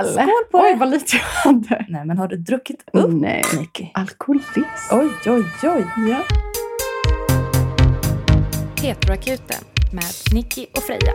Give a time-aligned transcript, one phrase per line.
[0.00, 1.86] Skål på Oj, vad lite jag hade.
[1.88, 3.44] Nej, men har du druckit upp, Nej.
[3.58, 3.86] Nicky?
[3.94, 4.60] Alkoholism.
[4.90, 5.86] Oj, oj, oj.
[6.08, 6.22] Ja.
[8.82, 11.12] Heteroakuten med Nicky och Freja.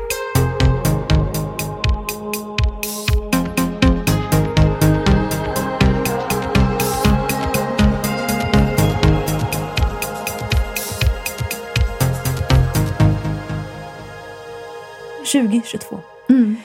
[16.29, 16.55] Mm.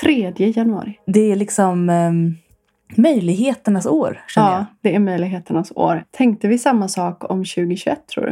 [0.00, 0.32] 2022.
[0.34, 0.98] 3 januari.
[1.06, 2.34] Det är liksom ehm,
[2.96, 6.04] möjligheternas år, känner Ja, det är möjligheternas år.
[6.10, 8.30] Tänkte vi samma sak om 2021 tror du?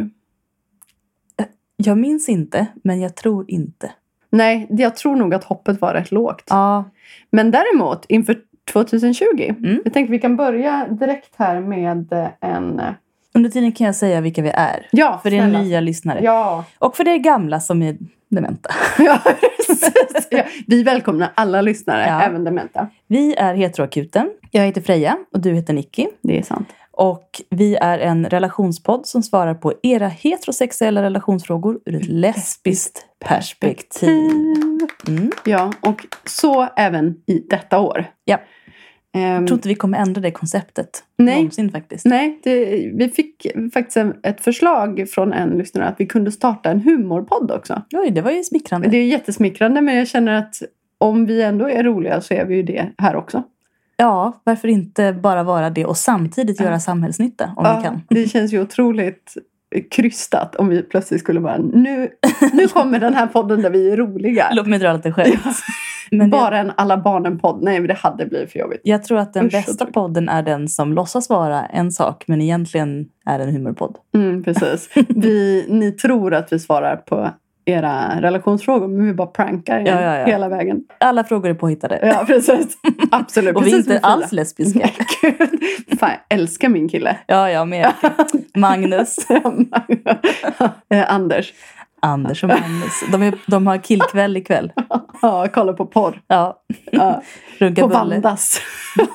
[1.36, 1.46] jag.
[1.76, 3.90] Jag minns inte, men jag tror inte.
[4.30, 6.44] Nej, jag tror nog att hoppet var rätt lågt.
[6.48, 6.84] Ja,
[7.30, 8.38] Men däremot inför
[8.72, 9.24] 2020.
[9.42, 9.80] Mm.
[9.84, 12.80] Jag tänkte vi kan börja direkt här med eh, en...
[12.80, 12.92] eh,
[13.34, 14.86] under tiden kan jag säga vilka vi är.
[14.92, 16.20] Ja, För det är nya lyssnare.
[16.22, 16.64] Ja.
[16.78, 17.96] Och för det är gamla som är
[18.28, 18.70] dementa.
[18.98, 19.20] ja,
[19.66, 20.28] precis.
[20.30, 20.42] ja.
[20.66, 22.22] Vi välkomnar alla lyssnare, Ja.
[22.22, 22.88] även dementa.
[23.06, 24.30] Vi är Heteroakuten.
[24.50, 26.06] Jag heter Freja och du heter Nicky.
[26.22, 26.68] Det är sant.
[26.90, 34.30] Och vi är en relationspodd som svarar på era heterosexuella relationsfrågor ur ett lesbiskt perspektiv.
[35.08, 35.30] Mm.
[35.44, 38.04] Ja, och så även i detta år.
[38.24, 38.38] Ja.
[39.18, 41.36] Ehm, Jag tror inte vi kommer ändra det konceptet Nej.
[41.36, 42.04] någonsin faktiskt.
[42.04, 46.80] Nej, det, vi fick faktiskt ett förslag från en lyssnare att vi kunde starta en
[46.80, 47.82] humorpodd också.
[47.92, 48.88] Oj, det var ju smickrande.
[48.88, 50.54] Det är jättesmickrande men jag känner att
[50.98, 53.42] om vi ändå är roliga så är vi ju det här också.
[53.96, 58.02] Ja, varför inte bara vara det och samtidigt göra samhällsnytta om vi kan.
[58.08, 59.34] Det känns ju otroligt
[59.90, 62.08] krystat om vi plötsligt skulle bara nu,
[62.52, 64.48] nu kommer den här podden där vi är roliga.
[64.52, 65.56] Låt mig dra lite skämt.
[66.10, 67.62] Men jag, Bara en alla barnen-podd.
[67.62, 68.80] Nej, men det hade blivit för jobbigt.
[68.84, 72.40] jag tror att den Usch, bästa podden är den som låtsas vara en sak men
[72.40, 73.96] egentligen är en humorpodd.
[74.14, 74.90] Mm, precis.
[75.08, 77.30] Vi, ni tror att vi svarar på
[77.64, 80.26] era relationsfrågor men vi bara prankar Ja, ja, ja.
[80.26, 80.80] hela vägen.
[81.00, 81.98] Alla frågor är påhittade.
[82.02, 82.66] Ja, preces.
[83.10, 83.56] Absolut.
[83.56, 84.90] och vi är Precis inte alls lesbiska.
[85.22, 85.98] Gud.
[86.00, 87.16] Fan, jag älskar min kille.
[87.26, 87.92] Ja, jag med.
[88.56, 89.16] Magnus.
[90.90, 91.52] Eh, Anders.
[92.00, 93.04] Anders och Magnus.
[93.12, 94.72] De, är, de har killkväll ikväll.
[95.22, 96.20] Ja, kolla på porr.
[96.26, 97.22] Ja, Ja,
[97.58, 97.98] runka på bulle.
[98.14, 98.60] Vandas.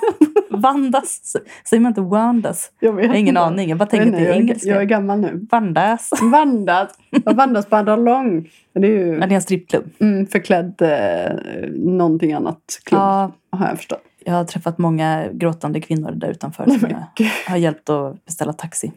[0.49, 1.35] Vandas.
[1.69, 2.71] Säger man inte Wandas?
[2.79, 3.41] Jag, Jag har ingen inte.
[3.41, 3.69] aning.
[3.69, 4.69] Jag bara Jag, tänker att det är jag, engelska.
[4.69, 5.47] jag är gammal nu.
[5.51, 6.09] Vandas.
[6.31, 6.89] Vandas.
[7.25, 8.49] Och Vandas Badalong.
[8.73, 9.89] Det är ju Ja, det är en strippklubb.
[9.99, 12.99] mm, förklädd eh, någonting annat klubb.
[13.01, 14.01] Ja, Har jag förstått.
[14.25, 18.53] jag har träffat många gråtande kvinnor där utanför Nej, som jag har hjälpt att beställa
[18.53, 18.91] taxi.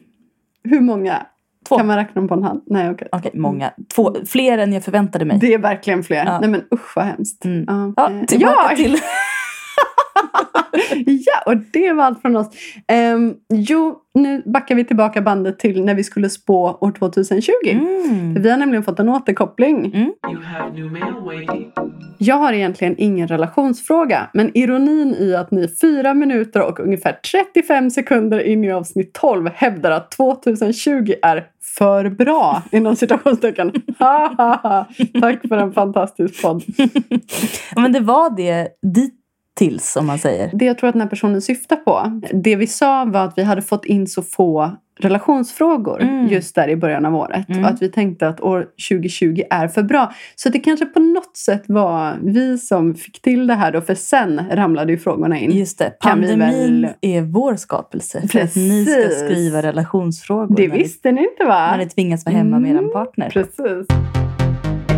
[0.64, 1.26] Hur många?
[1.69, 1.77] Två.
[1.78, 2.62] Kan man räkna dem på en hand?
[2.66, 3.09] Nej, okej.
[3.12, 3.71] Okej, många.
[3.94, 5.38] Två, fler än jag förväntade mig.
[5.41, 6.25] Det är verkligen fler.
[6.27, 6.41] Ja.
[6.41, 7.44] Nej men usch vad hemskt.
[7.44, 7.65] Mm.
[7.69, 8.77] Ja, Ja, tillbaka ja.
[8.77, 8.97] till...
[11.06, 12.47] ja, och det var allt från oss.
[12.88, 17.53] Ehm, jo, nu backar vi tillbaka bandet till när vi skulle spå år 2020.
[17.62, 17.71] För
[18.10, 18.43] Mm.
[18.43, 19.93] vi har nämligen fått en återkoppling.
[19.94, 20.12] Mm.
[22.19, 27.91] Jag har egentligen ingen relationsfråga, men ironin i att ni fyra minuter och ungefär 35
[27.91, 31.47] sekunder in i avsnitt 12 hävdar att 2020 är
[31.78, 33.72] för bra, inom citationstecken.
[35.20, 36.64] Tack för en fantastisk podd.
[37.76, 38.69] Men det var det
[39.59, 40.50] dittills, om man säger.
[40.53, 43.43] Det jag tror att den här personen syftar på, det vi sa var att vi
[43.43, 46.27] hade fått in så få relationsfrågor Mm.
[46.28, 47.49] just där i början av året.
[47.49, 47.65] Mm.
[47.65, 50.12] Och att vi tänkte att år 2020 är för bra.
[50.37, 53.95] Så det kanske på något sätt var vi som fick till det här då, för
[53.95, 55.50] sen ramlade ju frågorna in.
[55.50, 58.28] Just det, pandemin väl- är vår skapelse.
[58.28, 59.25] För att ni ska Precis.
[59.25, 61.71] skriva relationsfrågor Det visste ni inte va?
[61.71, 63.31] när ni tvingas vara hemma med er Mm, partner.
[63.31, 63.87] Precis.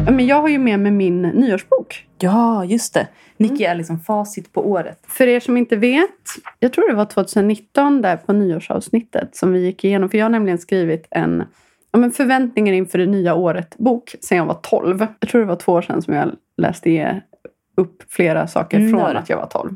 [0.09, 2.07] Ja, Men jag har ju med mig min nyårsbok.
[2.19, 3.09] Ja, just det.
[3.37, 3.71] Nicky Mm.
[3.71, 4.99] är liksom facit på året.
[5.09, 6.11] För er som inte vet,
[6.59, 10.09] jag tror det var 2019 där på nyårsavsnittet som vi gick igenom.
[10.11, 11.43] För jag har nämligen skrivit en
[11.93, 15.07] ja, men förväntningar inför det nya året-bok sen jag var 12.
[15.21, 17.23] Jag tror det var två år sedan som jag läste
[17.77, 19.71] upp flera saker Mm, från att jag var 12.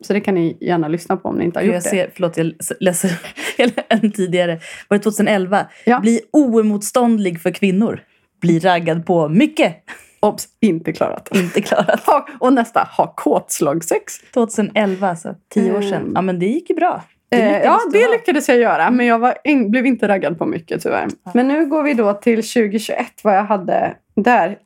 [0.00, 1.88] Så det kan ni gärna lyssna på om ni inte har För gjort jag det.
[1.88, 3.10] ser, förlåt, jag läser
[3.88, 4.58] en tidigare.
[4.88, 5.66] Var det 2011?
[5.86, 6.00] Ja.
[6.00, 8.00] Bli oemotståndlig för kvinnor.
[8.42, 9.76] Bli raggad på mycket.
[10.20, 10.48] Obs!
[10.60, 11.28] Inte klarat.
[11.36, 12.00] Inte klarat.
[12.00, 14.20] Ha, och nästa, ha kåtslagsex.
[14.34, 15.34] 2011, alltså.
[15.48, 16.02] Tio år sedan.
[16.02, 16.12] Mm.
[16.14, 17.02] Ja, men det gick ju bra.
[17.28, 18.90] Det Eh, ja, det lyckades jag göra.
[18.90, 21.08] Men jag in, blev inte raggad på mycket tyvärr.
[21.34, 24.58] Men nu går vi då till 2021, vad jag hade där.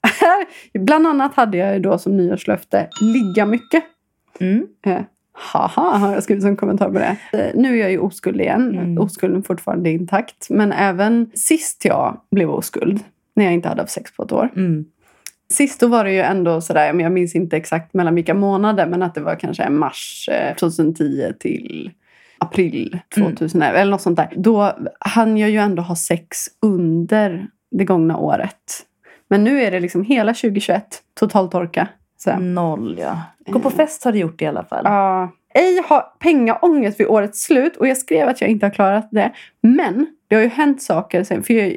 [0.79, 3.85] Bland annat hade jag då som nyårslöfte ligga mycket.
[4.41, 4.67] Mm.
[4.87, 5.01] Eh,
[5.33, 7.17] haha, har jag skrivit som kommentar på det.
[7.33, 8.71] Eh, nu är jag ju oskuld igen.
[8.71, 8.99] Mm.
[8.99, 10.51] Oskulden fortfarande intakt.
[10.51, 13.01] Men även sist jag blev oskuld,
[13.37, 14.51] när jag inte hade haft sex på ett år.
[14.57, 14.85] Mm.
[15.53, 19.03] Sist då var det ju ändå sådär, jag minns inte exakt mellan vilka månader, men
[19.03, 21.91] att det var kanske mars eh, 2010 till
[22.39, 24.33] april 2011 eller något sånt där.
[24.37, 28.87] Då hann jag ju ändå ha sex under det gångna året.
[29.29, 31.89] Men nu är det liksom hela 2021, total torka.
[32.17, 32.37] Så.
[32.39, 33.23] Noll ja.
[33.47, 34.83] Gå på fest har du gjort i alla fall.
[34.85, 35.33] Ja.
[35.55, 37.77] Ej ha pengaångest vid årets slut.
[37.77, 39.33] Och jag skrev att jag inte har klarat det.
[39.61, 41.43] Men det har ju hänt saker sen.
[41.43, 41.77] För jag,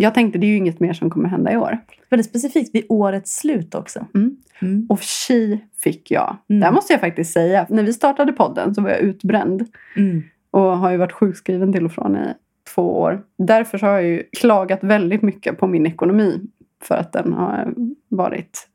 [0.00, 1.78] jag tänkte det är ju inget mer som kommer hända i år.
[2.10, 4.06] Väldigt specifikt vid årets slut också.
[4.14, 4.36] Mm.
[4.62, 4.86] Mm.
[4.88, 6.36] Och tji fick jag.
[6.48, 6.60] Mm.
[6.60, 7.66] Det här måste jag faktiskt säga.
[7.68, 9.66] När vi startade podden så var jag utbränd.
[9.96, 10.22] Mm.
[10.50, 12.34] Och har ju varit sjukskriven till och från i
[12.74, 13.22] två år.
[13.38, 16.40] Därför så har jag ju klagat väldigt mycket på min ekonomi.
[16.82, 17.74] För att den har
[18.08, 18.68] varit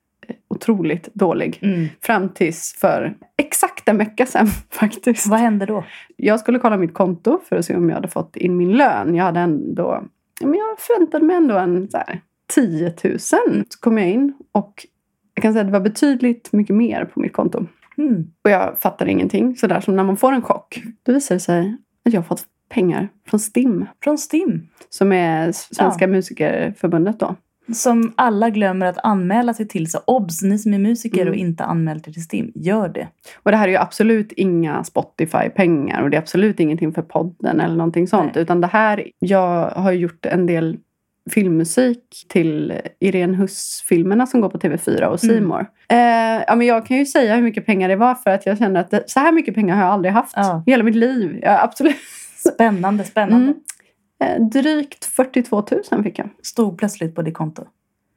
[0.47, 1.59] otroligt dålig.
[1.61, 1.87] Mm.
[2.01, 5.27] Fram tills för exakt en vecka sedan faktiskt.
[5.27, 5.83] Vad hände då?
[6.17, 9.15] Jag skulle kolla mitt konto för att se om jag hade fått in min lön.
[9.15, 10.03] Jag hade ändå,
[10.41, 13.19] men jag förväntade mig ändå en så här, 10 000.
[13.19, 14.85] Så kom jag in och
[15.33, 17.65] jag kan säga att det var betydligt mycket mer på mitt konto.
[17.97, 18.27] Mm.
[18.43, 19.55] Och jag fattade ingenting.
[19.55, 20.83] Så där som när man får en chock.
[21.03, 23.85] Då visar det sig att jag har fått pengar från STIM.
[24.03, 24.67] Från STIM.
[24.89, 27.35] Som är Svenska musikerförbundet då.
[27.73, 29.91] Som alla glömmer att anmäla sig till.
[29.91, 31.31] Så obs, ni som är musiker Mm.
[31.31, 33.07] och inte anmält er till STIM, gör det.
[33.43, 36.01] Och det här är ju absolut inga Spotify-pengar.
[36.03, 38.31] Och det är absolut ingenting för podden eller någonting sånt.
[38.35, 38.43] Nej.
[38.43, 40.77] Utan det här, jag har gjort en del
[41.31, 45.35] filmmusik till Irene Huss-filmerna som går på TV4 och Mm.
[45.37, 45.65] C More.
[45.89, 48.57] Eh, ja, men jag kan ju säga hur mycket pengar det var för att jag
[48.57, 50.63] känner att det, så här mycket pengar har jag aldrig haft Ja.
[50.67, 51.39] i hela mitt liv.
[51.41, 51.95] Ja, absolut.
[52.53, 53.45] Spännande, spännande.
[53.45, 53.55] Mm.
[54.23, 56.29] Eh, drygt 42 000 fick jag.
[56.43, 57.63] Stod plötsligt på ditt konto.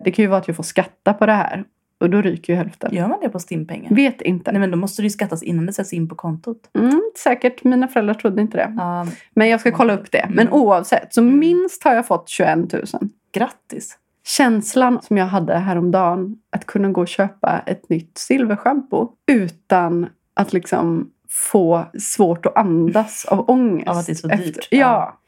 [0.04, 1.64] Det kan ju vara att jag får skatta på det här.
[2.00, 2.94] Och då ryker ju hälften.
[2.94, 3.94] Gör man det på STIM-pengar?
[3.94, 4.52] Vet inte.
[4.52, 6.70] Nej men då måste det ju skattas innan det sätts in på kontot.
[6.78, 7.64] Mm, säkert.
[7.64, 8.74] Mina föräldrar trodde inte det.
[8.76, 10.26] Ja, Men jag ska kolla upp det.
[10.30, 10.52] Men Mm.
[10.60, 11.38] oavsett, så Mm.
[11.38, 12.84] minst har jag fått 21 000.
[13.32, 13.98] grattis.
[14.26, 20.52] Känslan som jag hade häromdagen att kunna gå och köpa ett nytt silverschampo utan att
[20.52, 23.88] liksom få svårt att andas av ångest.
[23.88, 24.68] Av att det är så dyrt.
[24.70, 25.18] Ja.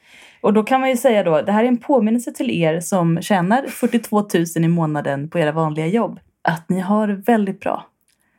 [0.41, 3.23] Och då kan man ju säga då, det här är en påminnelse till er som
[3.23, 4.21] tjänar 42
[4.57, 6.21] 000 i månaden på era vanliga jobb.
[6.43, 7.87] Att ni har det väldigt bra.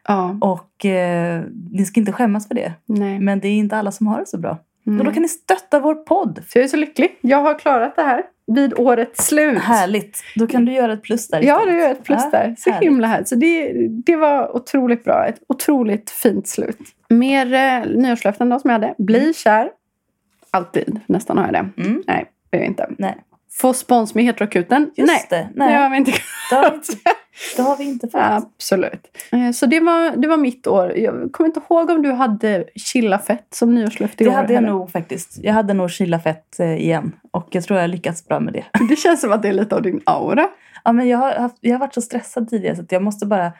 [0.07, 0.37] ja.
[0.41, 2.73] Och eh, ni ska inte skämmas för det.
[2.85, 3.19] Nej.
[3.19, 4.57] Men det är inte alla som har det så bra.
[4.87, 4.99] Mm.
[4.99, 6.43] Och då kan ni stötta vår podd.
[6.47, 7.17] Så jag är så lycklig.
[7.21, 8.23] Jag har klarat det här
[8.55, 9.59] vid årets slut.
[9.59, 10.23] Härligt.
[10.35, 12.55] Då kan du göra ett plus där Ja, det är ett plus Ja, där.
[12.57, 12.85] Så härligt.
[12.87, 13.27] himla härligt.
[13.27, 15.25] Så det, det var otroligt bra.
[15.25, 16.77] Ett otroligt fint slut.
[17.09, 18.95] Mer eh, nyårslöften då som jag hade.
[18.97, 19.69] Bli kär.
[20.51, 20.99] Alltid.
[21.07, 21.81] Nästan har jag det.
[21.83, 22.03] Mm.
[22.07, 22.89] Nej, det är jag inte.
[22.97, 23.17] Nej,
[23.51, 24.91] Få spons med Heterokuten.
[24.95, 25.49] just Nej, det.
[25.55, 26.11] det har Nej, vi inte
[26.49, 26.93] det har vi inte,
[27.55, 28.21] det har vi inte fått.
[28.23, 29.17] Absolut.
[29.31, 30.97] Eh, Så det var, det var mitt år.
[30.97, 34.35] Jag kommer inte ihåg om du hade chilla fett som nyårslöfte i Det år.
[34.35, 35.37] hade jag nog faktiskt.
[35.43, 37.15] Jag hade nog chilla fett eh, igen.
[37.31, 38.65] Och jag tror jag har lyckats bra med det.
[38.89, 40.47] Det känns som att det är lite av din aura.
[40.83, 43.51] Ja, men jag, har haft, jag har varit så stressad tidigare så jag måste bara...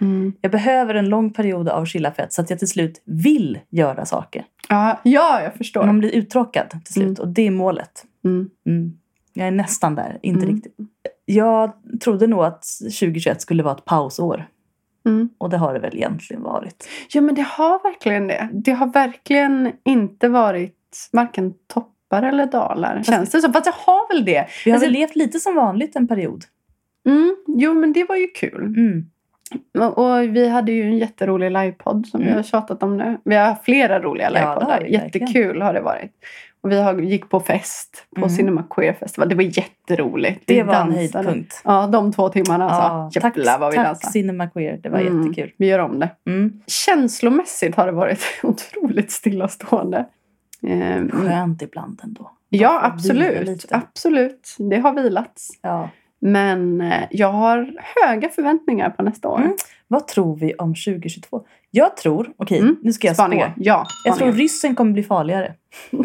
[0.42, 4.06] Jag behöver en lång period av chilla fett så att jag till slut vill göra
[4.06, 4.46] saker.
[4.70, 5.84] Ja, ja, jag förstår.
[5.84, 7.22] Man blir uttråkad till slut Mm.
[7.22, 8.06] och det är målet.
[8.26, 8.50] Mm.
[8.68, 8.94] Mm.
[9.34, 10.56] Jag är nästan där, inte Mm.
[10.56, 10.76] riktigt.
[11.26, 11.72] Jag
[12.04, 12.64] trodde nog att
[13.00, 14.48] 2021 skulle vara ett pausår.
[15.06, 15.30] Mm.
[15.38, 16.88] Och det har det väl egentligen varit.
[17.14, 18.50] Ja, men det har verkligen det.
[18.54, 23.04] Det har verkligen inte varit varken toppar eller dalar.
[23.04, 23.54] Känns det som.
[23.54, 24.48] Fast jag har väl det.
[24.66, 26.44] Vi har Alltså- väl levt lite som vanligt en period.
[27.06, 27.36] Mm.
[27.48, 28.64] Jo, men det var ju kul.
[28.66, 29.06] Mm.
[29.80, 32.36] Och och vi hade ju en jätterolig livepodd som vi Mm.
[32.36, 33.18] har tjatat om nu.
[33.24, 34.66] Vi har haft flera roliga livepoddar.
[34.66, 35.04] vi verkligen.
[35.04, 36.12] Jättekul har det varit.
[36.62, 38.30] Och vi har, gick på fest på Mm.
[38.30, 39.30] Cinema Queer Festival.
[39.30, 40.42] Det var jätteroligt.
[40.46, 41.24] Det Vi var en dansade.
[41.26, 41.62] höjdpunkt.
[41.64, 43.20] Ja, de två timmarna Ja, alltså.
[43.22, 44.12] tack, Jävlar vad vi tack dansade.
[44.12, 45.22] Cinema Queer, det var Mm.
[45.24, 45.52] jättekul.
[45.58, 46.10] Vi gör om det.
[46.28, 46.54] Mm.
[46.68, 50.06] Känslomässigt har det varit otroligt stillastående.
[50.68, 52.32] Ehm, Skönt ibland ändå.
[52.50, 53.66] Ja, absolut.
[53.72, 54.56] Absolut.
[54.58, 55.50] Det har vilats.
[55.62, 55.90] Ja.
[56.20, 57.72] Men eh, jag har
[58.06, 59.40] höga förväntningar på nästa år.
[59.40, 59.54] Mm.
[59.88, 61.42] Vad tror vi om 2022?
[61.72, 62.76] Jag tror, okej Mm.
[62.84, 63.46] nu ska jag Spaningar.
[63.52, 63.62] spå.
[63.64, 65.54] Ja, Jag tror ryssen kommer bli farligare.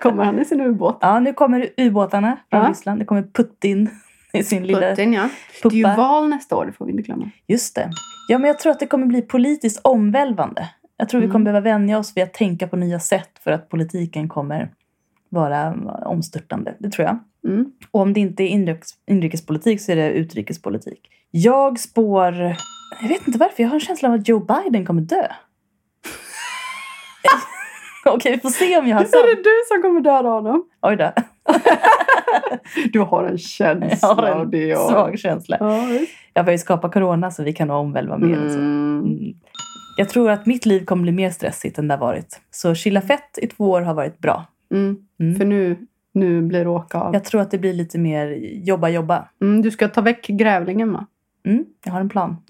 [0.00, 0.98] Kommer han i sin ubåt?
[1.00, 2.68] Ja, nu kommer ubåtarna från Ja.
[2.70, 3.00] Ryssland.
[3.00, 3.90] Det kommer Putin
[4.32, 5.28] i sin lilla Putin, ja.
[5.62, 5.96] Det är ju puppa.
[5.96, 7.30] val nästa år, det får vi inte glömma.
[7.46, 7.90] Just det.
[8.28, 10.68] Ja, men jag tror att det kommer bli politiskt omvälvande.
[10.96, 11.32] Jag tror vi Mm.
[11.32, 14.70] kommer behöva vänja oss vid att tänka på nya sätt för att politiken kommer
[15.28, 16.74] vara omstörtande.
[16.78, 17.18] Det tror jag.
[17.46, 17.66] Mm.
[17.90, 21.00] Och om det inte är inrikes, inrikespolitik så är det utrikespolitik.
[21.30, 22.34] Jag spår...
[23.02, 23.62] Jag vet inte varför.
[23.62, 25.26] Jag har en känsla av att Joe Biden kommer dö.
[28.06, 29.24] Okej, vi får se om jag har Är sant.
[29.26, 30.64] det du som kommer döda honom?
[30.82, 31.12] Oj då.
[32.92, 34.70] Du har en känsla Jag har av det.
[34.70, 35.56] en och- svag känsla.
[35.60, 35.82] Ja.
[36.34, 38.36] Jag får ju skapa corona så vi kan omvälva mer.
[38.36, 38.56] Mm.
[38.56, 39.34] Mm.
[39.98, 42.40] Jag tror att mitt liv kommer bli mer stressigt än det har varit.
[42.50, 44.44] Så chilla fett i två år har varit bra.
[44.74, 44.96] Mm.
[45.20, 45.36] Mm.
[45.36, 45.76] För nu,
[46.16, 47.14] nu blir åka av.
[47.14, 49.28] Jag tror att det blir lite mer jobba, jobba.
[49.42, 51.06] Mm, du ska ta väck grävlingen va?
[51.46, 52.36] Mm, jag har en plan.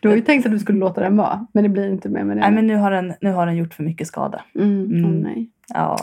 [0.00, 1.46] Du har ju tänkt att du skulle låta den vara.
[1.52, 2.40] Men det blir inte mer med det.
[2.40, 4.42] Nej, men nu har, den, nu har den gjort för mycket skada.
[4.54, 4.84] Mm.
[4.84, 5.04] Mm.
[5.04, 5.50] åh nej.
[5.68, 5.98] Ja.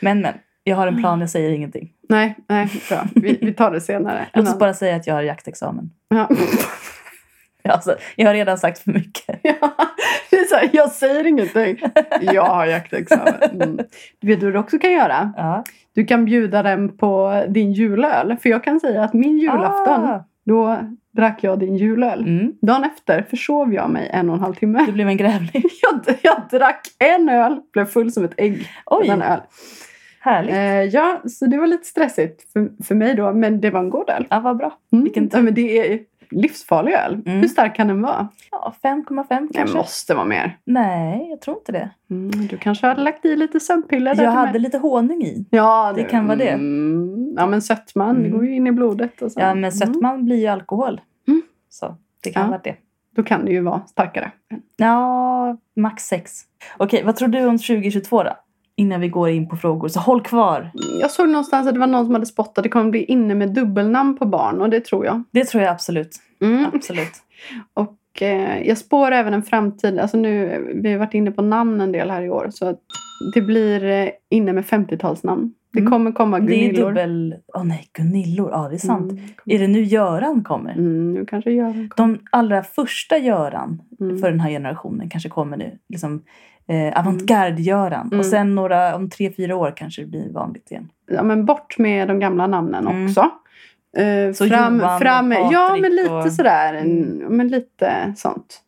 [0.00, 0.34] Men, men.
[0.64, 1.92] Jag har en plan, jag säger ingenting.
[2.08, 3.04] nej, nej, bra.
[3.14, 4.26] Vi, vi tar det senare.
[4.34, 5.90] Låt oss bara säga att jag har jaktexamen.
[6.08, 6.28] Ja.
[7.68, 9.40] Alltså, jag har redan sagt för mycket.
[9.42, 9.74] Ja,
[10.52, 11.80] här, jag säger ingenting.
[12.20, 13.34] Jag har jaktexamen.
[13.52, 13.78] Mm.
[14.20, 15.32] Du vet vad du också kan göra?
[15.36, 15.64] Ja.
[15.94, 18.36] Du kan bjuda dem på din julöl.
[18.42, 20.24] För jag kan säga att min julafton, Ah.
[20.44, 20.78] då
[21.16, 22.20] drack jag din julöl.
[22.20, 22.52] Mm.
[22.62, 24.84] Dagen efter försov jag mig en och en halv timme.
[24.86, 25.62] Du blev en grävling.
[25.82, 28.68] Jag, jag drack en öl, blev full som ett ägg.
[28.86, 29.40] Oj, av en öl.
[30.20, 30.54] härligt.
[30.54, 33.32] Eh, ja, så det var lite stressigt för, för mig då.
[33.32, 34.26] Men det var en god öl.
[34.30, 34.72] Ja, vad bra.
[34.92, 35.04] Mm.
[35.04, 36.00] Vilken ja, men det är
[36.32, 37.14] livsfarlig öl.
[37.26, 37.40] Mm.
[37.40, 38.28] Hur stark kan den vara?
[38.50, 39.76] Ja, 5,5 Det kanske.
[39.76, 40.58] måste vara mer.
[40.64, 41.90] Nej, jag tror inte det.
[42.10, 44.60] Mm, du kanske hade lagt i lite sömnpiller Jag hade mig.
[44.60, 45.46] lite honung i.
[45.50, 46.48] Ja, det kan vara det.
[46.48, 48.32] Mm, ja, men sötman, det Mm.
[48.32, 49.22] går ju in i blodet.
[49.22, 49.40] Och så.
[49.40, 49.70] Ja, men Mm.
[49.72, 51.00] sötman blir ju alkohol.
[51.68, 52.48] Så det kan Ja.
[52.48, 52.74] vara det.
[53.16, 54.30] Då kan det ju vara starkare.
[54.76, 56.40] Ja, max 6.
[56.76, 58.32] Okej, vad tror du om 2022 då?
[58.76, 59.88] Innan vi går in på frågor.
[59.88, 60.70] Så håll kvar.
[61.00, 63.34] Jag såg någonstans att det var någon som hade spottat att det kommer bli inne
[63.34, 65.22] med dubbelnamn på barn och det tror jag.
[65.30, 66.16] Det tror jag absolut.
[66.42, 66.66] Mm.
[66.74, 67.12] Absolut.
[67.74, 69.98] Och eh, jag spår även en framtid.
[69.98, 72.48] Alltså nu, vi har varit inne på namn en del här i år.
[72.50, 72.80] Så att
[73.34, 75.50] det blir eh, inne med 50-talsnamn.
[75.72, 75.90] Det Mm.
[75.92, 76.88] kommer komma Det är Gunillor.
[76.88, 77.34] dubbel...
[77.54, 78.50] Åh nej, Gunillor.
[78.50, 79.12] Ja, det är sant.
[79.12, 79.24] Mm.
[79.46, 80.72] Är det nu Göran kommer?
[80.72, 82.08] Mm, nu kanske Göran kommer.
[82.14, 84.18] De allra första Göran Mm.
[84.18, 85.78] för den här generationen kanske kommer nu.
[85.88, 86.22] Liksom,
[86.68, 88.06] eh, Avantgarde-Göran.
[88.06, 88.18] Mm.
[88.18, 90.88] Och sen några, om tre, fyra år kanske det blir vanligt igen.
[91.10, 93.06] Ja, men bort med de gamla namnen Mm.
[93.06, 93.30] också.
[93.96, 96.74] Eh, Så fram, Johan och fram, ja, Patrik men lite och- sådär.
[96.74, 97.36] En, Mm.
[97.36, 98.62] Men lite sånt.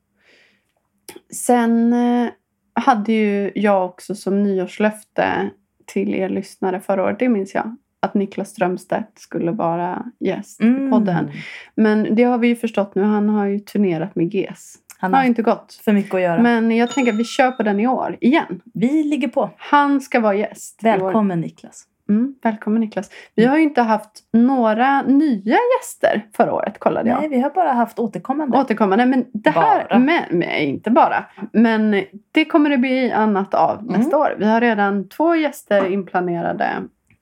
[1.33, 2.29] Sen eh,
[2.75, 5.51] hade ju jag också som nyårslöfte
[5.87, 10.65] till er lyssnare förra året, det minns jag, att Niklas Strömstedt skulle vara gäst i
[10.65, 10.91] Mm.
[10.91, 11.31] podden.
[11.75, 14.75] Men det har vi ju förstått nu, han har ju turnerat med GES.
[14.99, 15.81] Han har har inte gått.
[15.85, 16.43] för mycket att göra.
[16.43, 18.61] Men jag tänker att vi kör på den i år, igen.
[18.75, 19.51] Vi ligger på.
[19.57, 20.81] Han ska vara gäst.
[20.83, 21.85] Välkommen Niklas.
[22.09, 23.11] Mm, välkommen Niklas.
[23.35, 27.21] Vi har ju inte haft några nya gäster förra året kollade jag.
[27.21, 28.59] Nej, vi har bara haft återkommande.
[28.59, 29.07] Återkommande.
[29.07, 30.27] Men det här, Bara.
[30.31, 31.25] Nej, inte bara.
[31.53, 33.93] Men det kommer det bli annat av Mm.
[34.01, 34.37] nästa år.
[34.39, 36.71] Vi har redan två gäster inplanerade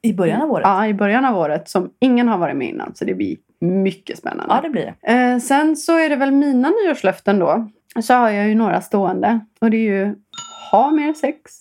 [0.03, 0.65] I början av året.
[0.67, 2.95] ja, i början av året som ingen har varit med innan.
[2.95, 4.55] Så det blir mycket spännande.
[4.55, 5.13] Ja, det blir det.
[5.13, 7.69] Eh, sen så är det väl mina nyårslöften då.
[8.03, 9.41] Så har jag ju några stående.
[9.61, 10.15] Och det är ju
[10.71, 11.53] ha mer sex,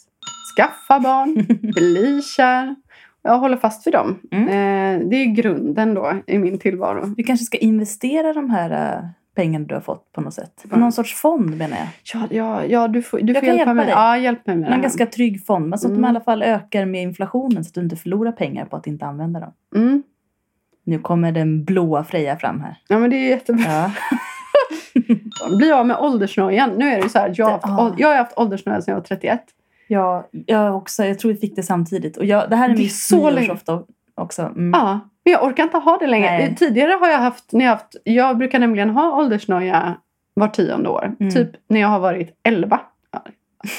[0.57, 2.75] skaffa barn, bli kär.
[3.23, 4.19] Jag håller fast vid dem.
[4.31, 4.47] Mm.
[4.47, 7.05] Eh, det är grunden då i min tillvaro.
[7.05, 9.03] Du kanske ska investera de här äh,
[9.35, 10.65] pengarna du har fått på något sätt.
[10.71, 10.77] Ja.
[10.77, 11.87] Någon sorts fond menar jag.
[12.13, 13.85] Ja, ja, ja du får, du Jag får hjälpa, hjälpa mig.
[13.85, 13.93] dig.
[13.95, 14.81] Ja, hjälp mig med det En här.
[14.81, 15.69] ganska trygg fond.
[15.69, 16.05] Men så att de Mm.
[16.05, 19.05] i alla fall ökar med inflationen så att du inte förlorar pengar på att inte
[19.05, 19.53] använda dem.
[19.75, 20.03] Mm.
[20.83, 22.77] Nu kommer den blåa Freja fram här.
[22.87, 23.63] Ja, men det är jättebra.
[23.67, 23.91] Ja.
[25.57, 26.69] Bli av med åldersnojan.
[26.69, 28.95] Nu är det ju så här, jag har haft, jag har haft åldersnoja sedan jag
[28.99, 29.41] var 31.
[29.87, 31.03] Ja, jag också.
[31.05, 32.17] Jag tror vi fick det samtidigt.
[32.17, 33.57] Och jag, det här är Det är mitt så länge.
[34.15, 34.41] också.
[34.41, 34.71] Mm.
[34.73, 36.27] Ja, men jag orkar inte ha det längre.
[36.37, 36.55] Nej.
[36.55, 39.95] Tidigare har jag haft, när jag haft, jag brukar nämligen ha åldersnoja
[40.33, 41.15] var tionde år.
[41.19, 41.33] Mm.
[41.33, 42.79] Typ när jag har varit 11.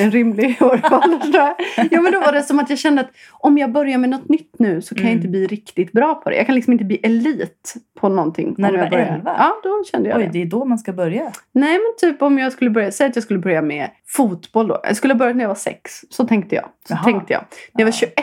[0.01, 1.57] En rimlig år för åldersnoja.
[1.91, 4.29] Ja men då var det som att jag kände att om jag börjar med något
[4.29, 5.19] nytt nu så kan jag Mm.
[5.19, 6.37] inte bli riktigt bra på det.
[6.37, 8.55] Jag kan liksom inte bli elit på någonting.
[8.59, 9.07] När du jag var börjar.
[9.15, 9.35] 11?
[9.39, 10.31] Ja, då kände jag Oj, det.
[10.33, 11.33] det är då man ska börja.
[11.53, 14.81] Nej men typ om jag skulle börja, säg att jag skulle börja med fotboll då.
[14.85, 15.93] Jag skulle börja när jag var sex.
[16.11, 16.65] Så tänkte jag.
[16.65, 17.05] Så Jaha.
[17.05, 17.45] tänkte jag.
[17.73, 18.09] När jag var Ja.
[18.09, 18.15] 21,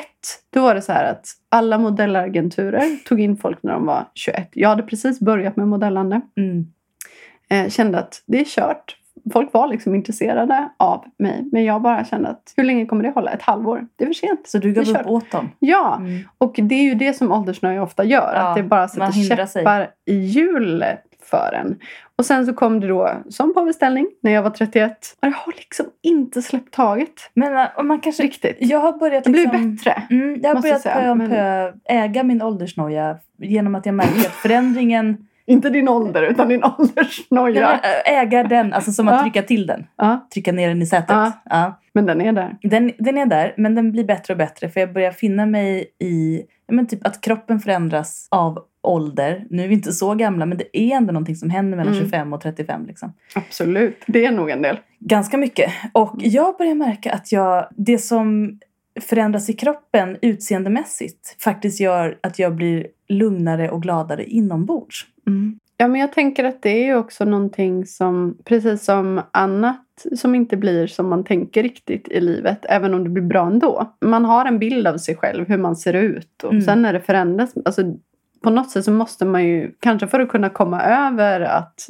[0.54, 4.50] då var det så här att alla modellagenturer tog in folk när de var 21.
[4.54, 6.22] Jag hade precis börjat med modellande.
[6.38, 6.66] Mm.
[7.50, 8.96] Eh, kände att det är kört.
[9.34, 11.46] Folk var liksom intresserade av mig.
[11.52, 13.32] Men jag bara kände att hur länge kommer det hålla?
[13.32, 13.88] Ett halvår?
[13.96, 14.48] Det är för sent.
[14.48, 15.50] Så du gav upp åt dem?
[15.60, 16.20] Ja, Mm.
[16.38, 18.34] och det är ju det som åldersnöje ofta gör.
[18.36, 19.64] Ja, att det bara sätter sig.
[19.64, 21.80] käppar i hjulet för en.
[22.16, 24.92] Och sen så kom det då som på beställning när jag var 31.
[25.22, 28.24] Och jag har liksom inte släppt taget Men äh, man kanske...
[28.24, 28.58] riktigt.
[28.60, 29.76] Jag har börjat Det blir liksom...
[29.76, 30.04] bättre.
[30.10, 34.20] Mm, jag har jag börjat pö om pö äga min åldersnoja genom att jag märker
[34.20, 35.26] att förändringen...
[35.50, 36.76] Inte din ålder utan din Ja.
[36.80, 37.80] åldersnoja.
[38.06, 39.86] äga den, alltså som att trycka till den.
[40.34, 41.16] Trycka ner den i sätet.
[41.94, 42.58] Men den är där.
[42.62, 44.70] Den, den är där, men den blir bättre och bättre.
[44.70, 46.42] För jag börjar finna mig i
[46.72, 49.46] men typ att kroppen förändras av ålder.
[49.50, 52.06] Nu är vi inte så gamla, men det är ändå någonting som händer mellan Mm.
[52.06, 52.86] 25 och 35.
[52.88, 53.14] Liksom.
[53.36, 54.04] Absolut.
[54.08, 54.80] Det är nog en del.
[55.00, 55.72] Ganska mycket.
[55.94, 58.60] Och jag börjar märka att jag, det som
[59.02, 65.06] förändras i kroppen utseendemässigt faktiskt gör att jag blir lugnare och gladare inombords.
[65.78, 70.58] Ja, men jag tänker att det är också någonting som, precis som annat som inte
[70.58, 73.94] blir som man tänker riktigt i livet, även om det blir bra ändå.
[74.02, 76.62] Man har en bild av sig själv, hur man ser ut och Mm.
[76.62, 77.82] sen när det förändras, alltså
[78.44, 81.88] på något sätt så måste man ju, kanske för att kunna komma över att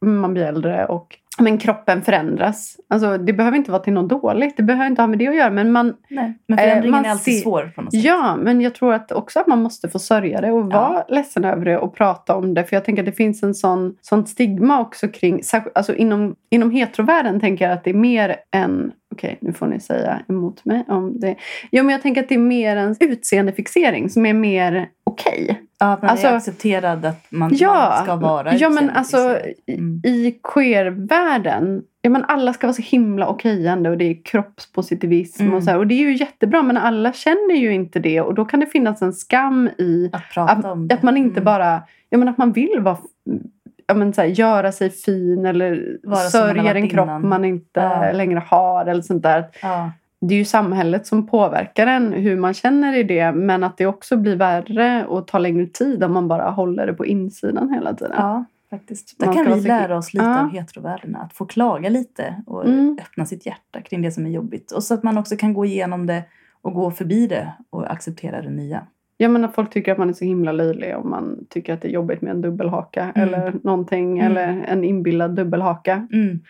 [0.00, 2.76] man blir äldre och men kroppen förändras.
[2.88, 4.56] Alltså, det behöver inte vara till något dåligt.
[4.56, 5.50] Det behöver inte ha med det att göra.
[5.50, 6.34] Men man, Nej.
[6.48, 8.04] Men Eh, förändringen man är alltid ser- svår på något sätt.
[8.04, 11.44] Ja, men jag tror att också att man måste få sörja det och vara ledsen
[11.44, 12.64] över det och prata om det.
[12.64, 15.40] För jag tänker att det finns en sån, sånt stigma också kring,
[15.74, 19.80] alltså inom, inom heterovärlden tänker jag att det är mer än, okej nu får ni
[19.80, 21.34] säga emot mig om det.
[21.70, 25.60] Jo men jag tänker att det är mer en utseendefixering som är mer okej.
[25.78, 29.38] Ja, att man Alltså- är accepterad att man, Ja, man ska vara ja men alltså.
[29.66, 30.00] Mm.
[30.04, 35.54] i queer-världen, ja men alla ska vara så himla okejande och det är kroppspositivism Mm.
[35.54, 35.78] och så här.
[35.78, 38.66] Och det är ju jättebra men alla känner ju inte det och då kan det
[38.66, 41.44] finnas en skam i Att att, att man inte Mm.
[41.44, 42.96] bara, ja men att man vill vara
[43.86, 47.28] Ja, men så här, göra sig fin eller Vara sörjer en kropp innan.
[47.28, 48.12] man inte Ja.
[48.12, 48.86] längre har.
[48.86, 49.44] eller sånt där.
[49.62, 49.90] Ja.
[50.28, 53.32] Det är ju samhället som påverkar en, hur man känner i det.
[53.32, 56.92] Men att det också blir värre och tar längre tid om man bara håller det
[56.94, 58.12] på insidan hela tiden.
[58.16, 59.18] ja, faktiskt.
[59.18, 60.40] Där Man kan vi lära oss lite Ja.
[60.40, 61.16] av heterovärlden.
[61.16, 62.98] Att få klaga lite och Mm.
[63.02, 64.72] öppna sitt hjärta kring det som är jobbigt.
[64.72, 66.22] Och så att man också kan gå igenom det
[66.62, 68.86] och gå förbi det och acceptera det nya.
[69.16, 71.88] Jag menar folk tycker att man är så himla löjlig om man tycker att det
[71.88, 73.28] är jobbigt med en dubbelhaka Mm.
[73.28, 74.18] eller någonting.
[74.18, 74.30] Mm.
[74.32, 76.08] Eller en inbillad dubbelhaka.
[76.12, 76.40] Mm.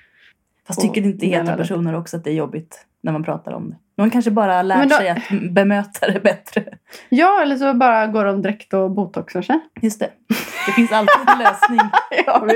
[0.67, 1.63] Fast Och tycker inte delar heta det.
[1.63, 3.77] personer också att det är jobbigt när man pratar om det?
[3.97, 5.19] De kanske bara Men då- sig att
[5.51, 6.65] bemöta det bättre.
[7.09, 9.59] Ja, eller så bara går de direkt och botoxar sig.
[9.83, 10.11] Just det.
[10.67, 11.81] Det finns alltid en lösning
[12.27, 12.47] ja,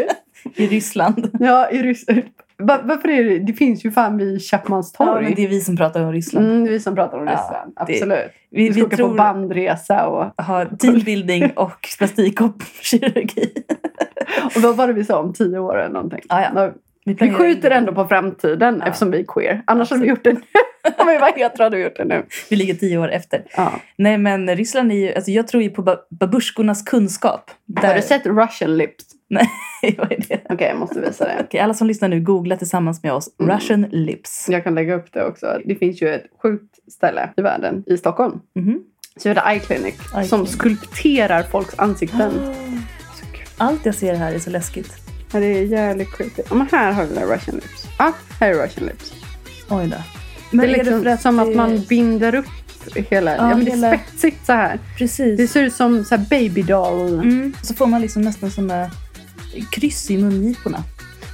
[0.55, 1.31] i Ryssland.
[1.41, 2.23] Ja, i Ryssland.
[2.59, 3.39] Va- Varför är det?
[3.39, 5.25] Det finns ju fan vid Chapmans Ja, torg.
[5.25, 6.47] men det är vi som pratar om Ryssland.
[6.47, 7.73] Mm, det är vi som pratar om Ja, Ryssland.
[7.77, 8.33] det- Absolut.
[8.51, 10.45] Vi, Vi ska vi åka på bandresa och...
[10.45, 12.53] ha teambuilding och plastik och
[14.63, 16.21] vad var det vi sa om tio år eller någonting?
[16.29, 16.71] Ja, ja.
[17.15, 18.87] Vi skjuter ändå på framtiden Ja.
[18.87, 19.63] eftersom vi är queer.
[19.67, 20.41] Annars hade vi gjort det nu.
[20.99, 22.23] Om vi var hetero hade vi gjort det nu.
[22.51, 23.43] Vi ligger tio år efter.
[23.57, 23.73] Ja.
[23.97, 27.51] Nej men Ryssland är ju, alltså jag tror ju på ba- babushkornas kunskap.
[27.77, 29.05] Har du sett Russian lips?
[29.99, 30.41] Vad är det?
[30.51, 31.37] Okej, jag måste visa det.
[31.41, 33.29] Okej, alla som lyssnar nu, googla tillsammans med oss.
[33.41, 33.57] Mm.
[33.57, 34.47] Russian lips.
[34.49, 35.59] Jag kan lägga upp det också.
[35.65, 38.41] Det finns ju ett sjukt ställe i världen, i Stockholm.
[38.55, 38.81] Mhm.
[39.17, 39.95] Så heter Eye Clinic.
[40.17, 40.53] Eye som Clinic.
[40.53, 42.31] skulpterar folks ansikten.
[42.31, 43.47] Kul.
[43.59, 45.08] Allt jag ser här är så läskigt.
[45.33, 46.43] Ja, det är jävligt creepy.
[46.49, 47.87] Ja, men här har vi Russian lips.
[47.99, 49.13] Ja, här är Russian lips.
[49.69, 49.97] Oj då.
[50.51, 52.47] det är är liksom för som det- att man binder upp
[52.95, 53.37] hela...
[53.37, 54.79] Ja, Ja, men det är hela- spetsigt så här.
[54.99, 55.37] Precis.
[55.37, 57.15] Det ser ut som så här baby doll.
[57.15, 57.55] Mm.
[57.63, 58.91] Så får man liksom nästan såna
[59.71, 60.83] kryss i mungiporna.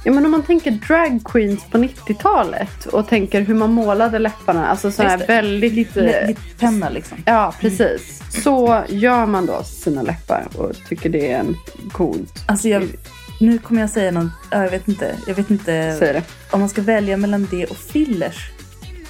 [0.03, 4.67] Ja, men om man tänker drag queens på 90-talet och tänker hur man målade läpparna.
[4.67, 5.25] Alltså så här det.
[5.27, 5.95] väldigt...
[5.95, 7.17] Lite penna liksom.
[7.25, 8.21] Ja, precis.
[8.43, 11.55] Så gör man då sina läppar och tycker det är en
[11.91, 12.33] coolt.
[12.47, 12.83] Alltså jag,
[13.39, 15.15] nu kommer jag säga något, ja, jag vet inte.
[15.27, 16.23] Jag vet inte Säg det.
[16.51, 18.51] om man ska välja mellan det och fillers.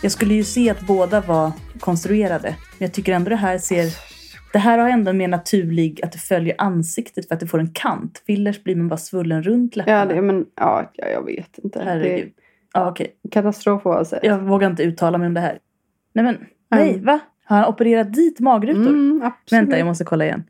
[0.01, 2.49] Jag skulle ju se att båda var konstruerade.
[2.49, 3.85] Men jag tycker ändå det här ser...
[4.53, 7.59] Det här har ändå en mer naturlig, att det följer ansiktet för att det får
[7.59, 8.23] en kant.
[8.25, 9.97] Fillers blir man bara svullen runt läpparna.
[9.99, 11.79] Ja, det, men, ja, ja, jag vet inte.
[11.79, 12.31] Det Herregud.
[12.73, 13.15] Ja, okej.
[13.23, 14.23] är katastrof oavsett.
[14.23, 15.59] Jag vågar inte uttala mig om det här.
[16.13, 16.37] Nej men,
[16.71, 17.05] nej, Mm.
[17.05, 17.19] va?
[17.45, 18.81] Har han opererat dit magrutor?
[18.87, 19.61] Mm, absolut.
[19.63, 20.43] Vänta, jag måste kolla igen.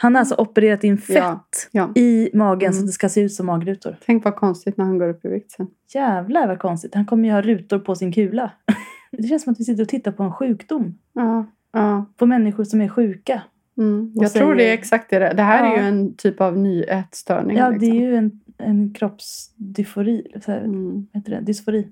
[0.00, 1.92] Han har alltså opererat in fett Ja, ja.
[1.94, 2.86] i magen så Mm.
[2.86, 3.96] det ska se ut som magrutor.
[4.06, 5.66] Tänk vad konstigt när han går upp i vikt sen.
[5.94, 6.94] Jävlar vad konstigt.
[6.94, 8.50] Han kommer ju ha rutor på sin kula.
[9.12, 10.98] Det känns som att vi sitter och tittar på en sjukdom.
[11.12, 12.04] Ja, ja.
[12.16, 13.42] På människor som är sjuka.
[13.78, 14.12] Mm.
[14.14, 15.18] Jag tror det säger- är exakt det.
[15.18, 15.82] Det här är Ja.
[15.82, 17.56] ju en typ av ny ätstörning.
[17.56, 17.88] Ja, liksom.
[17.88, 20.26] det är ju en, en kroppsdysfori.
[20.44, 21.06] Så här, Mm.
[21.12, 21.40] heter det?
[21.40, 21.88] Dysfori.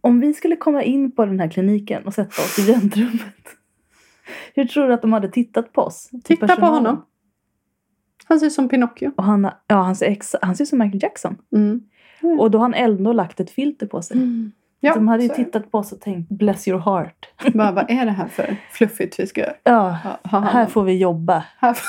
[0.00, 3.34] Om vi skulle komma in på den här kliniken och sätta oss i väntrummet.
[4.54, 6.08] Hur tror du att de hade tittat på oss?
[6.10, 7.04] Till Titta på honom.
[8.32, 9.10] Han ser ut som Pinocchio.
[9.16, 11.36] Och han, ja, han, ser ex, han ser ut som Michael Jackson.
[11.52, 11.80] Mm.
[12.40, 14.16] Och då har han ändå lagt ett filter på sig.
[14.16, 14.52] Mm.
[14.80, 17.28] Ja, de hade ju tittat på oss och tänkt bless your heart.
[17.54, 19.52] Bara, vad är det här för fluffigt vi ska göra?
[19.64, 19.90] Ja,
[20.22, 21.44] Ha, ha, här får vi jobba.
[21.58, 21.86] Här får-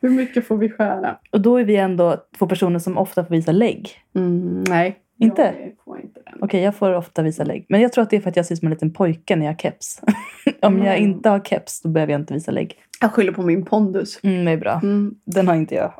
[0.00, 1.16] Hur mycket får vi skära?
[1.32, 3.90] Och då är vi ändå två personer som ofta får visa lägg.
[4.14, 4.96] Mm, nej.
[5.18, 5.42] Inte?
[5.42, 6.20] Jag får inte.
[6.40, 7.66] Okej, jag får ofta visa lägg.
[7.68, 9.36] Men jag tror att det är för att jag ser ut som en liten pojke
[9.36, 10.00] när jag har keps.
[10.62, 11.10] Om jag Mm.
[11.10, 12.74] inte har keps då behöver jag inte visa lägg.
[13.00, 14.20] Jag skyller på min pondus.
[14.22, 14.80] Mm, det är bra.
[14.82, 15.92] Mm, Den har inte jag.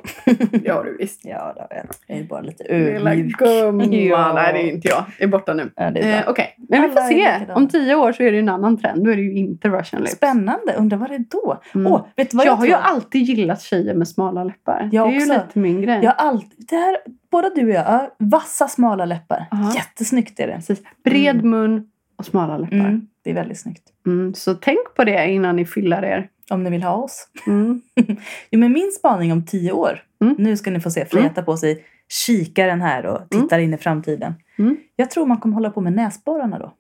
[0.51, 1.21] det har du visst.
[1.25, 1.87] ja, det har jag.
[2.07, 3.39] Jag är bara lite Lilla ödmjuk.
[3.39, 3.93] gumman.
[4.07, 4.33] Ja.
[4.35, 5.05] Nej, det är inte jag.
[5.19, 5.71] Det är borta nu.
[5.77, 6.29] Ja, det är Eh.
[6.29, 7.53] Okej, men vi får Alla se.
[7.55, 9.05] Om tio år så är det en annan trend.
[9.05, 10.13] Då är det ju inte Russian lips.
[10.13, 10.75] Spännande.
[10.79, 11.61] Undrar vad det är då?
[11.75, 11.93] Mm.
[12.17, 14.89] vet du vad jag, jag, har ju alltid gillat tjejer med smala läppar.
[14.93, 15.33] Jag det är också.
[15.33, 16.01] ju lite min grej.
[16.03, 16.67] Jag alltid...
[16.69, 16.97] Det här,
[17.31, 19.47] båda du och jag, ja, vassa smala läppar.
[19.51, 19.73] Ja.
[19.75, 20.55] Jättesnyggt är det.
[20.55, 20.83] Precis.
[21.05, 22.77] Bred mun och smala läppar.
[22.77, 22.87] Mm.
[22.87, 23.93] Mm, det är väldigt snyggt.
[24.35, 26.29] så tänk på det innan ni fyllar er.
[26.51, 27.29] Om ni vill ha oss.
[27.47, 27.83] Mm.
[28.51, 30.03] Jo, men min spaning om tio år.
[30.23, 30.35] Mm.
[30.39, 33.79] Nu ska ni få se Freja ta på sig kikaren här och tittar in i
[33.79, 34.35] framtiden.
[34.59, 34.77] Mm.
[34.97, 36.73] Jag tror man kommer hålla på med näsborrarna då.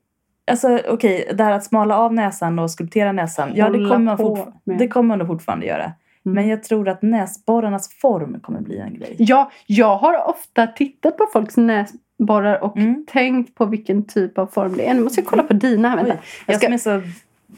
[0.51, 3.51] Alltså okej, det här att smala av näsan och skulptera näsan.
[3.55, 5.93] Ja, det kommer, man det kommer man nog fortfarande göra.
[6.23, 9.15] Men jag tror att näsborrarnas form kommer bli en grej.
[9.19, 13.05] Ja, jag har ofta tittat på folks näsborrar och Mm.
[13.09, 14.95] tänkt på vilken typ av form det är.
[14.95, 15.97] Nu måste jag kolla på dina här.
[15.97, 16.17] Vänta.
[16.47, 17.03] Jag ska- som är så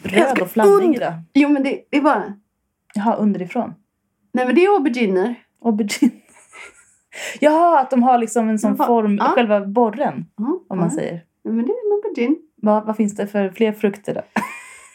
[0.02, 1.22] röd och flammig und-.
[1.34, 2.32] Jo, men det, det var...
[2.94, 3.74] Jaha, underifrån.
[4.32, 5.34] Nej, men det är auberginer.
[5.64, 6.12] Aubergine.
[7.40, 9.24] Jaha, att de har liksom en sån Ja, form, ja.
[9.24, 10.94] själva borren, Ja, om man ja.
[10.94, 11.24] säger.
[11.42, 12.36] Ja, men det är en aubergine.
[12.56, 14.20] Vad, vad finns det för fler frukter då?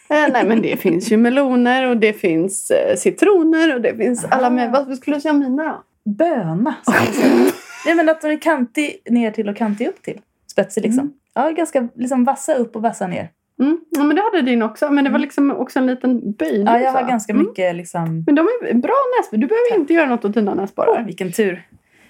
[0.09, 4.25] Eh, nej, men det finns ju meloner och det finns eh, citroner och det finns
[4.25, 4.71] alla med...
[4.71, 6.11] Vad skulle du säga om mina då?
[6.11, 6.75] Böna.
[7.85, 10.21] Nej, men att de är kantig ner till och kantig upp till.
[10.51, 10.99] Spetsig liksom.
[10.99, 11.13] Mm.
[11.33, 13.29] Ja, ganska liksom vassa upp och vassa ner.
[13.59, 13.79] Mm.
[13.89, 14.91] Ja, men det hade din också.
[14.91, 16.65] Men det var liksom också en liten böjning.
[16.67, 17.45] Ja, jag har ganska Mm.
[17.45, 18.23] mycket liksom...
[18.25, 19.41] Men de är bra näsborrar.
[19.41, 20.95] Du behöver inte göra något åt dina näsborrar.
[20.99, 21.67] Åh, vilken tur.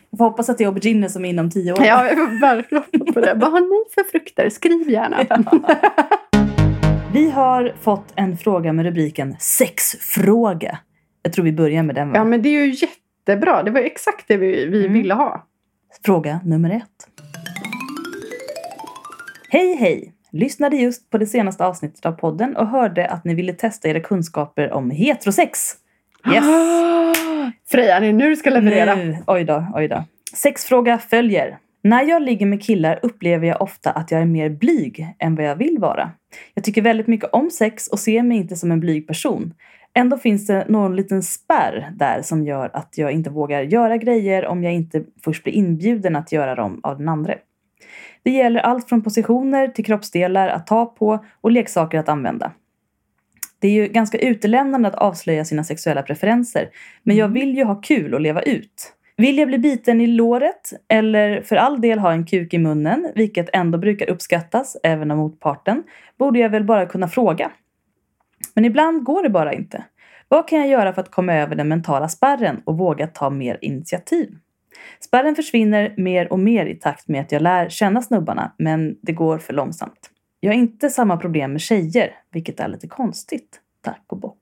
[0.09, 1.79] Jag får hoppas att det är aubergine som är inom tio år.
[1.85, 3.33] Ja, jag får verkligen hoppas på det.
[3.35, 4.49] Vad har ni för frukter?
[4.49, 5.17] Skriv gärna.
[7.13, 10.77] Vi har fått en fråga med rubriken sexfråga.
[11.23, 12.15] Jag tror vi börjar med den va?
[12.17, 13.63] Ja, men det är ju jättebra.
[13.63, 14.93] Det var exakt det vi, vi Mm.
[14.93, 15.47] ville ha.
[16.05, 17.07] Fråga nummer ett.
[19.49, 20.13] Hej hej!
[20.33, 23.99] Lyssnade just på det senaste avsnittet av podden och hörde att ni ville testa era
[23.99, 25.59] kunskaper om heterosex.
[26.33, 26.45] Yes!
[27.71, 28.95] Freja, det är nu du ska leverera.
[28.95, 29.17] Nu.
[29.27, 30.03] Oj då, oj då.
[30.33, 31.57] Sexfråga följer.
[31.83, 35.45] När jag ligger med killar upplever jag ofta att jag är mer blyg än vad
[35.45, 36.11] jag vill vara.
[36.53, 39.53] Jag tycker väldigt mycket om sex och ser mig inte som en blyg person.
[39.93, 44.45] Ändå finns det någon liten spärr där som gör att jag inte vågar göra grejer
[44.45, 47.33] om jag inte först blir inbjuden att göra dem av den andra.
[48.23, 52.51] Det gäller allt från positioner till kroppsdelar att ta på och leksaker att använda.
[53.59, 56.69] Det är ju ganska utelämnande att avslöja sina sexuella preferenser,
[57.03, 58.93] men jag vill ju ha kul och leva ut.
[59.17, 63.11] Vill jag bli biten i låret eller för all del ha en kuk i munnen,
[63.15, 65.83] vilket ändå brukar uppskattas även av motparten,
[66.17, 67.51] borde jag väl bara kunna fråga.
[68.53, 69.83] Men ibland går det bara inte.
[70.27, 73.57] Vad kan jag göra för att komma över den mentala spärren och våga ta mer
[73.61, 74.37] initiativ?
[74.99, 79.11] Spärren försvinner mer och mer i takt med att jag lär känna snubbarna, men det
[79.11, 80.09] går för långsamt.
[80.39, 83.59] Jag har inte samma problem med tjejer, vilket är lite konstigt.
[83.81, 84.37] Tack och bock.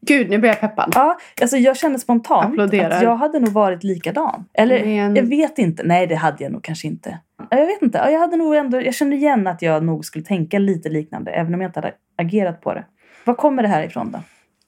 [0.00, 0.92] Gud, nu blir jag peppad.
[0.94, 2.90] Ja, alltså jag känner spontant Applåderar.
[2.90, 4.44] att jag hade nog varit likadan.
[4.54, 5.82] Eller Men- jag vet inte.
[5.82, 7.18] Nej, det hade jag nog kanske inte.
[7.50, 7.98] Ja, Jag vet inte.
[7.98, 11.30] Ja, Jag, hade nog ändå, jag känner igen att jag nog skulle tänka lite liknande,
[11.30, 12.84] även om jag inte hade agerat på det.
[13.24, 14.18] Var kommer det här ifrån då?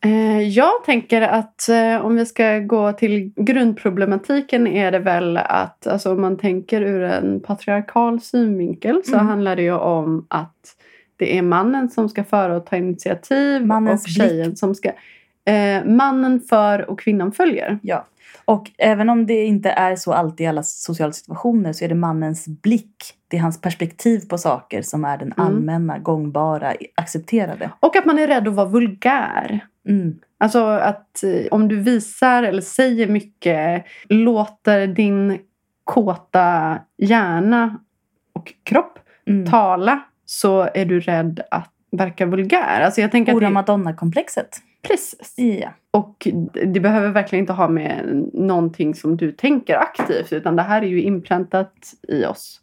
[0.05, 5.87] Eh, Jag tänker att eh, om vi ska gå till grundproblematiken är det väl att
[5.87, 9.27] alltså, om man tänker ur en patriarkal synvinkel så Mm.
[9.27, 10.77] handlar det ju om att
[11.17, 14.89] det är mannen som ska föra och ta initiativ Mannens och tjejen som ska...
[15.45, 17.79] Eh, mannen för och kvinnan följer.
[17.83, 18.07] Ja.
[18.45, 21.95] Och även om det inte är så alltid i alla sociala situationer så är det
[21.95, 22.97] mannens blick,
[23.29, 25.47] det är hans perspektiv på saker som är den Mm.
[25.47, 27.71] allmänna, gångbara, accepterade.
[27.81, 29.61] Och att man är rädd att vara vulgär.
[29.91, 30.19] Mm.
[30.39, 35.39] Alltså att eh, om du visar eller säger mycket, låter din
[35.85, 37.79] kåta hjärna
[38.33, 39.47] och kropp Mm.
[39.47, 42.81] tala så är du rädd att verka vulgär.
[42.81, 44.49] Alltså jag tänker Hora det, Madonna-komplexet.
[44.83, 45.35] precis.
[45.37, 45.69] Ja.
[45.91, 46.29] Och
[46.67, 50.87] det behöver verkligen inte ha med någonting som du tänker aktivt utan det här är
[50.87, 51.73] ju inpräntat
[52.09, 52.61] i oss.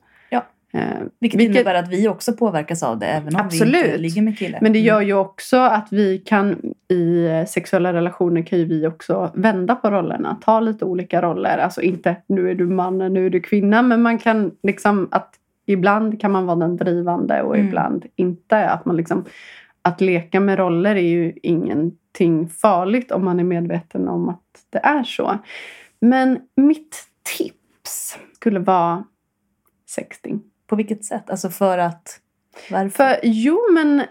[0.73, 0.82] Eh,
[1.19, 3.99] Vilket, Vilket- innebär att vi också påverkas av det även om vi inte Absolut.
[4.01, 4.60] ligger med killar.
[4.62, 5.08] Men det gör Mm.
[5.08, 10.38] ju också att vi kan i sexuella relationer kan ju vi också vända på rollerna.
[10.41, 11.58] Ta lite olika roller.
[11.58, 13.82] Alltså inte nu är du man, nu är du kvinna.
[13.82, 17.67] Men man kan liksom att ibland kan man vara den drivande och Mm.
[17.67, 18.69] ibland inte.
[18.69, 19.25] Att, man liksom,
[19.82, 24.80] att leka med roller är ju ingenting farligt om man är medveten om att det
[24.80, 25.38] är så.
[26.01, 26.95] Men mitt
[27.38, 29.03] tips skulle vara
[29.89, 30.41] sexting.
[30.67, 31.30] På vilket sätt?
[31.30, 32.19] Alltså för att...
[32.71, 32.89] Varför?
[32.89, 34.03] För, jo, men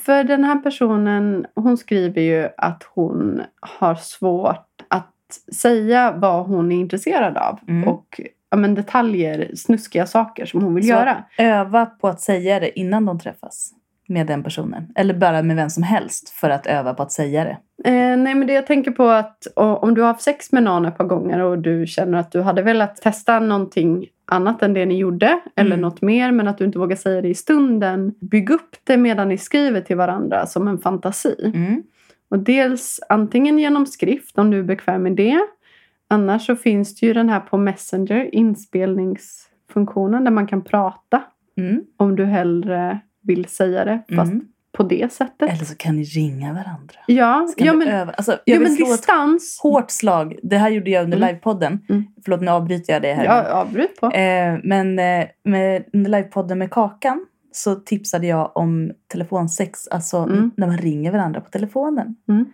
[0.00, 5.14] för den här personen, hon skriver ju att hon har svårt att
[5.52, 7.58] säga vad hon är intresserad av.
[7.68, 7.88] Mm.
[7.88, 8.20] Och
[8.50, 11.24] ja, men detaljer, snuskiga saker som hon vill Så göra.
[11.38, 13.72] Öva på att säga det innan de träffas
[14.08, 14.86] med den personen.
[14.94, 17.58] Eller bara med vem som helst för att öva på att säga det.
[17.90, 20.62] Eh, nej, men det jag tänker på att och, om du har haft sex med
[20.62, 24.74] någon ett par gånger och du känner att du hade velat testa någonting annat än
[24.74, 25.80] det ni gjorde eller Mm.
[25.80, 28.14] något mer men att du inte vågar säga det i stunden.
[28.20, 31.52] Bygg upp det medan ni skriver till varandra som en fantasi.
[31.54, 31.82] Mm.
[32.30, 35.40] Och dels antingen genom skrift om du är bekväm med det.
[36.08, 41.22] Annars så finns det ju den här på Messenger inspelningsfunktionen där man kan prata
[41.56, 41.84] Mm.
[41.96, 44.44] om du hellre vill säga det fast Mm.
[44.72, 45.50] på det sättet.
[45.50, 46.94] Eller så kan ni ringa varandra.
[47.06, 48.12] Ja, ja men, öva?
[48.12, 49.60] Alltså, ja, jag vill men slå ett distans.
[49.62, 50.38] hårt slag.
[50.42, 51.28] Det här gjorde jag under Mm.
[51.28, 51.80] livepodden.
[51.88, 52.04] Mm.
[52.24, 53.24] Förlåt, nu avbryter jag det här.
[53.24, 54.06] Ja, avbryt på.
[54.10, 59.88] Eh, men eh, med, under livepodden med Kakan så tipsade jag om telefonsex.
[59.88, 60.50] Alltså Mm.
[60.56, 62.16] när man ringer varandra på telefonen.
[62.28, 62.44] Mm.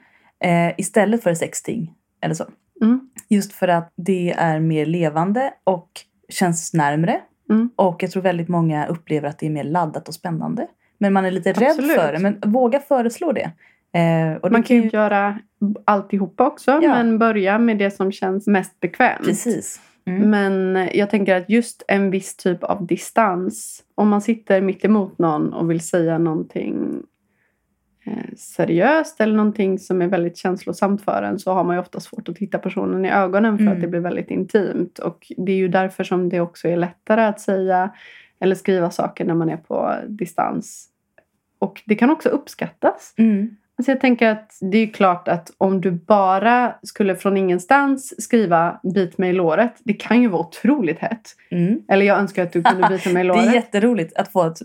[0.44, 2.44] Eh, istället för sexting eller så.
[2.83, 3.00] Mm.
[3.28, 5.88] Just för att det är mer levande och
[6.28, 7.20] känns närmre.
[7.50, 7.70] Mm.
[7.76, 10.66] Och jag tror väldigt många upplever att det är mer laddat och spännande.
[10.98, 11.96] Men man är lite rädd Absolut.
[11.96, 12.18] för det.
[12.18, 13.50] Men våga föreslå det.
[13.92, 15.38] Eh, det Man kan ju göra
[15.84, 16.94] alltihopa också, Ja.
[16.94, 19.24] men börja med det som känns mest bekvämt.
[19.24, 19.80] Precis.
[20.06, 20.30] Mm.
[20.30, 25.18] Men jag tänker att just en viss typ av distans, om man sitter mitt emot
[25.18, 27.02] någon och vill säga någonting
[28.36, 32.28] seriöst eller någonting som är väldigt känslosamt för en så har man ju ofta svårt
[32.28, 33.74] att titta personen i ögonen för Mm.
[33.74, 34.98] att det blir väldigt intimt.
[34.98, 37.90] Och det är ju därför som det också är lättare att säga
[38.40, 40.88] eller skriva saker när man är på distans.
[41.58, 43.14] Och det kan också uppskattas.
[43.16, 43.56] Mm.
[43.78, 48.80] Alltså jag tänker att det är klart att om du bara skulle från ingenstans skriva
[48.94, 49.72] bit mig i låret.
[49.84, 51.28] Det kan ju vara otroligt hett.
[51.50, 51.82] Mm.
[51.88, 53.54] Eller jag önskar att du kunde bita mig i Det är låret.
[53.54, 54.58] jätteroligt att få ett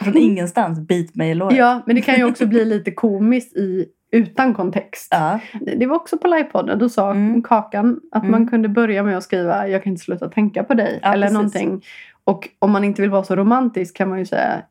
[0.00, 1.56] från ingenstans bit mig i låret.
[1.56, 5.08] Ja, men det kan ju också bli lite komiskt i, utan kontext.
[5.10, 5.38] Ja.
[5.76, 6.78] Det var också på livepodden.
[6.78, 7.42] Då sa Mm.
[7.42, 8.30] Kakan att Mm.
[8.32, 10.98] man kunde börja med att skriva Jag kan inte sluta tänka på dig.
[11.02, 11.34] Ja, eller precis.
[11.34, 11.82] någonting.
[12.24, 14.62] Och om man inte vill vara så romantisk kan man ju säga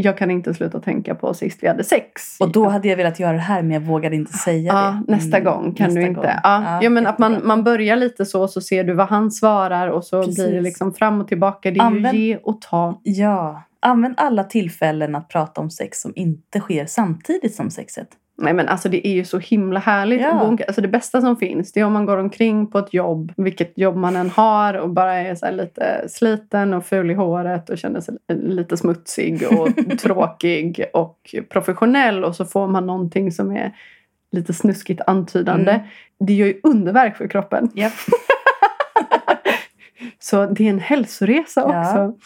[0.00, 2.36] Jag kan inte sluta tänka på sist vi hade sex.
[2.40, 5.12] Och då hade jag velat göra det här men jag vågade inte säga Ja, det.
[5.12, 6.20] nästa Mm, gång kan nästa du inte.
[6.20, 6.30] gång.
[6.42, 9.88] Ja, ja, men att man, man börjar lite så, så ser du vad han svarar
[9.88, 10.44] och så Precis.
[10.44, 11.70] blir det liksom fram och tillbaka.
[11.70, 13.00] Det är Använd- ju ge och ta.
[13.02, 18.08] Ja, använd alla tillfällen att prata om sex som inte sker samtidigt som sexet.
[18.40, 20.20] Nej men alltså det är ju så himla härligt.
[20.20, 20.56] Ja.
[20.66, 23.78] Alltså det bästa som finns det är om man går omkring på ett jobb, vilket
[23.78, 28.00] jobb man än har och bara är lite sliten och ful i håret och känner
[28.00, 33.72] sig lite smutsig och tråkig och professionell och så får man någonting som är
[34.32, 35.72] lite snuskigt antydande.
[35.72, 35.86] Mm.
[36.18, 37.70] Det gör ju underverk för kroppen.
[37.74, 37.92] Japp.
[40.18, 41.80] Så det är en hälsoresa Ja.
[41.80, 42.18] också.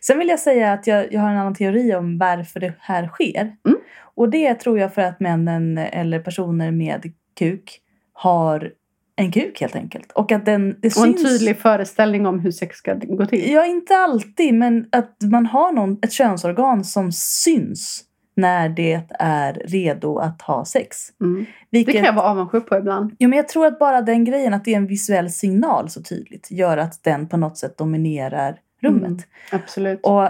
[0.00, 3.08] Sen vill jag säga att jag, jag har en annan teori om varför det här
[3.08, 3.40] sker.
[3.40, 3.78] Mm.
[4.14, 7.80] Och det tror jag för att männen eller personer med kuk
[8.12, 8.72] har
[9.16, 10.12] en kuk helt enkelt.
[10.12, 11.22] Och att den, det Och en syns...
[11.28, 13.52] tydlig föreställning om hur sex ska gå till.
[13.52, 18.04] Ja, inte alltid, men att man har någon, ett könsorgan som syns
[18.38, 20.96] när det är redo att ha sex.
[21.20, 21.46] Mm.
[21.70, 23.16] Vilket, Det kan jag vara avundsjuk på ibland.
[23.18, 26.02] Jo, men jag tror att bara den grejen, att det är en visuell signal så
[26.02, 29.04] tydligt, gör att den på något sätt dominerar rummet.
[29.04, 29.22] Mm.
[29.52, 30.00] Absolut.
[30.02, 30.28] Och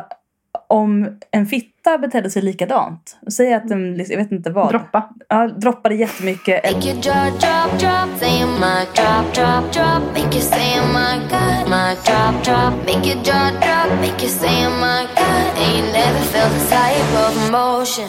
[0.68, 5.08] om en fitta betedde sig likadant, säg att den, liksom- jag vet inte vad, Droppa.
[5.28, 6.76] ja, droppade jättemycket eller
[14.80, 15.27] Make
[15.76, 18.08] you never felt this type of emotion.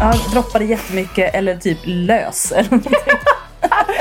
[0.00, 2.52] Ja, droppade jättemycket eller typ lös.
[2.56, 2.92] Eller någonting.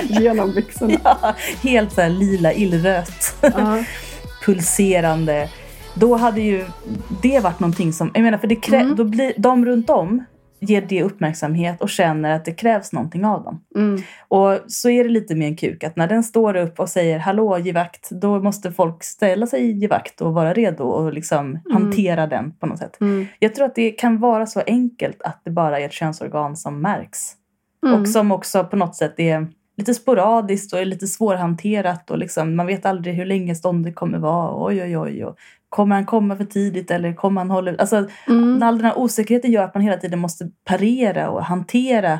[0.09, 0.99] Genom byxorna.
[1.03, 3.35] ja, helt så här lila illrött.
[3.41, 3.83] Ja.
[4.45, 5.49] pulserande.
[5.99, 6.65] Då hade ju
[7.21, 8.95] det varit någonting som, jag menar för det krä, Mm.
[8.95, 10.23] då blir de runt om
[10.59, 13.63] ger det uppmärksamhet och känner att det krävs någonting av dem.
[13.75, 14.01] Mm.
[14.27, 17.19] Och så är det lite med en kuk, att när den står upp och säger
[17.19, 21.59] hallå ge vakt, då måste folk ställa sig ge vakt och vara redo och liksom
[21.73, 23.01] hantera den på något sätt.
[23.01, 23.25] Mm.
[23.39, 26.81] Jag tror att det kan vara så enkelt att det bara är ett könsorgan som
[26.81, 27.33] märks.
[27.85, 28.01] Mm.
[28.01, 29.47] Och som också på något sätt är
[29.77, 32.11] lite sporadiskt och är lite svårhanterat.
[32.11, 34.65] Och liksom, man vet aldrig hur länge ståndet kommer vara.
[34.67, 35.25] Oj, oj, oj.
[35.25, 35.37] Och
[35.69, 37.75] kommer han komma för tidigt eller kommer han hålla...
[37.77, 38.63] Alltså, Mm.
[38.63, 42.19] All den här osäkerheten gör att man hela tiden måste parera och hantera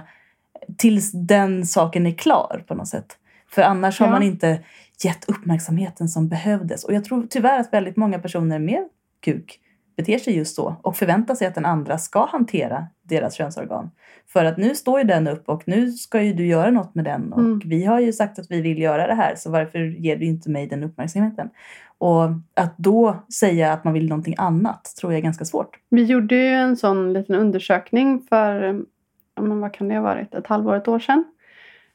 [0.78, 3.18] tills den saken är klar på något sätt.
[3.52, 4.12] För annars har Ja.
[4.12, 4.60] man inte
[5.04, 6.84] gett uppmärksamheten som behövdes.
[6.84, 8.84] Och jag tror tyvärr att väldigt många personer med
[9.22, 9.60] kuk
[9.98, 13.92] beter sig just så och förväntar sig att den andra ska hantera deras könsorgan.
[14.30, 17.06] För att nu står ju den upp och nu ska ju du göra något med
[17.06, 17.62] den och Mm.
[17.66, 20.50] vi har ju sagt att vi vill göra det här så varför ger du inte
[20.50, 21.50] mig den uppmärksamheten?
[21.98, 25.78] Och att då säga att man vill någonting annat tror jag är ganska svårt.
[25.90, 28.84] Vi gjorde ju en sån liten undersökning för,
[29.36, 31.24] ja, men vad kan det ha varit, ett halvår, ett år sedan.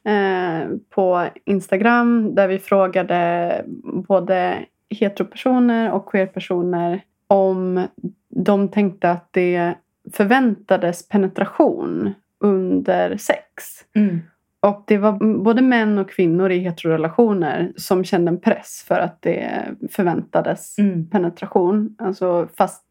[0.04, 3.64] Eh, på Instagram där vi frågade
[4.08, 4.58] både
[4.90, 7.86] heteropersoner och queerpersoner om
[8.28, 9.74] de tänkte att det
[10.12, 13.44] förväntades penetration under sex.
[14.60, 19.22] Och det var både män och kvinnor i heterorelationer som kände en press för att
[19.22, 21.10] det förväntades Mm.
[21.10, 21.96] penetration.
[21.98, 22.82] Alltså, fast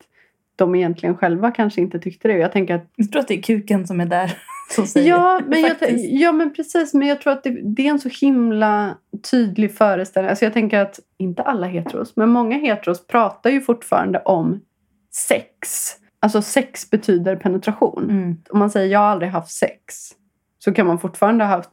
[0.56, 2.38] de egentligen själva kanske inte tyckte det.
[2.38, 4.34] Jag tänker att Jag tror att det är kuken som är där
[4.76, 6.94] som säger Ja men, jag, ja, men precis.
[6.94, 8.98] Men jag tror att det, det är en så himla
[9.32, 10.30] tydlig föreställning.
[10.30, 14.62] Alltså jag tänker att, inte alla heteros, men många heteros pratar ju fortfarande om
[15.12, 15.96] sex.
[16.22, 18.04] Alltså sex betyder penetration.
[18.10, 18.38] Mm.
[18.50, 19.96] Om man säger jag har aldrig haft sex
[20.60, 21.70] så kan man fortfarande ha haft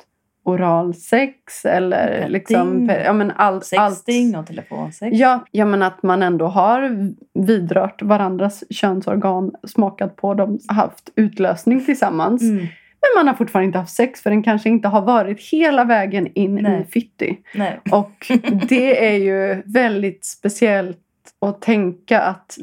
[0.48, 2.32] oralsex eller Petting.
[2.32, 3.64] liksom, ja, men all, allt.
[3.64, 5.16] Sexting och telefonsex.
[5.16, 6.90] Ja, ja, men att man ändå har
[7.34, 12.42] vidrört varandras könsorgan, smakat på dem, haft utlösning tillsammans.
[12.42, 12.56] Mm.
[13.00, 16.26] Men man har fortfarande inte haft sex för den kanske inte har varit hela vägen
[16.34, 16.80] in Nej.
[16.82, 17.38] i fitti.
[17.54, 17.80] Nej.
[17.92, 18.26] Och
[18.68, 20.98] det är ju väldigt speciellt
[21.40, 22.58] att tänka att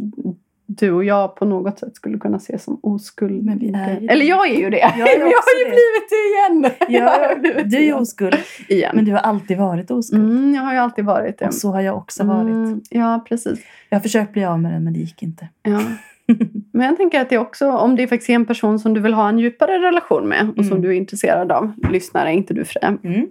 [0.66, 3.46] du och jag på något sätt skulle kunna ses som oskuld.
[3.46, 4.78] Men vi är ju- Eller jag är ju det.
[4.78, 5.70] Jag är jag har ju det.
[5.70, 6.72] blivit det igen.
[7.02, 7.96] Jag har Ja, blivit du är igen.
[7.98, 8.36] oskuld.
[8.70, 8.92] igen.
[8.96, 10.24] Men du har alltid varit oskuld.
[10.24, 11.46] Mm, jag har ju alltid varit det.
[11.48, 12.48] Och så har jag också varit.
[12.54, 13.60] Mm, ja, precis.
[13.90, 15.48] Jag har försökt bli av med den men det gick inte.
[15.64, 15.82] Ja.
[16.72, 19.14] Men jag tänker att det också, om det faktiskt är en person som du vill
[19.14, 20.82] ha en djupare relation med och som Mm.
[20.82, 23.28] du är intresserad av, lyssnare, inte du Freja, Mm.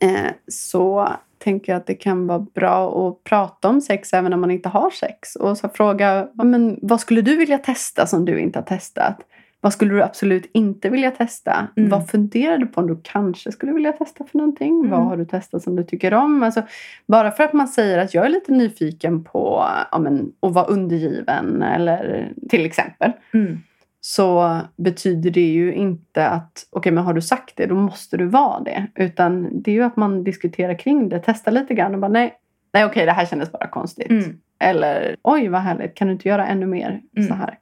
[0.00, 1.08] eh, så
[1.44, 4.68] tänker jag att det kan vara bra att prata om sex även när man inte
[4.68, 5.36] har sex.
[5.36, 9.20] Och så fråga, men, vad skulle du vilja testa som du inte har testat?
[9.60, 11.68] Vad skulle du absolut inte vilja testa?
[11.76, 11.90] Mm.
[11.90, 14.78] Vad funderar du på om du kanske skulle vilja testa för någonting?
[14.78, 14.90] Mm.
[14.90, 16.42] Vad har du testat som du tycker om?
[16.42, 16.62] Alltså,
[17.06, 20.64] bara för att man säger att jag är lite nyfiken på ja, men, att vara
[20.64, 23.58] undergiven eller till exempel Mm.
[24.06, 28.26] Så betyder det ju inte att okej, men har du sagt det, då måste du
[28.26, 28.86] vara det.
[28.94, 32.34] Utan det är ju att man diskuterar kring det, testar lite grann och bara nej,
[32.72, 34.10] nej okej, det här kändes bara konstigt.
[34.10, 34.40] Mm.
[34.58, 37.28] Eller oj, vad härligt, kan du inte göra ännu mer Mm.
[37.28, 37.58] så här?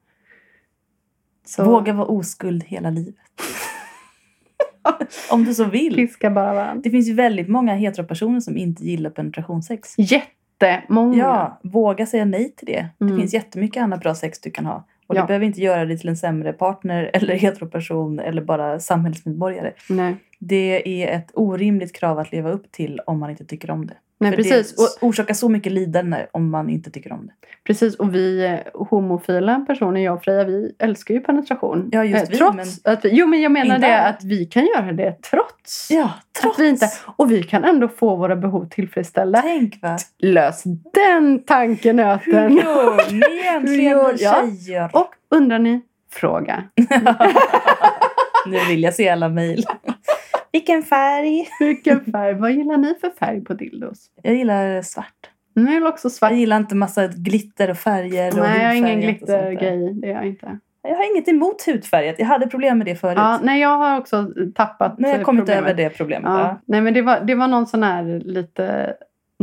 [1.46, 3.16] Så Våga vara oskuld hela livet.
[5.30, 5.94] Om du så vill.
[5.94, 6.80] piska bara varandra.
[6.84, 9.94] Det finns ju väldigt många heteropersoner som inte gillar penetrationssex.
[9.98, 11.18] Jättemånga.
[11.18, 12.88] Ja, våga säga nej till det.
[13.00, 13.12] Mm.
[13.12, 14.84] Det finns jättemycket annat bra sex du kan ha.
[15.12, 15.20] Och Ja.
[15.22, 19.72] du behöver inte göra dig till en sämre partner eller heteroperson eller bara samhällsmedborgare.
[19.88, 23.86] Nej, Det är ett orimligt krav att leva upp till om man inte tycker om
[23.86, 23.94] det.
[24.22, 24.76] Nej precis.
[24.76, 27.32] det orsakar så mycket lidande om man inte tycker om det.
[27.64, 27.94] precis.
[27.94, 31.88] Och vi eh, homofila personer, jag och Freja, vi älskar ju penetration.
[31.92, 34.46] Ja, just Eh, vi, trots att vi, Jo, men jag menar Inte det att vi
[34.46, 35.90] kan göra det trots.
[35.90, 36.58] Ja, trots.
[36.58, 39.42] Att vi inte, och vi kan ändå få våra behov tillfredsställda.
[39.42, 39.98] Tänk va.
[40.18, 42.52] Lös den tankenöten.
[42.52, 44.44] Hur gör ni egentligen ja.
[44.44, 44.90] tjejer?
[44.92, 45.80] Och undrar ni?
[46.10, 46.64] Fråga.
[48.46, 49.64] Nu vill jag se alla mejl.
[50.52, 51.48] Vilken färg?
[51.60, 52.34] Vilken färg?
[52.34, 54.10] Vad gillar ni för färg på dildos?
[54.22, 55.30] Jag gillar svart.
[55.56, 56.30] Mm, Jag vill också svart.
[56.30, 58.30] Jag gillar inte massa glitter och färger.
[58.32, 59.94] och Nej, jag har ingen glittergrej.
[59.94, 60.58] Det är jag inte.
[60.82, 62.14] Jag har inget emot hudfärgat.
[62.18, 63.14] Jag hade problem med det förut.
[63.16, 65.62] Ja, nej, jag har också tappat nu har jag kommit problemet.
[65.70, 66.30] över det problemet.
[66.30, 66.38] Ja.
[66.40, 66.60] Ja.
[66.66, 68.94] Nej, men det var, det var någon sån här lite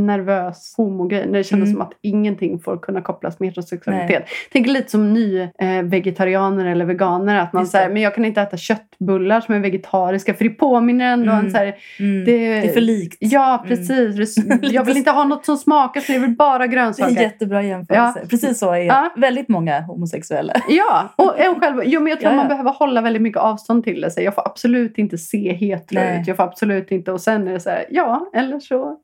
[0.05, 1.27] nervös homogrej.
[1.27, 1.71] Det kändes Mm.
[1.73, 4.25] som att ingenting får kunna kopplas med heterosexualitet.
[4.51, 5.49] Tänk lite som ny eh,
[5.83, 7.39] vegetarianer eller veganer.
[7.39, 10.33] Att man säger, men jag kan inte äta köttbullar som är vegetariska.
[10.33, 11.45] För det påminner ändå Mm.
[11.45, 12.25] en så här, Mm.
[12.25, 12.31] det,
[12.61, 13.17] Det är för likt.
[13.19, 14.35] Ja, precis.
[14.61, 17.21] Jag vill inte ha något som smakar så jag vill bara Det är en grönsaker.
[17.21, 18.19] jättebra jämförelse.
[18.23, 18.27] Ja.
[18.29, 19.09] Precis så är Ja.
[19.17, 20.53] väldigt många homosexuella.
[20.69, 23.83] Ja, och en själv, jo, men jag tror Ja, man behöver hålla väldigt mycket avstånd
[23.83, 24.11] till det.
[24.11, 26.21] Så jag får absolut inte se hetero Nej.
[26.21, 26.27] ut.
[26.27, 27.11] Jag får absolut inte...
[27.11, 28.95] Och sen är det så här, ja, eller så...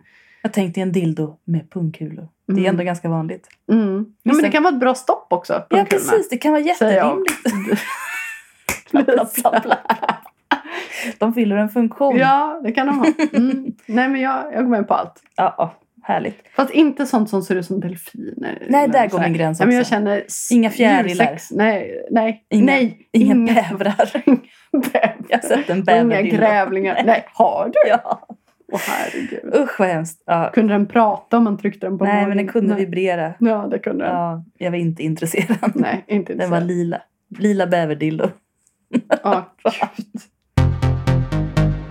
[0.45, 2.27] Jag tänkte en dildo med pungkulor.
[2.47, 2.69] Det är Mm.
[2.69, 3.47] ändå ganska vanligt.
[3.71, 4.05] Mm.
[4.23, 5.63] Ja, men det kan vara ett bra stopp också.
[5.69, 6.29] Ja, precis.
[6.29, 7.31] Det kan vara jätterimligt.
[8.89, 10.21] Plapp, plapp, plapp, plapp.
[11.17, 12.17] De fyller en funktion.
[12.17, 13.05] Ja, det kan de ha.
[13.33, 13.65] Mm.
[13.85, 15.21] Nej, men jag, jag går med på allt.
[15.35, 16.41] Ja, ja, härligt.
[16.55, 18.65] Fast inte sånt som ser ut som delfiner.
[18.69, 19.89] Nej, där går min gräns Nej, men jag också.
[19.93, 20.23] känner...
[20.51, 21.37] Inga fjärilar.
[21.51, 22.45] Nej, nej.
[22.49, 23.07] Inga- nej.
[23.11, 24.11] Inga bävrar.
[24.91, 25.15] bävrar.
[25.29, 26.19] Jag har sett en Och bäver.
[26.21, 27.03] Inga grävlingar.
[27.05, 27.89] Nej, har du?
[27.89, 28.27] Ja.
[28.71, 29.55] Åh herregud.
[29.55, 30.23] Usch vad hemskt.
[30.25, 30.51] Ja.
[30.53, 32.29] Kunde den prata om man tryckte den på Nej, magen?
[32.29, 32.85] men den kunde Nej.
[32.85, 33.33] vibrera.
[33.39, 34.15] Ja, det kunde den.
[34.15, 35.71] Ja, jag var inte intresserad.
[35.75, 37.01] Nej, inte Den var lila.
[37.39, 38.29] Lila bäverdildo.
[39.23, 40.21] Ja, gud.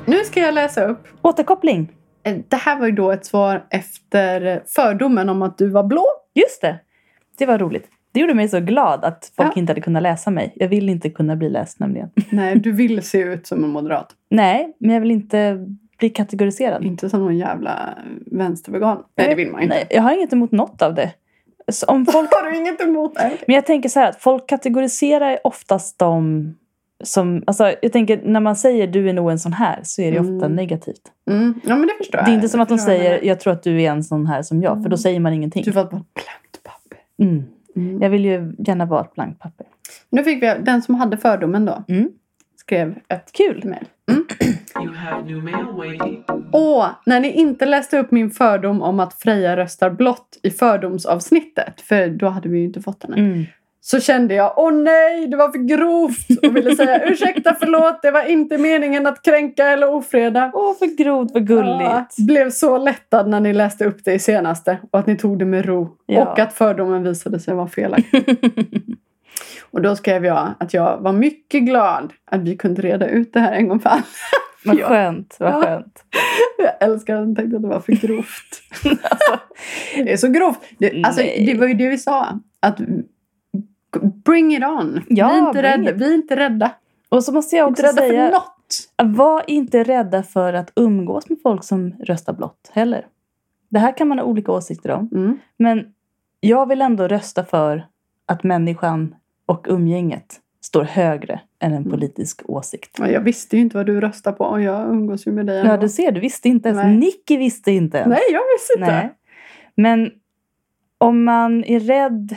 [0.06, 1.06] Nu ska jag läsa upp.
[1.22, 1.88] Återkoppling.
[2.22, 6.04] Eh, Det här var ju då ett svar efter fördomen om att du var blå.
[6.34, 6.78] Just det.
[7.38, 7.88] Det var roligt.
[8.12, 9.60] Det gjorde mig så glad att folk Ja.
[9.60, 10.52] inte hade kunnat läsa mig.
[10.56, 12.10] Jag vill inte kunna bli läst nämligen.
[12.30, 14.06] Nej, du vill se ut som en moderat.
[14.30, 15.66] Nej, men jag vill inte
[15.98, 16.84] bli kategoriserad.
[16.84, 19.02] Inte som någon jävla vänstervegan.
[19.16, 19.74] Nej, det vill man inte.
[19.74, 21.12] Nej, jag har inget emot något av det.
[21.72, 23.12] Så om folk, Har du inget emot?
[23.16, 23.36] Nej.
[23.46, 26.54] men jag tänker så här att folk kategoriserar oftast de
[27.04, 27.42] som...
[27.46, 30.20] Alltså, jag tänker när man säger du är nog en sån här så är det
[30.20, 30.52] ofta Mm.
[30.56, 31.02] negativt.
[31.30, 31.60] Mm.
[31.64, 32.28] Ja, men det förstår jag.
[32.28, 34.42] Det är inte som att de säger jag tror att du är en sån här
[34.42, 34.72] som jag.
[34.72, 34.98] För då Mm.
[34.98, 35.62] säger man ingenting.
[35.64, 36.98] Du var ett blankt papper.
[37.22, 37.44] Mm.
[37.76, 38.02] Mm.
[38.02, 39.66] Jag vill ju gärna vara ett blankt papper.
[40.10, 41.84] Nu fick vi den som hade fördomen då.
[41.88, 42.08] Mm.
[42.56, 43.62] Skrev ett Kul!
[43.64, 43.84] mejl.
[44.82, 46.24] You have new mail waiting.
[46.52, 51.80] Åh, när ni inte läste upp min fördom om att Freja röstar blått i fördomsavsnittet,
[51.80, 53.44] för då hade vi ju inte fått den än, Mm.
[53.80, 58.10] så kände jag åh nej, det var för grovt och ville säga ursäkta, förlåt, det
[58.10, 60.50] var inte meningen att kränka eller ofreda.
[60.54, 62.16] Åh, för grovt, vad Ja, gulligt.
[62.26, 65.44] blev så lättad när ni läste upp det i senaste och att ni tog det
[65.44, 65.88] med ro.
[66.06, 66.26] Ja.
[66.32, 68.24] Och att fördomen visade sig vara felaktig.
[69.70, 73.40] Och då skrev jag att jag var mycket glad att vi kunde reda ut det
[73.40, 74.02] här en gång för alla.
[74.64, 74.88] Vad Ja.
[74.88, 75.36] skönt.
[75.40, 75.62] Vad Ja.
[75.62, 76.04] skönt.
[76.58, 77.36] Jag älskar den.
[77.36, 78.62] Tänkte att det var för grovt.
[78.84, 79.38] alltså,
[80.04, 80.58] det är så grovt.
[80.78, 82.38] Det, alltså, det var ju det vi sa.
[82.60, 82.80] Att
[84.24, 85.04] bring it on.
[85.08, 85.90] Ja, vi, är inte bring rädda.
[85.90, 85.96] it.
[85.96, 86.70] vi är inte rädda.
[87.08, 89.16] Och så måste jag Inte också rädda säga, för något.
[89.16, 93.06] var inte rädda för att umgås med folk som röstar blått heller.
[93.68, 95.10] Det här kan man ha olika åsikter om.
[95.12, 95.38] Mm.
[95.56, 95.86] Men
[96.40, 97.86] jag vill ändå rösta för
[98.26, 99.14] att människan
[99.46, 101.90] och umgänget står högre än en Mm.
[101.90, 102.96] politisk åsikt.
[102.98, 105.58] Ja, Jag visste ju inte vad du röstar på och jag umgås ju med dig
[105.60, 105.72] ändå.
[105.72, 106.82] Ja, du ser, du visste inte ens.
[106.84, 106.96] Nej.
[106.96, 108.08] Nicky visste inte ens.
[108.08, 108.92] Nej, jag visste inte.
[108.92, 109.10] Nej.
[109.74, 110.10] Men
[110.98, 112.36] om man är rädd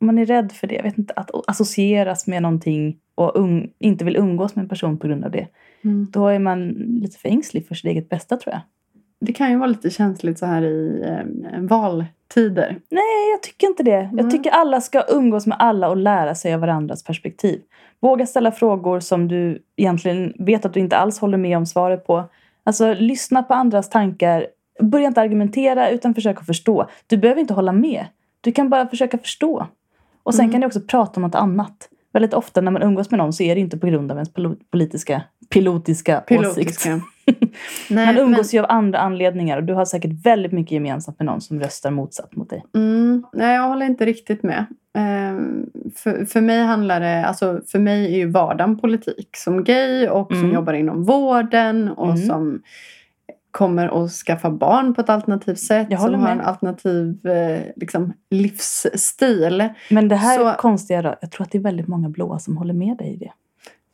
[0.00, 3.70] om man är rädd för det, jag vet inte, att associeras med någonting och um,
[3.78, 5.46] inte vill umgås med en person på grund av det,
[5.84, 6.06] Mm.
[6.10, 8.60] då är man lite för ängslig för sitt eget bästa tror jag.
[9.20, 11.60] Det kan ju vara lite känsligt så här i eh,
[12.36, 12.80] valtider.
[12.90, 14.02] Nej, jag tycker inte det.
[14.02, 14.10] Nej.
[14.16, 17.60] Jag tycker alla ska umgås med alla och lära sig av varandras perspektiv.
[18.00, 22.06] Våga ställa frågor som du egentligen vet att du inte alls håller med om svaret
[22.06, 22.24] på.
[22.64, 24.46] Alltså, lyssna på andras tankar.
[24.80, 26.86] Börja inte argumentera utan försök att förstå.
[27.06, 28.06] Du behöver inte hålla med.
[28.40, 29.66] Du kan bara försöka förstå.
[30.22, 30.52] Och sen Mm.
[30.52, 31.88] kan du också prata om något annat.
[32.12, 34.30] Väldigt ofta när man umgås med någon så är det inte på grund av ens
[34.70, 36.86] politiska, pilotiska, åsikt.
[37.90, 41.18] Nej, Man umgås men, ju av andra anledningar och du har säkert väldigt mycket gemensamt
[41.18, 42.64] med någon som röstar motsatt mot dig.
[42.74, 44.66] mm, nej, jag håller inte riktigt med.
[44.98, 45.66] Ehm,
[45.96, 49.28] för, för mig handlar det, alltså för mig är ju vardagen politik.
[49.36, 50.54] Som gay och som Mm.
[50.54, 52.26] jobbar inom vården och Mm.
[52.26, 52.62] som
[53.50, 55.86] kommer att skaffa barn på ett alternativt sätt.
[55.90, 56.40] Jag håller som har med.
[56.42, 59.68] en alternativ eh, liksom, livsstil.
[59.90, 61.14] Men det här Så- är konstiga då.
[61.20, 63.30] Jag tror att det är väldigt många blåa som håller med dig i det.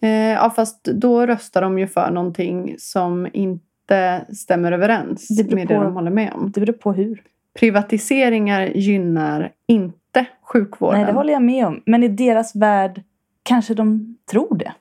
[0.03, 5.66] Eh, ja, fast då röstar de ju för någonting som inte stämmer överens Det med
[5.68, 6.51] det på- de håller med om.
[6.55, 7.22] Det beror på hur.
[7.59, 10.99] Privatiseringar gynnar inte sjukvården.
[11.01, 11.82] Nej, det håller jag med om.
[11.86, 13.03] Men i deras värld
[13.42, 14.72] kanske de tror det.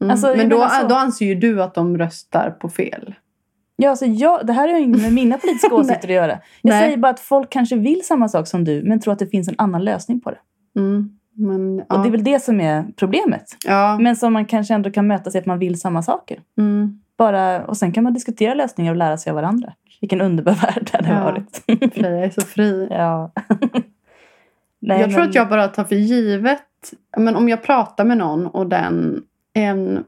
[0.00, 0.10] Mm.
[0.10, 3.14] Alltså, Men då, då anser ju du att de röstar på fel.
[3.76, 6.30] Ja, alltså jag, det här har ju inget med mina politiska åsikter att göra.
[6.62, 6.82] Jag Nej.
[6.82, 9.48] säger bara att folk kanske vill samma sak som du, men tror att det finns
[9.48, 10.38] en annan lösning på det.
[10.80, 11.18] Mm.
[11.34, 11.96] Men, ja.
[11.96, 13.44] Och det är väl det som är problemet.
[13.66, 13.98] ja.
[14.00, 16.40] Men som man kanske ändå kan mötas i att man vill samma saker.
[16.58, 17.00] Mm.
[17.18, 19.72] Bara, och sen kan man diskutera lösningar och lära sig av varandra.
[20.00, 21.24] Vilken underbar värld det hade Ja.
[21.24, 21.62] varit.
[21.94, 22.86] Freja är så fri.
[22.90, 23.32] ja.
[24.80, 26.60] Nej, jag tror men- att jag bara tar för givet,
[27.16, 29.22] men om jag pratar med någon och den
[29.54, 30.04] är en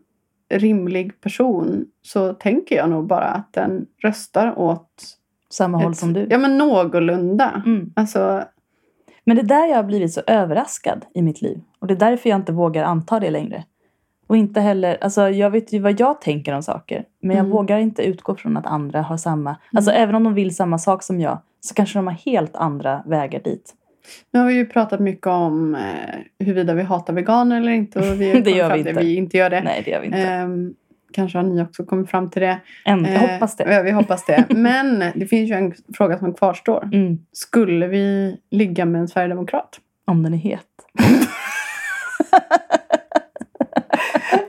[0.55, 4.89] rimlig person så tänker jag nog bara att den röstar åt
[5.51, 6.27] Samma håll ett- som du.
[6.31, 7.63] Ja men någorlunda.
[7.67, 7.93] Mm.
[7.97, 8.43] Alltså,
[9.27, 11.61] Men det är där jag har blivit så överraskad i mitt liv.
[11.79, 13.65] Och det är därför jag inte vågar anta det längre.
[14.27, 17.05] Och inte heller, alltså jag vet ju vad jag tänker om saker.
[17.21, 17.57] Men jag Mm.
[17.57, 21.03] vågar inte utgå från att andra har samma, alltså även om de vill samma sak
[21.03, 21.39] som jag.
[21.61, 23.75] Så kanske de har helt andra vägar dit.
[24.33, 27.99] nu har vi ju pratat mycket om eh, huruvida vi hatar veganer eller inte.
[27.99, 28.93] Och vi Det gör vi inte.
[28.93, 29.61] Vi inte gör det.
[29.61, 30.19] Nej det gör vi inte.
[30.19, 30.75] Ehm,
[31.17, 32.59] kanske har ni också kommit fram till det.
[32.85, 33.75] Än, jag Eh, hoppas det.
[33.75, 34.45] Ja, vi hoppas det.
[34.51, 36.89] Men det finns ju en fråga som kvarstår.
[36.93, 39.81] Mm, Skulle vi ligga med en sverigedemokrat?
[40.07, 40.63] om den är het.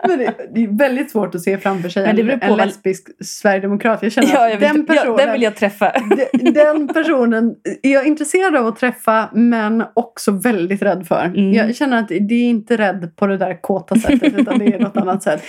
[0.07, 4.03] Men det, det är väldigt svårt att se framför sig en, en vad- lesbisk sverigedemokrat.
[4.03, 5.93] Jag känner Ja, jag vill, den, personen, ja, den vill jag träffa.
[6.34, 11.25] de- den personen är jag intresserad av att träffa men också väldigt rädd för.
[11.25, 11.53] Mm.
[11.53, 14.80] Jag känner att det är inte rädd på det där kåta sättet utan det är
[14.80, 15.43] något annat sätt.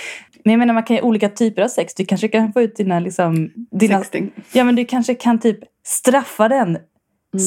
[0.45, 1.95] Men jag menar man kan ju olika typer av sex.
[1.95, 4.31] Du kanske kan få ut dina, liksom, dina Sexting.
[4.53, 6.79] Ja men du kanske kan typ straffa den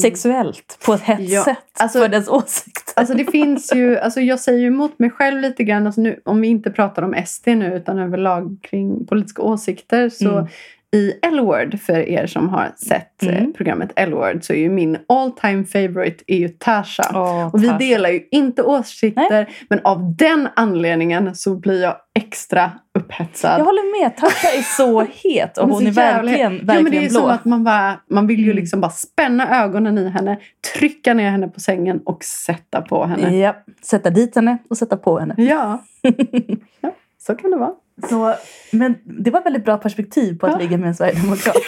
[0.02, 1.30] sexuellt på ett hett Mm.
[1.32, 2.92] Ja, sätt alltså- för dess åsikt.
[2.96, 6.20] Alltså det finns ju, alltså jag säger ju emot mig själv lite grann, alltså nu,
[6.24, 10.08] om vi inte pratar om SD nu utan överlag kring politiska åsikter.
[10.08, 10.46] Så Mm.
[10.94, 13.52] I L-word, för er som har sett eh, Mm.
[13.52, 17.02] programmet L-word, så är ju min all time favorite är ju Tasha.
[17.14, 17.78] Åh, Och vi Tasha.
[17.78, 23.60] delar ju inte åsikter, men av den anledningen så blir jag extra upphetsad.
[23.60, 26.66] Jag håller med, Tasha är så het och Hon hon är jävla- verkligen, ja, men
[26.66, 27.20] det verkligen är blå.
[27.20, 28.56] som att man, bara, man vill ju Mm.
[28.56, 30.38] liksom bara spänna ögonen i henne,
[30.74, 33.36] trycka ner henne på sängen och sätta på henne.
[33.36, 35.34] Ja, sätta dit henne och sätta på henne.
[35.38, 35.82] Ja,
[36.80, 36.90] ja
[37.26, 37.72] så kan det vara.
[38.08, 38.34] Så,
[38.72, 40.58] men det var ett väldigt bra perspektiv på att Ja.
[40.58, 41.56] ligga med en sverigedemokrat.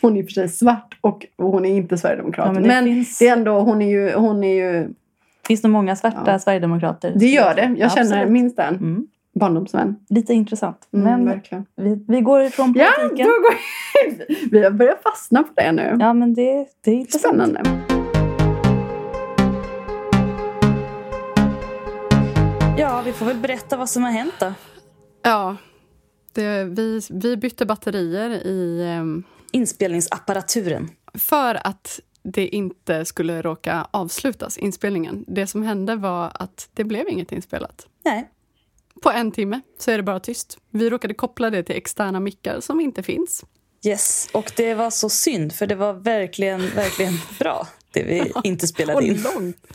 [0.00, 2.46] Hon är i och för sig svart och och hon är inte sverigedemokrat.
[2.46, 4.12] Ja, men men det det, finns- är ändå, hon är ju...
[4.14, 4.88] Hon är ju
[5.46, 6.38] finns det många svarta Ja.
[6.38, 7.12] sverigedemokrater?
[7.16, 7.74] det gör det.
[7.78, 8.30] Jag känner Absolut.
[8.32, 9.06] minst en Mm.
[9.34, 9.96] barndomsvän.
[10.08, 10.88] Lite intressant.
[10.92, 11.66] Mm, Men verkligen.
[11.76, 13.26] vi, vi går ifrån Ja, då politiken.
[13.26, 15.96] går vi har börjat fastna på det nu.
[16.00, 17.34] Ja, men det, det är intressant.
[17.34, 17.62] Spännande.
[22.78, 24.52] Ja, vi får väl berätta vad som har hänt då.
[25.22, 25.56] Ja,
[26.32, 30.90] det, vi, vi bytte batterier i, ehm, Inspelningsapparaturen.
[31.14, 35.24] för att det inte skulle råka avslutas, inspelningen.
[35.28, 37.86] Det som hände var att det blev inget inspelat.
[38.04, 38.28] Nej.
[39.02, 40.58] på en timme så är det bara tyst.
[40.70, 43.44] Vi råkade koppla det till externa mickar som inte finns.
[43.86, 48.66] Yes, och det var så synd för det var verkligen, verkligen bra det vi inte
[48.66, 49.22] spelade in.
[49.34, 49.66] långt.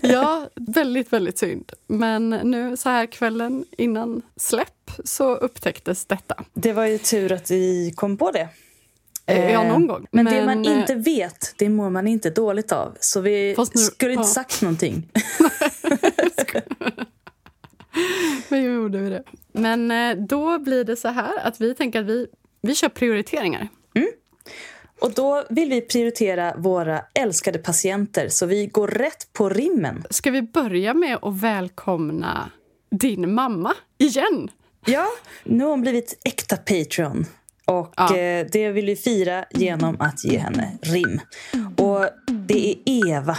[0.00, 1.72] Ja, väldigt, väldigt synd.
[1.86, 6.44] Men nu så här kvällen innan släpp så upptäcktes detta.
[6.54, 8.48] Det var ju tur att vi kom på det.
[9.26, 10.06] Eh, ja, Eh, någon gång.
[10.10, 12.96] Men, det Men, man eh, inte vet, det mår man inte dåligt av.
[13.00, 14.28] Så vi nu- skulle inte ja.
[14.28, 15.08] sagt någonting.
[18.48, 19.22] Men gjorde vi det.
[19.52, 19.92] Men
[20.26, 22.26] då blir det så här att vi tänker att vi,
[22.62, 23.68] vi kör prioriteringar.
[25.00, 30.04] Och då vill vi prioritera våra älskade patienter så vi går rätt på rimmen.
[30.10, 32.50] Ska vi börja med att välkomna
[32.90, 34.50] din mamma igen?
[34.86, 35.06] Ja,
[35.44, 37.26] nu har hon blivit äkta Patreon.
[37.64, 38.16] Och Ja.
[38.16, 41.20] eh, det vill vi fira genom att ge henne rim.
[41.76, 43.36] Och det är Eva.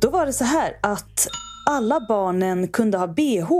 [0.00, 1.26] Då var det så här att
[1.66, 3.52] alla barnen kunde ha bh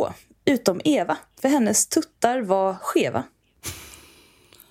[0.45, 1.18] utom Eva.
[1.41, 3.24] För hennes tuttar var skeva.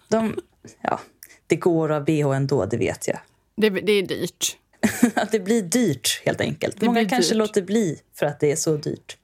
[0.07, 0.35] De,
[0.81, 0.99] ja,
[1.47, 3.19] det går ha bh ändå, det vet jag.
[3.55, 4.57] Det, det är dyrt.
[5.15, 6.79] Att det blir dyrt helt enkelt.
[6.79, 7.37] Det Många kanske dyrt.
[7.37, 9.17] låter bli för att det är så dyrt.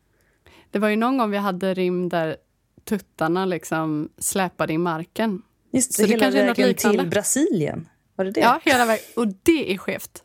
[0.72, 2.38] Det var ju någon gång vi hade rim där
[2.84, 5.42] tuttarna liksom släpade i marken.
[5.72, 7.90] Just Så det, det hela något vägen till Brasilien.
[8.16, 8.40] Var det det?
[8.40, 9.06] Ja, hela vägen.
[9.16, 10.22] Och det är skevt.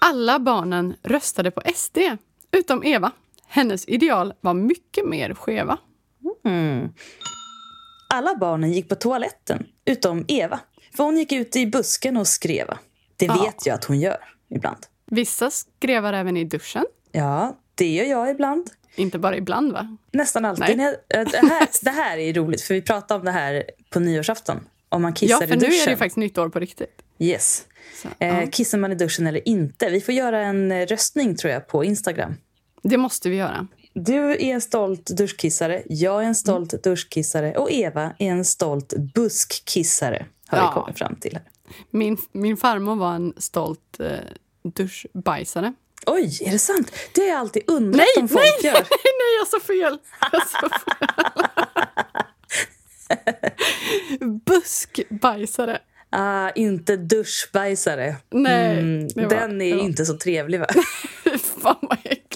[0.00, 1.98] Alla barnen röstade på SD,
[2.50, 3.10] utom Eva.
[3.52, 5.78] Hennes ideal var mycket mer skeva.
[6.44, 6.88] Mm.
[8.14, 10.60] Alla barnen gick på toaletten, utom Eva.
[10.96, 12.78] För hon gick ut i busken och skreva.
[13.16, 13.42] Det Ja.
[13.44, 14.18] vet jag att hon gör
[14.50, 14.76] ibland.
[15.10, 16.84] Vissa skrevar även i duschen.
[17.12, 18.70] Ja, det gör jag ibland.
[18.94, 19.96] Inte bara ibland, va?
[20.12, 20.76] Nästan alltid.
[20.76, 20.94] Nej.
[21.14, 24.60] Äh, Det här, det här är roligt, för vi pratade om det här på nyårsafton.
[24.88, 25.70] Om man kissar Ja, i för duschen.
[25.70, 27.02] nu är det ju faktiskt nytt år på riktigt.
[27.18, 27.66] Yes.
[28.02, 28.46] Så, Eh, ja.
[28.46, 29.90] Kissar man i duschen eller inte?
[29.90, 32.34] Vi får göra en eh, röstning tror jag på Instagram.
[32.82, 33.66] Det måste vi göra.
[33.94, 36.80] Du är en stolt duschkissare, jag är en stolt Mm.
[36.84, 40.26] duschkissare och Eva är en stolt buskkissare.
[40.46, 40.68] Har Ja.
[40.74, 41.42] vi kommit fram till här.
[41.90, 44.06] Min, min farmor var en stolt eh,
[44.74, 45.72] duschbajsare.
[46.06, 46.92] Oj, är det sant?
[47.14, 48.72] Det har jag alltid undrat Nej, om folk nej, gör.
[48.90, 49.98] nej, jag sa fel!
[50.32, 51.08] Jag sa fel.
[54.46, 55.78] Buskbajsare.
[56.10, 58.16] Ah, inte duschbajsare.
[58.30, 60.66] Nej, Mm, var- den är inte så trevlig va?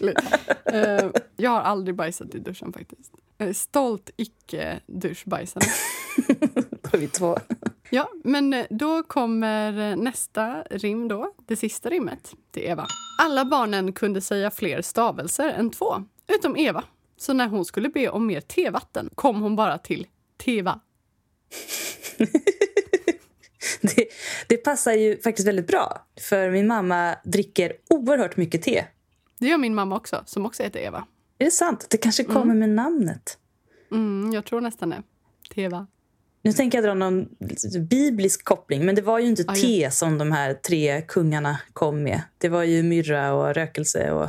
[0.00, 0.20] Vad äckligt.
[0.64, 3.12] Eh, jag har aldrig bajsat i duschen faktiskt.
[3.38, 5.64] Är stolt icke-duschbajsare.
[6.82, 7.36] Då är vi två.
[7.90, 11.32] Ja, men eh, då kommer nästa rim då.
[11.46, 12.86] Det sista rimmet till Eva.
[13.22, 16.84] Alla barnen kunde säga fler stavelser än två, utom Eva.
[17.16, 20.80] Så när hon skulle be om mer tevatten kom hon bara till teva.
[23.80, 24.08] Det,
[24.46, 26.06] det passar ju faktiskt väldigt bra.
[26.20, 28.84] För min mamma dricker oerhört mycket te.
[29.38, 31.06] Det gör min mamma också, som också heter Eva.
[31.38, 31.86] Är det sant?
[31.90, 33.38] Det kanske kommer med namnet.
[33.92, 35.02] Mm, jag tror nästan det.
[35.54, 35.86] Teva.
[36.42, 37.28] Nu tänker jag dra någon
[37.90, 42.02] biblisk koppling, men det var ju inte Ja, te som de här tre kungarna kom
[42.02, 42.20] med.
[42.38, 44.28] Det var ju myrra och rökelse och...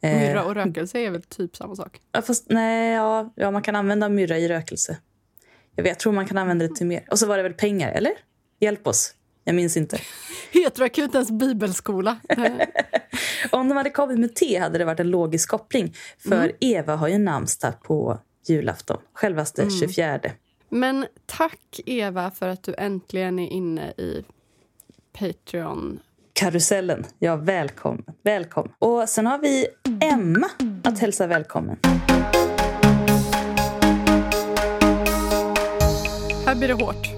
[0.00, 2.00] eh, Myrra och rökelse är väl typ samma sak.
[2.12, 4.98] Ja, fast, nej, ja, ja, man kan använda myrra i rökelse.
[5.74, 7.04] Jag, vet, jag tror man kan använda det till mer.
[7.10, 8.12] Och så var det väl pengar, eller?
[8.60, 9.14] Hjälp oss.
[9.48, 9.98] Jag minns inte.
[10.52, 12.16] Heteroakutens bibelskola.
[13.50, 15.94] Om de hade kommit med te hade det varit en logisk koppling.
[16.28, 18.96] För Eva har ju namnsdag på julafton.
[19.12, 20.20] Självaste 24.
[20.68, 24.24] Men tack Eva för att du äntligen är inne i
[25.18, 26.00] Patreon.
[26.32, 27.06] Karusellen.
[27.18, 28.04] Ja, välkommen.
[28.22, 28.72] Välkommen.
[28.78, 29.66] Och sen har vi
[30.00, 30.48] Emma
[30.84, 31.76] att hälsa välkommen.
[36.46, 37.17] Här blir det hårt.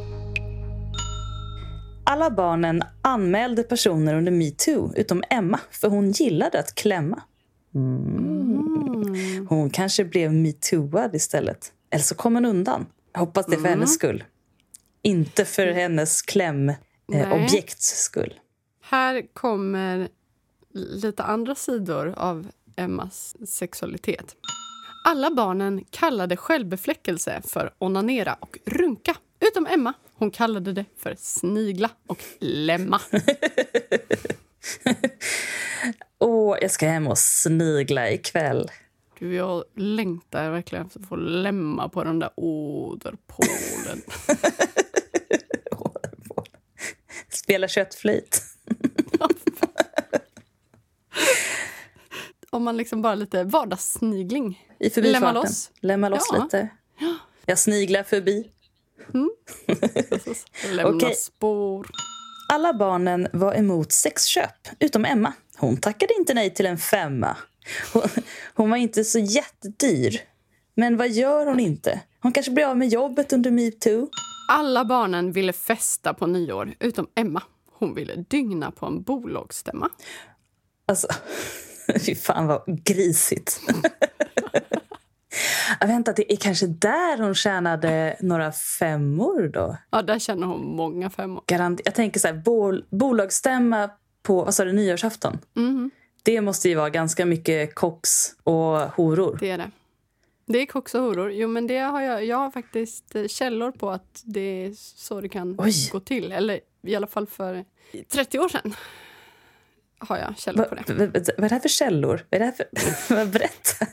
[2.05, 7.23] Alla barnen anmälde personer under metoo, utom Emma, för hon gillade att klämma.
[7.75, 9.47] Mm.
[9.49, 11.73] Hon kanske blev metooad istället.
[11.91, 12.87] Eller så kom hon undan.
[13.13, 14.25] Jag hoppas det är för hennes skull.
[15.03, 18.35] Inte för hennes klämobjekts skull.
[18.83, 20.09] Här kommer
[20.75, 24.37] lite andra sidor av Emmas sexualitet.
[25.07, 29.17] Alla barnen kallade självbefläckelse för onanera och runka.
[29.41, 29.93] Utom Emma.
[30.15, 33.01] Hon kallade det för snigla och lämma.
[36.19, 38.71] Åh, jag ska hem och snigla ikväll.
[39.19, 44.03] Du, jag längtar verkligen efter att få lämma på den där åderpålen.
[47.29, 48.43] Spela köttflöjt.
[52.51, 54.67] Om man liksom bara lite vardagssnigling.
[54.79, 55.01] I.
[55.01, 55.71] Lämma loss.
[55.81, 56.43] Lämma loss Ja.
[56.43, 56.69] lite.
[57.47, 58.51] Jag sniglar förbi.
[60.73, 61.15] Lämna Okej.
[61.15, 61.87] spår.
[62.53, 65.33] Alla barnen var emot sexköp, utom Emma.
[65.57, 67.37] Hon tackade inte nej till en femma.
[67.93, 68.03] Hon,
[68.55, 70.21] hon var inte så jättedyr.
[70.75, 72.01] Men vad gör hon inte?
[72.21, 74.09] Hon kanske blir av med jobbet under metoo.
[74.49, 77.43] Alla barnen ville festa på nyår, utom Emma.
[77.73, 79.91] Hon ville dygna på en bolagsstämma.
[80.87, 81.09] Alltså,
[82.07, 83.61] fy fan vad grisigt.
[85.81, 89.77] Jag vänta, det är kanske där hon tjänade några femmor då?
[89.91, 91.43] Ja, där känner hon många femmor.
[91.47, 93.91] Garant jag tänker så här, bol bolagsstämma
[94.23, 95.39] på vad sa du, nyårsafton.
[95.55, 95.91] Mhm,
[96.23, 99.37] Det måste ju vara ganska mycket koks och horor.
[99.41, 99.71] det är det.
[100.47, 101.33] Det är koks och horor.
[101.33, 105.21] Jo, men det har jag, jag har faktiskt eh, källor på att det är så
[105.21, 105.73] det kan Oj.
[105.93, 106.33] gå till.
[106.33, 107.65] Eller i alla fall för
[108.13, 108.75] 30 år sedan
[109.99, 110.95] har jag källor Va, på det.
[110.95, 112.27] va, va, vad är det här för källor?
[112.31, 113.27] Vad är det här för...
[113.33, 113.87] Berätta.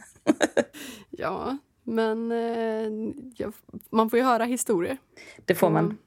[1.17, 3.53] Ja, men eh, jag,
[3.89, 4.97] man får ju höra historier
[5.45, 5.97] Det får man.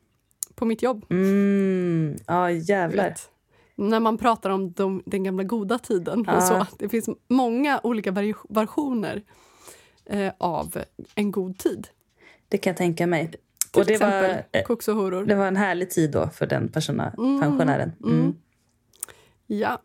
[0.54, 1.06] på mitt jobb.
[1.10, 3.04] Mm, ja, jävlar.
[3.08, 3.30] vet.
[3.76, 6.24] När man pratar om de, den gamla goda tiden.
[6.26, 6.36] Ja.
[6.36, 6.66] Och så.
[6.78, 8.10] Det finns många olika
[8.48, 9.22] versioner
[10.06, 10.78] eh, av
[11.14, 11.88] en god tid.
[12.48, 13.30] Det kan jag tänka mig.
[13.72, 15.24] Till Och det exempel var, eh, koks och horor.
[15.24, 17.92] det var en härlig tid då för den persona, Mm, pensionären.
[18.04, 18.20] Mm.
[18.20, 18.34] mm.
[19.46, 19.78] Ja,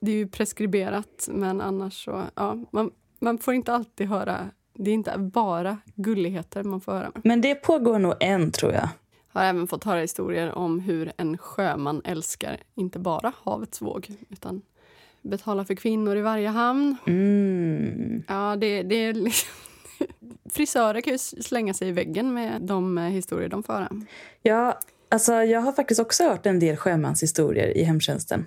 [0.00, 2.22] det är ju preskriberat, men annars så...
[2.34, 4.50] Ja, man, man får inte alltid höra...
[4.84, 7.12] Det är inte bara gulligheter man får höra.
[7.24, 8.88] Men det pågår nog än, tror jag.
[9.28, 14.62] har även fått höra historier om hur en sjöman älskar inte bara havets våg utan
[15.22, 16.96] betalar för kvinnor i varje hamn.
[17.06, 18.22] Mm.
[18.28, 19.50] Ja, det, det är liksom...
[20.50, 23.88] Frisörer kan ju slänga sig i väggen med de eh, historier de får höra.
[24.42, 24.78] Ja,
[25.08, 28.44] alltså, jag har faktiskt också hört en del sjömanshistorier i hemtjänsten.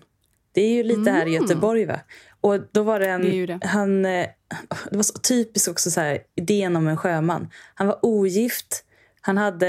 [0.51, 1.85] Det är ju lite här i Göteborg.
[1.85, 1.99] va?
[2.41, 3.21] Och då var det en...
[3.21, 3.31] Mm.
[3.31, 3.67] Det det.
[3.67, 4.27] Han, eh,
[4.91, 7.47] det var så typiskt också så här, idén om en sjöman.
[7.73, 8.81] Han var ogift.
[9.21, 9.67] Han hade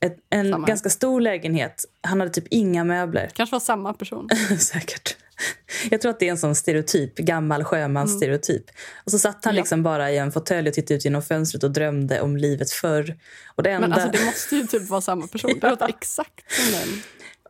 [0.00, 0.52] ett, en Mm.
[0.52, 0.66] Samma.
[0.66, 1.84] ganska stor lägenhet.
[2.00, 3.30] Han hade typ inga möbler.
[3.34, 4.28] kanske var samma person.
[4.58, 5.16] Säkert.
[5.90, 8.64] Jag tror att det är en sån stereotyp, gammal sjömansstereotyp.
[9.04, 9.60] Och så satt han Ja.
[9.60, 13.16] liksom bara i en fåtölj och tittade ut genom fönstret och drömde om livet förr.
[13.54, 13.88] Och det enda...
[13.88, 15.58] Men alltså, det måste ju typ vara samma person.
[15.60, 17.02] Det låter exakt som den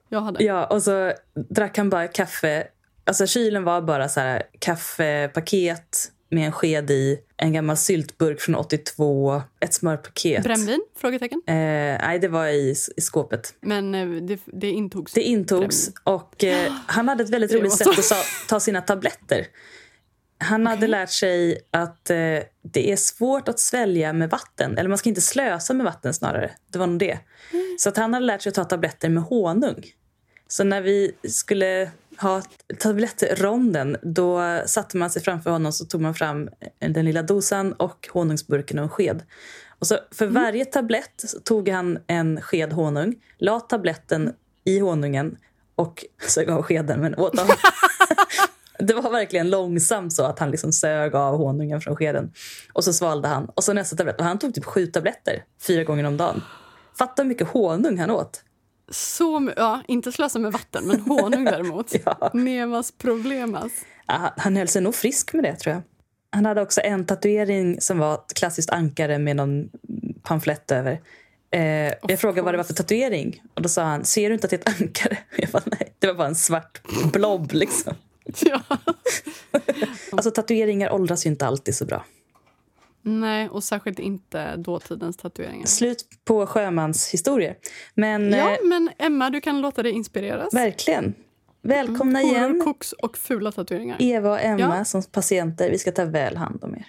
[0.09, 0.45] jag hade.
[0.45, 1.13] Ja, och så
[1.51, 2.67] drack han bara kaffe.
[3.05, 8.55] Alltså kylen var bara så här kaffepaket med en sked i, en gammal syltburk från
[8.55, 10.45] 82, ett smörpaket.
[10.45, 10.81] Brännvin?
[10.97, 11.43] Frågetecken.
[11.47, 13.55] Eh, nej, det var i, i skåpet.
[13.61, 15.13] Men eh, det, det intogs.
[15.13, 18.17] Det intogs och eh, han hade ett väldigt roligt sätt att sa,
[18.49, 19.47] ta sina tabletter.
[20.39, 22.17] Han hade lärt sig att eh,
[22.63, 24.79] det är svårt att svälja med vatten.
[24.79, 26.51] Eller man ska inte slösa med vatten snarare.
[26.73, 27.19] Det var nog det.
[27.53, 27.77] Mm.
[27.79, 29.85] Så att han hade lärt sig att ta tabletter med honung.
[30.49, 32.43] Så när vi skulle ha
[32.79, 36.49] tablettronden då satte man sig framför honom så tog man fram
[36.79, 39.23] den lilla dosan och honungsburken och en sked.
[39.79, 44.33] Och så för varje tablett tog han en sked honung, la tabletten
[44.65, 45.37] i honungen
[45.75, 47.47] och sög av skeden men åt av.
[48.79, 52.33] Det var verkligen långsamt så att han liksom sög av honungen från skeden.
[52.73, 53.45] Och så svalde han.
[53.45, 54.19] Och så nästa tablett.
[54.19, 56.43] Och han tog typ sju tabletter fyra gånger om dagen.
[56.99, 58.43] Fatta hur mycket honung han åt.
[58.91, 61.95] Så, ja, inte slösa med vatten, men honung däremot.
[62.05, 62.31] Ja.
[62.35, 63.73] Nevas problemas.
[64.07, 65.83] Ja, Han höll sig nog frisk med det tror jag.
[66.31, 69.71] Han hade också en tatuering som var ett klassiskt ankare med någon
[70.23, 71.01] pamflett över.
[71.51, 71.61] Eh,
[72.09, 74.51] jag frågade vad det var för tatuering och då sa han, ser du inte att
[74.51, 75.19] det är ett ankare?
[75.37, 76.81] Jag bara, nej, det var bara en svart
[77.13, 77.95] blob liksom.
[78.41, 78.61] Ja.
[80.13, 82.05] Alltså tatueringar åldras ju inte alltid så bra.
[83.09, 85.67] Nej, och särskilt inte dåtidens tatueringar.
[85.67, 87.57] Slut på sjömanshistorier.
[87.95, 90.55] Men Ja, eh, men Emma, du kan låta dig inspireras.
[90.55, 91.15] verkligen.
[91.63, 93.97] Välkomna Horor, igen, koks och fula tatueringar.
[94.01, 94.85] Eva och Emma Ja.
[94.85, 95.71] som patienter.
[95.71, 96.87] Vi ska ta väl hand om er.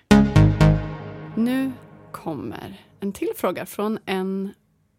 [1.35, 1.71] Nu
[2.11, 4.53] kommer en till fråga från en,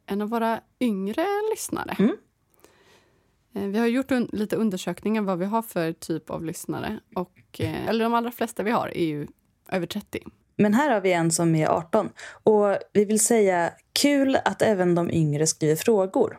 [0.07, 1.97] en av våra yngre lyssnare.
[1.99, 2.17] Mm.
[3.55, 7.01] Eh, Vi har gjort un- lite undersökningar vad vi har för typ av lyssnare.
[7.15, 9.27] Och, eh, eller de allra flesta vi har är ju
[9.73, 10.23] över 30.
[10.59, 12.11] Men här har vi en som är 18.
[12.43, 16.39] Och vi vill säga kul att även de yngre skriver frågor.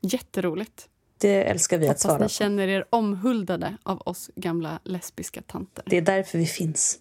[0.00, 0.88] Jätteroligt.
[1.18, 2.28] Det älskar vi att Hoppas svara ni på.
[2.28, 5.84] känner er omhuldade av oss gamla lesbiska tanter.
[5.86, 6.98] Det är därför vi finns.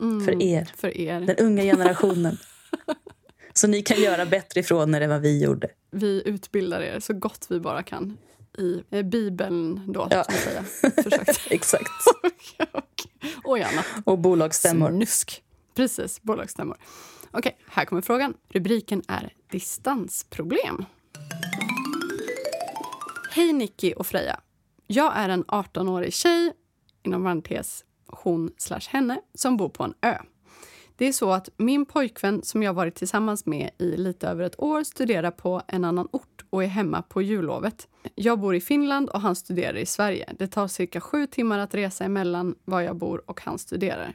[0.00, 0.70] Mm, För er.
[0.76, 1.20] För er.
[1.20, 2.36] Den unga generationen.
[3.52, 5.68] Så ni kan göra bättre ifrån er än vad vi gjorde.
[5.90, 8.18] Vi utbildar er så gott vi bara kan
[8.58, 10.24] i eh, Bibeln då, Ja.
[10.24, 10.64] så att säga.
[11.50, 11.90] Exakt.
[13.44, 13.86] och i annat.
[14.04, 14.90] Och bolagsstämmor.
[14.90, 15.42] Snusk.
[15.74, 16.76] Precis, bolagsstämmor.
[17.30, 18.34] Okej, här kommer frågan.
[18.48, 20.84] Rubriken är distansproblem.
[23.30, 24.40] Hej Nicky och Freja.
[24.86, 26.52] Jag är en 18-årig tjej,
[27.02, 30.18] inom parentes hon slash henne, som bor på en ö.
[30.96, 34.60] Det är så att min pojkvän som jag varit tillsammans med i lite över ett
[34.60, 37.88] år studerar på en annan ort och är hemma på jullovet.
[38.14, 40.34] Jag bor i Finland och han studerar i Sverige.
[40.38, 44.14] Det tar cirka sju timmar att resa emellan var jag bor och han studerar.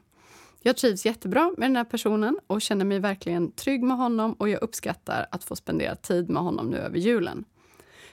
[0.63, 4.49] Jag trivs jättebra med den här personen och känner mig verkligen trygg med honom och
[4.49, 7.45] jag uppskattar att få spendera tid med honom nu över julen.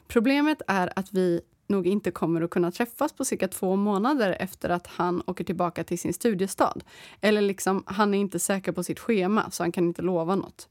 [0.08, 4.70] Problemet är att vi nog inte kommer att kunna träffas på cirka två månader efter
[4.70, 6.84] att han åker tillbaka till sin studiestad.
[7.20, 10.68] Eller liksom, han är inte säker på sitt schema, så han kan inte lova något.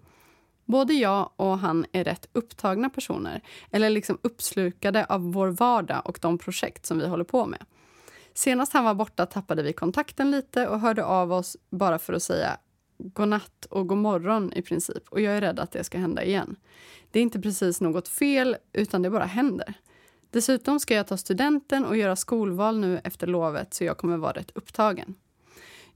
[0.66, 3.42] Både jag och han är rätt upptagna personer,
[3.72, 7.66] eller liksom uppslukade av vår vardag och de projekt som vi håller på med.
[8.34, 12.24] Senast han var borta tappade vi kontakten lite och hörde av oss bara för att
[12.24, 12.58] säga
[12.98, 15.08] godnatt och god morgon i princip.
[15.10, 16.56] Och jag är rädd att det ska hända igen.
[17.12, 19.74] Det är inte precis något fel, utan det bara händer.
[20.32, 24.32] Dessutom ska jag ta studenten och göra skolval nu efter lovet så jag kommer vara
[24.32, 25.16] rätt upptagen.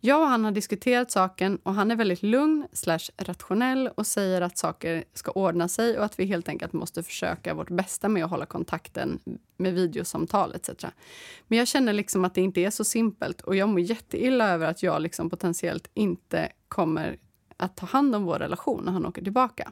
[0.03, 4.41] Jag och han har diskuterat saken och han är väldigt lugn slash rationell och säger
[4.41, 8.23] att saker ska ordna sig och att vi helt enkelt måste försöka vårt bästa med
[8.23, 9.19] att hålla kontakten
[9.57, 10.85] med videosamtal etc.
[11.47, 14.67] Men jag känner liksom att det inte är så simpelt och jag mår jätteilla över
[14.67, 17.17] att jag liksom potentiellt inte kommer
[17.57, 19.71] att ta hand om vår relation när han åker tillbaka.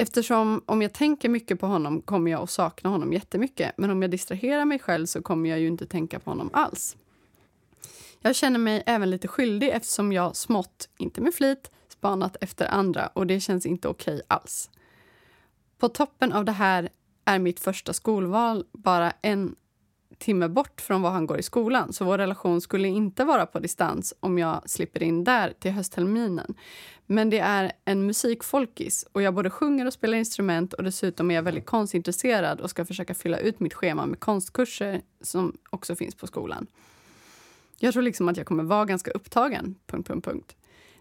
[0.00, 3.72] Eftersom om jag tänker mycket på honom kommer jag att sakna honom jättemycket.
[3.76, 6.96] Men om jag distraherar mig själv så kommer jag ju inte tänka på honom alls.
[8.20, 13.06] Jag känner mig även lite skyldig eftersom jag smått, inte med flit, spanat efter andra
[13.06, 14.70] och det känns inte okej alls.
[15.78, 16.88] På toppen av det här
[17.24, 19.56] är mitt första skolval bara en
[20.18, 23.58] timme bort från var han går i skolan så vår relation skulle inte vara på
[23.58, 26.54] distans om jag slipper in där till höstterminen.
[27.06, 31.34] Men det är en musikfolkis och jag både sjunger och spelar instrument och dessutom är
[31.34, 36.14] jag väldigt konstintresserad och ska försöka fylla ut mitt schema med konstkurser som också finns
[36.14, 36.66] på skolan.
[37.78, 39.74] Jag tror liksom att jag kommer vara ganska upptagen.
[39.86, 40.56] Punkt, punkt, punkt.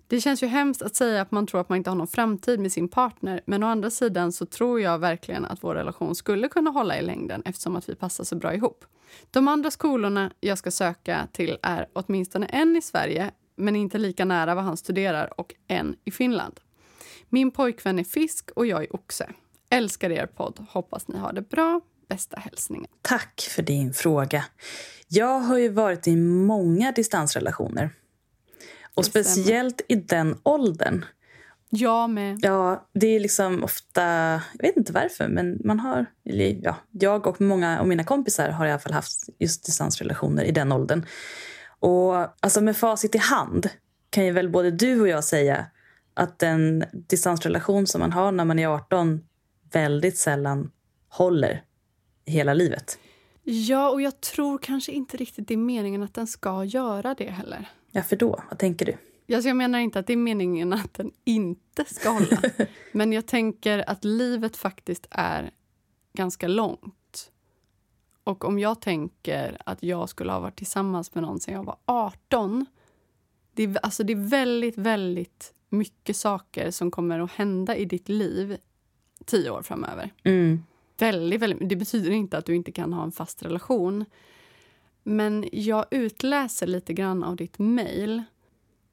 [0.07, 2.59] Det känns ju hemskt att säga att man tror att man inte har någon framtid
[2.59, 6.47] med sin partner men å andra sidan så tror jag verkligen att vår relation skulle
[6.47, 8.85] kunna hålla i längden eftersom att vi passar så bra ihop.
[9.31, 14.25] De andra skolorna jag ska söka till är åtminstone en i Sverige men inte lika
[14.25, 16.59] nära vad han studerar och en i Finland.
[17.29, 19.29] Min pojkvän är fisk och jag är oxe.
[19.69, 20.65] Älskar er podd.
[20.69, 21.81] Hoppas ni har det bra.
[22.09, 22.89] Bästa hälsningar.
[23.01, 24.45] Tack för din fråga.
[25.07, 27.89] Jag har ju varit i många distansrelationer.
[28.97, 31.05] Och speciellt i den åldern.
[31.69, 32.39] Jag med.
[32.41, 34.01] Ja, det är liksom ofta...
[34.31, 36.05] Jag vet inte varför, men man har...
[36.29, 40.43] Eller, ja, jag och många av mina kompisar har i alla fall haft just distansrelationer
[40.43, 41.05] i den åldern.
[41.79, 43.69] Och alltså med facit i hand
[44.09, 45.65] kan ju väl både du och jag säga
[46.13, 49.21] att en distansrelation som man har när man är 18
[49.71, 50.71] väldigt sällan
[51.09, 51.63] håller
[52.25, 52.99] hela livet.
[53.43, 57.29] Ja, och jag tror kanske inte riktigt det är meningen att den ska göra det
[57.29, 57.69] heller.
[57.91, 58.43] Varför då?
[58.49, 58.97] Vad tänker du?
[59.35, 62.41] Alltså jag menar inte att det är meningen att den inte ska hålla.
[62.91, 65.51] Men jag tänker att livet faktiskt är
[66.13, 67.31] ganska långt.
[68.23, 71.77] Och om jag tänker att jag skulle ha varit tillsammans med någon sedan jag var
[71.85, 72.65] 18.
[73.53, 78.09] Det är, alltså det är väldigt, väldigt mycket saker som kommer att hända i ditt
[78.09, 78.57] liv
[79.25, 80.13] tio år framöver.
[80.23, 80.63] Mm.
[80.97, 84.05] Väldigt, väldigt, det betyder inte att du inte kan ha en fast relation.
[85.07, 88.23] Men jag utläser lite grann av ditt mejl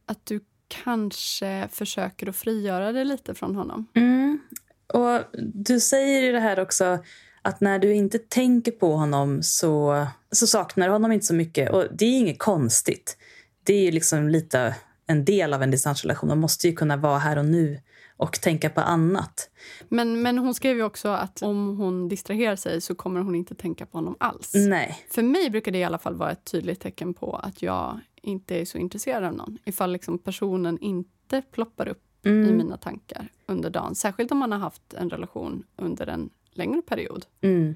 [0.07, 3.87] att du kanske försöker att frigöra dig lite från honom.
[3.95, 4.39] Mm.
[4.87, 5.21] Och
[5.55, 6.99] du säger ju det här också
[7.43, 11.71] att när du inte tänker på honom så, så saknar du honom inte så mycket.
[11.71, 13.17] Och det är inget konstigt.
[13.65, 14.75] Det är ju liksom lite
[15.07, 16.29] en del av en distansrelation.
[16.29, 17.81] Man måste ju kunna vara här och nu
[18.17, 19.51] och tänka på annat.
[19.89, 23.55] Men, men hon skrev ju också att om hon distraherar sig så kommer hon inte
[23.55, 24.53] tänka på honom alls.
[24.55, 24.99] Nej.
[25.11, 28.61] För mig brukar det i alla fall vara ett tydligt tecken på att jag inte
[28.61, 29.59] är så intresserad av någon.
[29.65, 33.95] Ifall liksom personen inte ploppar upp i mina tankar under dagen.
[33.95, 37.27] Särskilt om man har haft en relation under en längre period.
[37.41, 37.75] Mm.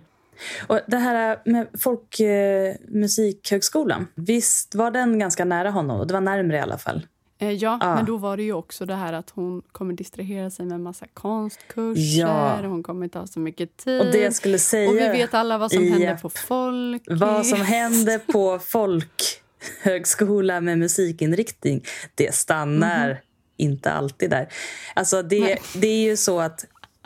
[0.66, 6.06] Och det här med Folkmusikhögskolan, visst var den ganska nära honom?
[6.06, 7.06] Det var närmre i alla fall.
[7.40, 7.94] Eh, ja, Ah.
[7.94, 11.06] men då var det ju också det här att hon kommer distrahera sig med massa
[11.14, 12.20] konstkurser.
[12.20, 12.58] Ja.
[12.62, 14.00] Hon kommer inte ha så mycket tid.
[14.00, 14.88] Och det jag skulle säga...
[14.90, 15.92] Och vi vet alla vad som Japp.
[15.98, 17.02] händer på folk.
[17.06, 21.84] Vad som händer på folkhögskola med musikinriktning,
[22.14, 23.20] det stannar
[23.56, 24.48] inte alltid där.
[24.94, 25.58] Alltså det, Nej.
[25.74, 26.64] det är ju så att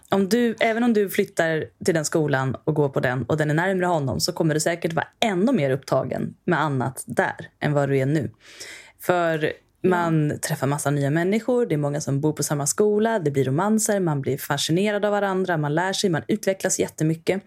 [0.08, 3.50] om du, även om du flyttar till den skolan och går på den och den
[3.50, 7.72] är närmare honom så kommer du säkert vara ännu mer upptagen med annat där än
[7.72, 8.30] vad du är nu.
[9.00, 9.52] För
[9.82, 13.44] man träffar massa nya människor, det är många som bor på samma skola, det blir
[13.44, 17.42] romanser, man blir fascinerad av varandra, man lär sig, man utvecklas jättemycket.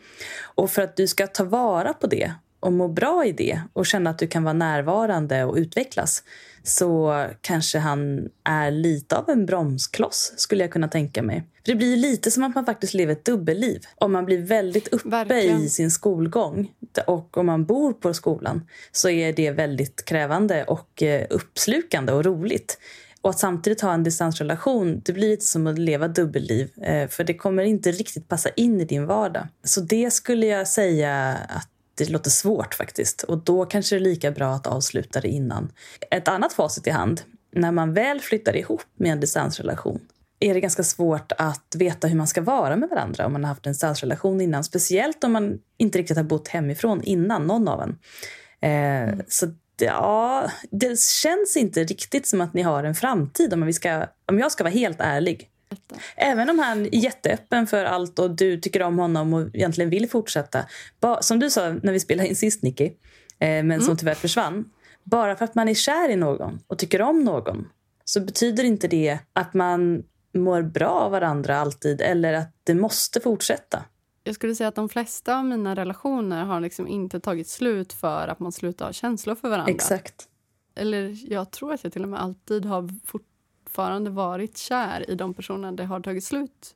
[0.56, 3.86] Och för att du ska ta vara på det och må bra i det och
[3.86, 6.24] känna att du kan vara närvarande och utvecklas
[6.64, 11.44] så kanske han är lite av en bromskloss, skulle jag kunna tänka mig.
[11.66, 13.82] För det blir lite som att man faktiskt lever ett dubbelliv.
[13.96, 15.62] Om man blir väldigt uppe Verkligen.
[15.62, 16.72] i sin skolgång
[17.08, 22.26] och om man bor på skolan så är det väldigt krävande och eh, uppslukande och
[22.26, 22.78] roligt.
[23.22, 26.72] Och att samtidigt ha en distansrelation, det blir lite som att leva dubbelliv.
[26.82, 29.48] Eh, för det kommer inte riktigt passa in i din vardag.
[29.64, 33.24] Så det skulle jag säga att det låter svårt faktiskt.
[33.24, 35.72] Och då kanske det är lika bra att avsluta det innan.
[36.12, 37.22] Ett annat facit i hand,
[37.52, 40.00] när man väl flyttar ihop med en distansrelation
[40.40, 43.50] är det ganska svårt att veta hur man ska vara med varandra om man har
[43.50, 44.64] haft en distansrelation innan.
[44.64, 47.98] Speciellt om man inte riktigt har bott hemifrån innan, någon av en.
[48.62, 49.48] Eh, Så
[49.80, 54.40] ja, det känns inte riktigt som att ni har en framtid om, vi ska, om
[54.40, 55.50] jag ska vara helt ärlig.
[56.16, 60.10] Även om han är jätteöppen för allt och du tycker om honom och egentligen vill
[60.10, 60.66] fortsätta.
[61.22, 62.86] Som du sa när vi spelade in sist, Nicky,
[63.40, 64.66] eh, men som tyvärr försvann.
[65.04, 67.68] Bara för att man är kär i någon och tycker om någon
[68.06, 70.04] så betyder inte det att man
[70.34, 73.84] mår bra av varandra alltid eller att det måste fortsätta.
[74.24, 78.28] Jag skulle säga att de flesta av mina relationer har liksom inte tagit slut för
[78.28, 79.74] att man slutar ha känslor för varandra.
[79.74, 80.28] Exakt.
[80.76, 82.90] Eller jag tror att jag till och med alltid har
[83.76, 86.76] fortfarande varit kär i de personer det har tagit slut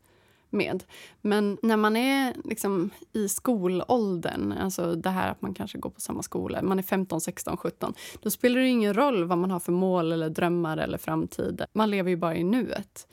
[0.50, 0.84] med.
[1.22, 6.02] Men när man är liksom i skolåldern, alltså det här att man kanske går på
[6.02, 9.60] samma skola, man är 15, 16, 17, då spelar det ingen roll vad man har
[9.60, 11.62] för mål eller drömmar eller framtid.
[11.74, 13.08] Man lever ju bara i nuet.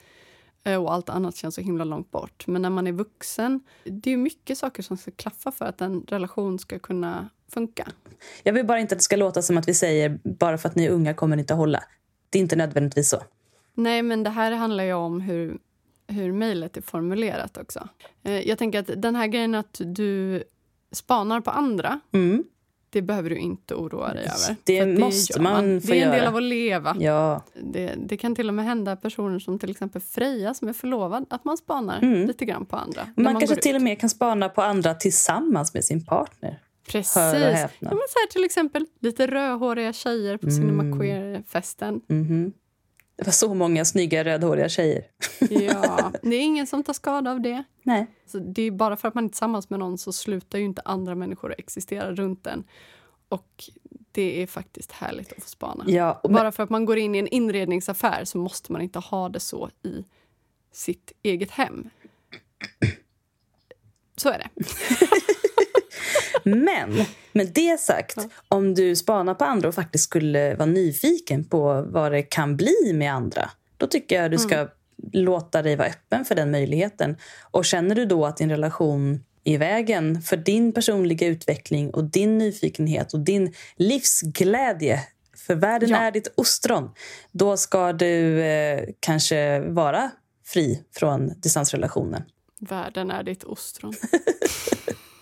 [0.64, 2.47] Eh, och allt annat känns så himla långt bort.
[2.47, 6.05] Men när man är vuxen, det är mycket saker som ska klaffa för att en
[6.09, 7.89] relation ska kunna funka.
[8.43, 10.74] Jag vill bara inte att det ska låta som att vi säger bara för att
[10.74, 11.82] ni är unga kommer det inte att hålla.
[12.30, 13.22] Det är inte nödvändigtvis så.
[13.77, 15.59] Nej, men det här handlar ju om hur,
[16.09, 17.89] hur mejlet är formulerat också.
[18.22, 20.43] Eh, Jag tänker att den här grejen att du
[20.93, 22.45] spanar på andra, Mm.
[22.91, 24.57] det behöver du inte oroa dig över.
[24.64, 26.29] Det att måste man få Det är en del göra.
[26.29, 26.97] av att leva.
[27.01, 30.72] Ja, Det, det kan till och med hända personer som till exempel Freja som är
[30.72, 33.01] förlovad, att man spanar lite grann på andra.
[33.03, 33.12] Mm.
[33.16, 33.77] man, kanske till ut.
[33.77, 36.59] och med kan spana på andra tillsammans med sin partner.
[36.89, 37.16] Precis.
[37.16, 40.99] Ja, men så här, till exempel lite rödhåriga tjejer på Cinema Mm.
[40.99, 42.01] Queer-festen.
[43.17, 45.05] Det var så många snygga rödhåriga tjejer.
[45.51, 47.64] Ja, det är ingen som tar skada av det.
[47.83, 48.07] Nej.
[48.27, 50.64] Så det är bara för att man inte är tillsammans med någon så slutar ju
[50.64, 52.64] inte andra människor existera runt en.
[53.29, 53.64] Och
[54.12, 55.85] det är faktiskt härligt att få spana.
[55.87, 58.99] Ja, och Bara för att man går in i en inredningsaffär så måste man inte
[58.99, 60.05] ha det så i
[60.73, 61.91] sitt eget hem.
[64.17, 64.49] Så är det.
[66.45, 68.16] Men med det sagt,
[68.49, 72.93] om du spanar på andra och faktiskt skulle vara nyfiken på vad det kan bli
[72.95, 74.68] med andra, då tycker jag du ska
[75.12, 77.16] låta dig vara öppen för den möjligheten.
[77.51, 82.39] Och känner du då att din relation i vägen för din personliga utveckling och din
[82.39, 85.01] nyfikenhet och din livsglädje,
[85.47, 85.97] för världen Ja.
[85.97, 86.91] är ditt ostron,
[87.32, 90.11] då ska du eh, kanske vara
[90.45, 92.22] fri från distansrelationen.
[92.61, 93.95] Världen är ditt ostron.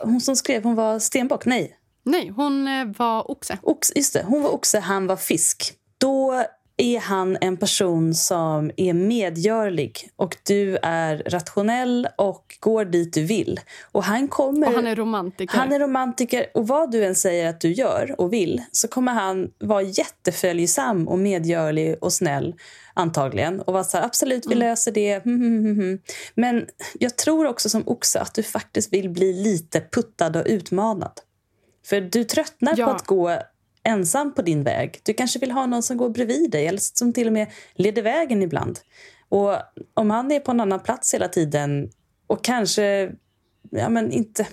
[0.04, 1.46] Hon som skrev, hon var stenbock?
[1.46, 3.58] Nej, Nej, hon eh, var oxe.
[3.62, 5.72] Ox, just det, hon var oxe, han var fisk.
[5.98, 6.44] Då
[6.76, 13.22] är han en person som är medgörlig och du är rationell och går dit du
[13.22, 13.60] vill.
[13.92, 14.66] Och han kommer...
[14.68, 15.58] Och han är romantiker.
[15.58, 19.12] Han är romantiker och vad du än säger att du gör och vill så kommer
[19.12, 22.54] han vara jätteföljsam och medgörlig och snäll
[22.94, 23.60] antagligen.
[23.60, 25.14] Och vara så här, absolut vi löser det.
[25.24, 25.98] Mm, mm, mm, mm.
[26.34, 26.66] Men
[26.98, 31.12] jag tror också som oxe att du faktiskt vill bli lite puttad och utmanad.
[31.86, 32.86] För du tröttnar Ja.
[32.86, 33.38] på att gå
[33.84, 35.00] ensam på din väg.
[35.02, 38.02] Du kanske vill ha någon som går bredvid dig eller som till och med leder
[38.02, 38.78] vägen ibland.
[39.28, 39.56] Och
[39.94, 41.90] om han är på en annan plats hela tiden
[42.26, 43.12] och kanske
[43.70, 44.46] ja, men inte...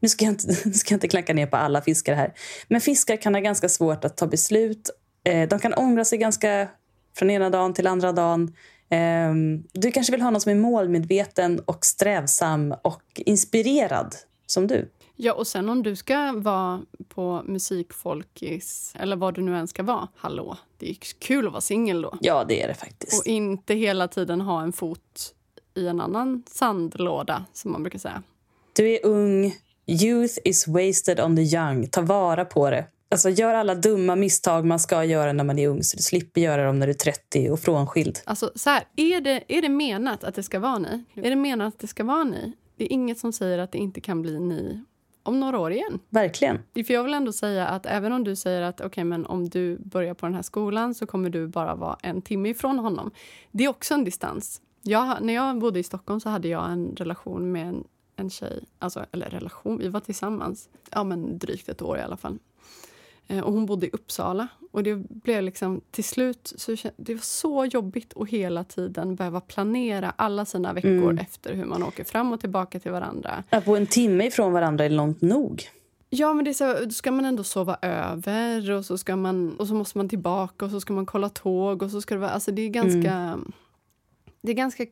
[0.00, 2.32] Nu ska, jag inte, nu ska jag inte klanka ner på alla fiskar här.
[2.68, 4.90] Men fiskar kan ha ganska svårt att ta beslut.
[5.24, 6.68] Eh, de kan ångra sig ganska
[7.16, 8.54] från ena dagen till andra dagen.
[8.90, 14.14] Ehm, du kanske vill ha någon som är målmedveten och strävsam och inspirerad
[14.46, 14.90] som du.
[15.24, 19.82] Ja, och sen om du ska vara på musikfolkis eller vad du nu än ska
[19.82, 20.08] vara.
[20.16, 22.18] Hallå, det är kul att vara singel då.
[22.20, 23.20] Ja, det är det faktiskt.
[23.20, 25.34] Och inte hela tiden ha en fot
[25.74, 28.22] i en annan sandlåda, som man brukar säga.
[28.72, 29.54] Du är ung.
[29.86, 31.88] Youth is wasted on the young.
[31.88, 32.86] Ta vara på det.
[33.10, 36.40] Alltså, gör alla dumma misstag man ska göra när man är ung så du slipper
[36.40, 38.18] göra dem när du är 30 och frånskild.
[38.24, 41.04] Alltså, så här, är, det, är det menat att det ska vara ni?
[41.14, 42.52] Är det menat att det ska vara ni?
[42.76, 44.82] Det är inget som säger att det inte kan bli ni
[45.22, 45.98] om några år igen.
[46.08, 46.58] Verkligen.
[46.74, 49.78] För jag vill ändå säga att även om du säger att okay, men om du
[49.78, 53.10] börjar på den här skolan så kommer du bara vara en timme ifrån honom.
[53.50, 54.62] Det är också en distans.
[54.82, 57.84] Jag, när jag bodde i Stockholm så hade jag en relation med en,
[58.16, 62.16] en tjej, alltså, eller relation, vi var tillsammans, ja men drygt ett år i alla
[62.16, 62.38] fall.
[63.28, 64.48] Eh, och hon bodde i Uppsala.
[64.70, 69.40] Och det blev liksom till slut, så det var så jobbigt att hela tiden behöva
[69.40, 71.18] planera alla sina veckor Mm.
[71.18, 73.44] efter hur man åker fram och tillbaka till varandra.
[73.50, 75.62] Att bo en timme ifrån varandra är långt nog.
[76.10, 79.56] Ja, men det är så, då ska man ändå sova över och så, ska man,
[79.58, 82.20] och så måste man tillbaka och så ska man kolla tåg och så ska det
[82.20, 82.30] vara...
[82.30, 83.38] Alltså det är ganska...
[84.42, 84.86] Det är ganska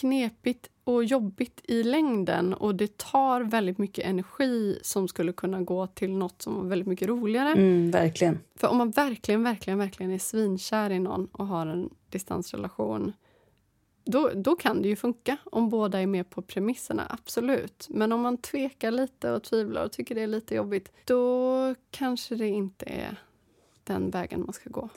[0.00, 5.86] knepigt och jobbigt i längden och det tar väldigt mycket energi som skulle kunna gå
[5.86, 7.52] till något som var väldigt mycket roligare.
[7.52, 8.38] Mm, verkligen.
[8.56, 13.12] För om man verkligen, verkligen, verkligen är svinkär i någon och har en distansrelation
[14.04, 17.86] då, då kan det ju funka om båda är med på premisserna, absolut.
[17.90, 22.34] Men om man tvekar lite och tvivlar och tycker det är lite jobbigt då kanske
[22.34, 23.16] det inte är
[23.84, 24.88] den vägen man ska gå.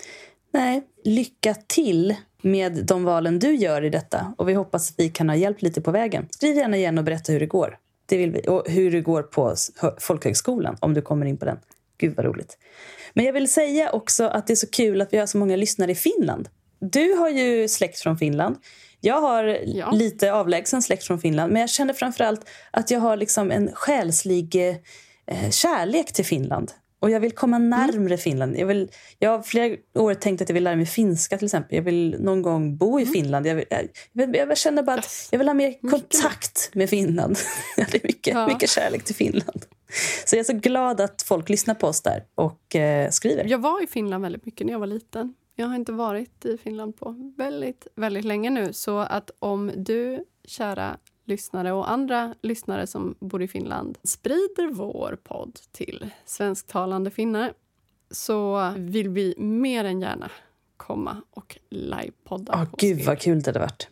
[0.52, 4.34] Nej, lycka till med de valen du gör i detta.
[4.38, 6.28] Och Vi hoppas att vi kan ha hjälpt lite på vägen.
[6.32, 7.78] Skriv gärna igen och berätta hur det går.
[8.06, 8.42] Det vill vi.
[8.48, 9.56] Och hur det går på
[10.00, 11.58] folkhögskolan, om du kommer in på den.
[11.98, 12.58] Gud, vad roligt.
[13.14, 15.56] Men jag vill säga också att det är så kul att vi har så många
[15.56, 16.50] lyssnare i Finland.
[16.80, 18.56] Du har ju släkt från Finland.
[19.00, 19.92] Jag har Ja.
[19.92, 21.54] lite avlägsen släkt från Finland.
[21.54, 24.56] Men jag känner framförallt att jag har liksom en själslig
[25.26, 26.72] eh, kärlek till Finland.
[27.04, 28.58] Och jag vill komma närmre Finland.
[28.58, 28.90] Jag, vill,
[29.20, 31.76] jag har flera år tänkt att jag vill lära mig finska till exempel.
[31.76, 33.48] Jag vill någon gång bo i Finland.
[33.48, 33.66] Jag, vill,
[34.14, 37.38] jag, jag, känner bara att jag vill ha mer kontakt med Finland.
[37.76, 38.48] Det är mycket, Ja.
[38.48, 39.66] mycket kärlek till Finland.
[40.26, 43.46] Så jag är så glad att folk lyssnar på oss där och eh, skriver.
[43.46, 45.34] Jag var i Finland väldigt mycket när jag var liten.
[45.56, 48.74] Jag har inte varit i Finland på väldigt, väldigt länge nu.
[48.74, 55.18] Så att om du, kära lyssnare och andra lyssnare som bor i Finland sprider vår
[55.24, 57.54] podd till svensktalande finnar
[58.12, 60.32] så vill vi mer än gärna
[60.78, 62.56] komma och livepodda.
[62.56, 63.88] Hos gud vad kul det hade varit.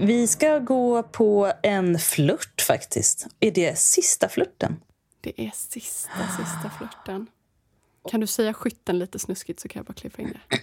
[0.00, 3.26] Vi ska gå på en flört faktiskt.
[3.40, 4.76] Är det sista flörten?
[5.20, 7.26] Det är sista, sista flörten.
[8.10, 10.58] Kan du säga skytten lite snuskigt så kan jag bara klippa in det.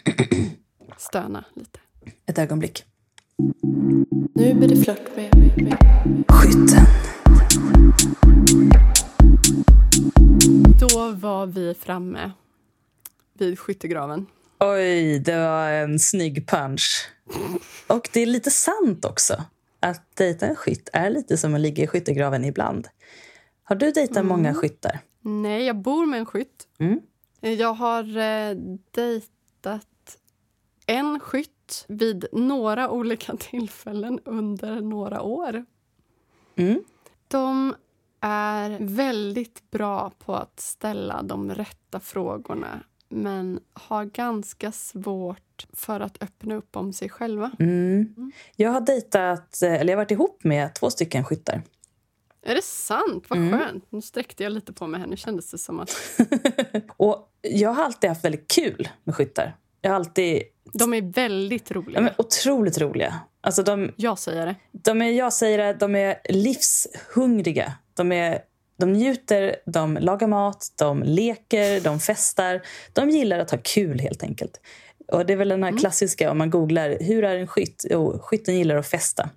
[0.97, 1.79] Stöna lite.
[2.25, 2.85] Ett ögonblick.
[3.85, 5.37] Nu blir det flört med...
[5.63, 5.77] med.
[6.29, 6.85] Skytten.
[10.79, 12.31] Då var vi framme
[13.33, 14.25] vid skyttegraven.
[14.59, 17.09] Oj, det var en snygg punch.
[17.87, 19.43] Och det är lite sant också.
[19.79, 22.87] Att dejta en skytt är lite som att ligga i skyttegraven ibland.
[23.63, 24.99] Har du dejtat många skyttar?
[25.21, 26.67] Nej, jag bor med en skytt.
[26.79, 26.99] Mm.
[27.41, 28.55] Jag har eh,
[28.91, 29.87] dejtat
[30.85, 31.54] en skytt
[31.87, 35.65] vid några olika tillfällen under några år.
[36.55, 36.83] Mm.
[37.27, 37.75] De
[38.21, 46.23] är väldigt bra på att ställa de rätta frågorna men har ganska svårt för att
[46.23, 47.51] öppna upp om sig själva.
[47.59, 48.31] Mm.
[48.55, 51.61] Jag har dejtat, eller jag varit ihop med två stycken skyttar.
[52.41, 53.25] Är det sant?
[53.27, 53.59] Vad Mm.
[53.59, 53.85] skönt.
[53.89, 55.07] Nu sträckte jag lite på mig här.
[55.07, 55.91] Nu kändes det som att
[56.97, 59.55] Och jag har alltid haft väldigt kul med skyttar.
[59.85, 60.43] Jag har alltid...
[60.73, 61.99] de är väldigt De roliga.
[61.99, 63.19] är otroligt roliga.
[63.41, 64.55] Alltså de, Jag säger det.
[64.71, 67.73] de är, jag säger det, de är livshungriga.
[67.93, 68.39] De, är,
[68.77, 72.61] de njuter, de lagar mat, de leker, de festar.
[72.93, 74.61] De gillar att ha kul helt enkelt.
[75.11, 77.85] Och Det är väl den här klassiska om man googlar hur är en skytt?
[77.89, 79.29] Jo, skytten gillar att festa.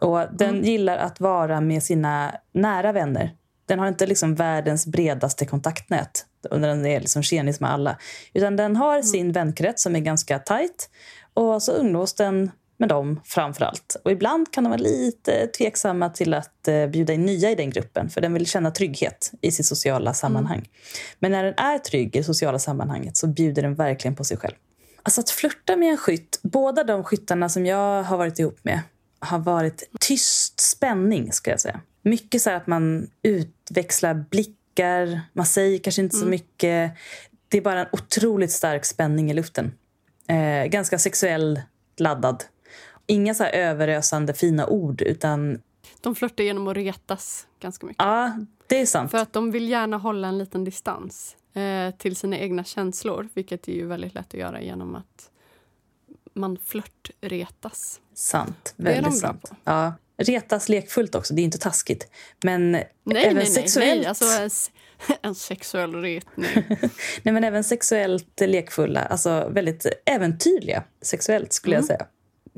[0.00, 3.34] Och Den gillar att vara med sina nära vänner.
[3.70, 7.98] Den har inte liksom världens bredaste kontaktnät och den är liksom tjenis med alla.
[8.32, 10.90] Utan den har sin vänkrets som är ganska tajt
[11.34, 13.96] och så umgås den med dem framför allt.
[14.04, 17.70] Och ibland kan de vara lite tveksamma till att eh, bjuda in nya i den
[17.70, 20.68] gruppen för den vill känna trygghet i sitt sociala sammanhang.
[21.18, 24.36] Men när den är trygg i det sociala sammanhanget så bjuder den verkligen på sig
[24.36, 24.54] själv.
[25.02, 28.80] Alltså att flirta med en skytt, båda de skyttarna som jag har varit ihop med
[29.18, 31.80] har varit tyst spänning, ska jag säga.
[32.02, 36.92] Mycket så att man utväxlar blickar, man säger kanske inte så mycket.
[37.48, 39.72] Det är bara en otroligt stark spänning i luften.
[40.26, 41.60] Eh, ganska sexuell
[41.96, 42.44] laddad.
[43.06, 45.60] Inga så här överösande fina ord, utan
[46.00, 48.02] De flörtar genom att retas ganska mycket.
[48.04, 49.10] ja, det är sant.
[49.10, 53.28] För att de vill gärna hålla en liten distans eh, till sina egna känslor.
[53.34, 55.30] Vilket är ju väldigt lätt att göra genom att
[56.34, 58.00] man flörtretas.
[58.14, 58.74] Sant.
[58.76, 59.42] Det är de Väldigt bra sant.
[59.42, 59.56] på.
[59.64, 59.92] Ja.
[60.20, 62.10] Retas lekfullt också, det är inte taskigt.
[62.44, 64.00] Men Nej, även nej, sexuellt...
[64.00, 64.06] nej.
[64.06, 64.24] Alltså,
[65.22, 66.46] en, sexuell retning.
[67.22, 71.86] Nej, men även sexuellt lekfulla, alltså väldigt äventyrliga sexuellt skulle Mm.
[71.88, 72.06] jag säga.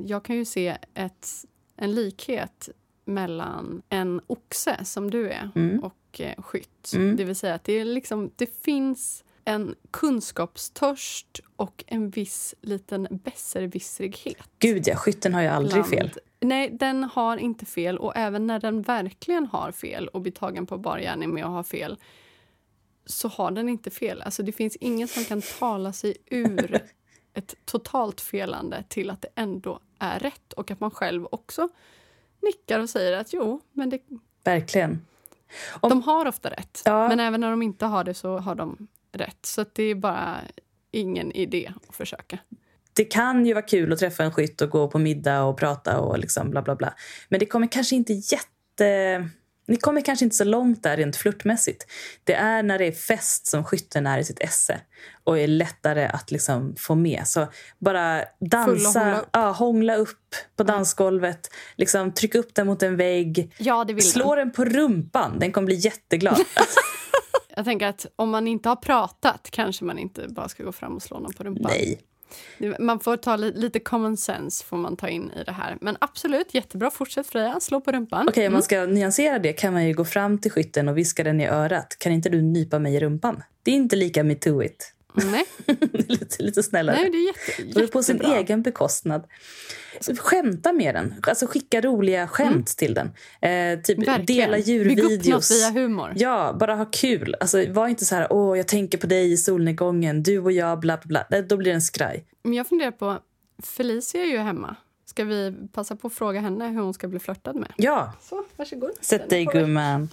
[0.09, 1.29] Jag kan ju se ett,
[1.77, 2.69] en likhet
[3.05, 5.79] mellan en oxe, som du är, Mm.
[5.85, 6.93] och eh, skytt.
[7.17, 13.09] Det vill säga att det, är liksom, det finns en kunskapstörst och en viss liten
[13.11, 14.37] besserwisserighet.
[14.59, 16.11] Gud ja, skytten har ju aldrig fel.
[16.43, 17.99] Nej, den har inte fel.
[17.99, 21.51] Och även när den verkligen har fel och blir tagen på bar gärning med att
[21.51, 21.97] ha fel
[23.05, 24.23] så har den inte fel.
[24.23, 26.81] Alltså, det finns ingen som kan tala sig ur
[27.35, 31.69] ett totalt felande till att det ändå är rätt och att man själv också
[32.43, 34.01] nickar och säger att jo, men det,
[34.45, 35.07] Verkligen.
[35.81, 36.83] Om- de har ofta rätt.
[36.85, 37.09] Ja.
[37.09, 39.47] Men även när de inte har det så har de rätt.
[39.47, 40.37] Så det är bara
[40.91, 42.39] ingen idé att försöka.
[42.93, 46.01] Det kan ju vara kul att träffa en skytt och gå på middag och prata
[46.01, 46.95] och liksom bla bla bla.
[47.29, 49.29] Men det kommer kanske inte jätte...
[49.67, 51.87] Ni kommer kanske inte så långt där rent flörtmässigt.
[52.25, 54.81] Det är när det är fest som skytten är i sitt esse
[55.25, 57.23] och är lättare att liksom få med.
[57.27, 57.47] Så
[57.79, 59.29] bara dansa, hångla upp.
[59.33, 64.51] Ja, hångla upp på dansgolvet, liksom tryck upp den mot en vägg, Ja, slå den
[64.51, 65.39] på rumpan.
[65.39, 66.41] Den kommer bli jätteglad.
[67.57, 70.97] Jag tänker att om man inte har pratat kanske man inte bara ska gå fram
[70.97, 71.73] och slå någon på rumpan.
[71.75, 72.01] Nej.
[72.79, 75.79] Man får ta li- lite common sense får man ta in i det här.
[75.81, 76.91] Men absolut, jättebra.
[76.91, 78.29] Fortsätt Freja, slå på rumpan.
[78.29, 81.25] Okej, om man ska nyansera det kan man ju gå fram till skytten och viska
[81.25, 81.97] den i örat.
[81.99, 83.43] Kan inte du nypa mig i rumpan?
[83.63, 84.93] Det är inte lika me to it.
[85.15, 85.45] Nej,
[85.93, 86.97] lite, lite snällare.
[86.97, 88.37] nej det är jätte, det på sin jättebra.
[88.39, 89.25] egen bekostnad.
[90.01, 91.15] Så skämta med den.
[91.23, 93.07] Alltså skicka roliga skämt till den.
[93.41, 94.07] Eh, typ Mm.
[94.07, 94.27] Verkligen.
[94.41, 95.51] dela Bygg upp djurvideos.
[95.51, 96.13] något via humor.
[96.17, 97.37] Ja, bara ha kul.
[97.41, 100.81] Alltså, var inte så här, åh, jag tänker på dig i solnedgången, du och jag,
[100.81, 101.27] bla bla bla.
[101.31, 102.25] Nej, Då blir det en skraj.
[102.45, 103.19] Men jag funderar på,
[103.63, 104.77] Felicia är ju hemma.
[105.07, 107.73] Ska vi passa på att fråga henne hur hon ska bli flörtad med?
[107.77, 108.91] Ja, Så, varsågod.
[109.01, 110.09] sätt dig gumman.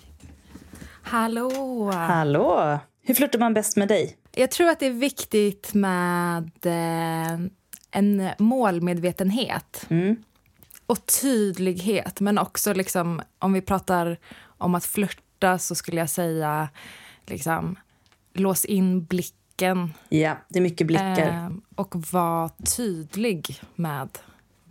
[1.03, 1.91] Hallå!
[1.93, 2.79] Hallå!
[3.01, 4.17] Hur flörtar man bäst med dig?
[4.31, 7.39] Jag tror att det är viktigt med eh,
[7.91, 10.15] en målmedvetenhet Mm.
[10.85, 12.19] och tydlighet.
[12.19, 14.17] Men också liksom, om vi pratar
[14.57, 16.69] om att flörta så skulle jag säga
[17.25, 17.75] liksom,
[18.33, 21.27] lås in blicken Ja, det är mycket blickar.
[21.27, 24.09] eh, och var tydlig med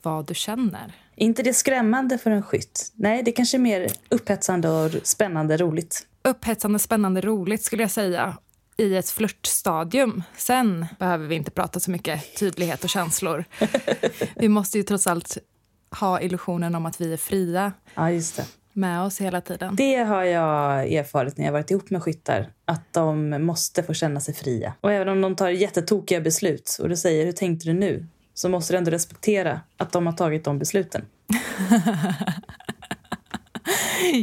[0.02, 0.92] vad du känner.
[1.16, 2.92] Är inte det skrämmande för en skytt?
[2.94, 6.06] Nej, det kanske är mer upphetsande och spännande roligt.
[6.22, 8.38] Upphetsande, spännande, roligt skulle jag säga
[8.78, 10.22] i ett flörtstadium.
[10.36, 13.44] Sen behöver vi inte prata så mycket tydlighet och känslor.
[14.36, 15.38] vi måste ju trots allt
[16.00, 18.44] ha illusionen om att vi är fria Ja, just det.
[18.72, 19.76] med oss hela tiden.
[19.76, 22.50] Det har jag erfarit när jag varit ihop med skyttar.
[22.64, 24.74] Att de måste få känna sig fria.
[24.80, 28.06] Och även om de tar jättetokiga beslut och du säger hur tänkte du nu?
[28.34, 31.04] Så måste du ändå respektera att de har tagit de besluten.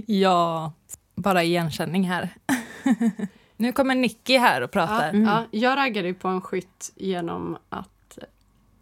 [0.06, 0.74] Ja,
[1.16, 2.30] bara igenkänning här.
[3.58, 5.14] nu kommer Nicky här och pratar.
[5.14, 8.18] Ja, ja, jag raggade ju på en skytt genom att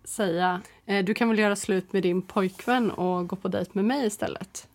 [0.03, 3.85] säga eh, du kan väl göra slut med din pojkvän och gå på dejt med
[3.85, 4.67] mig istället.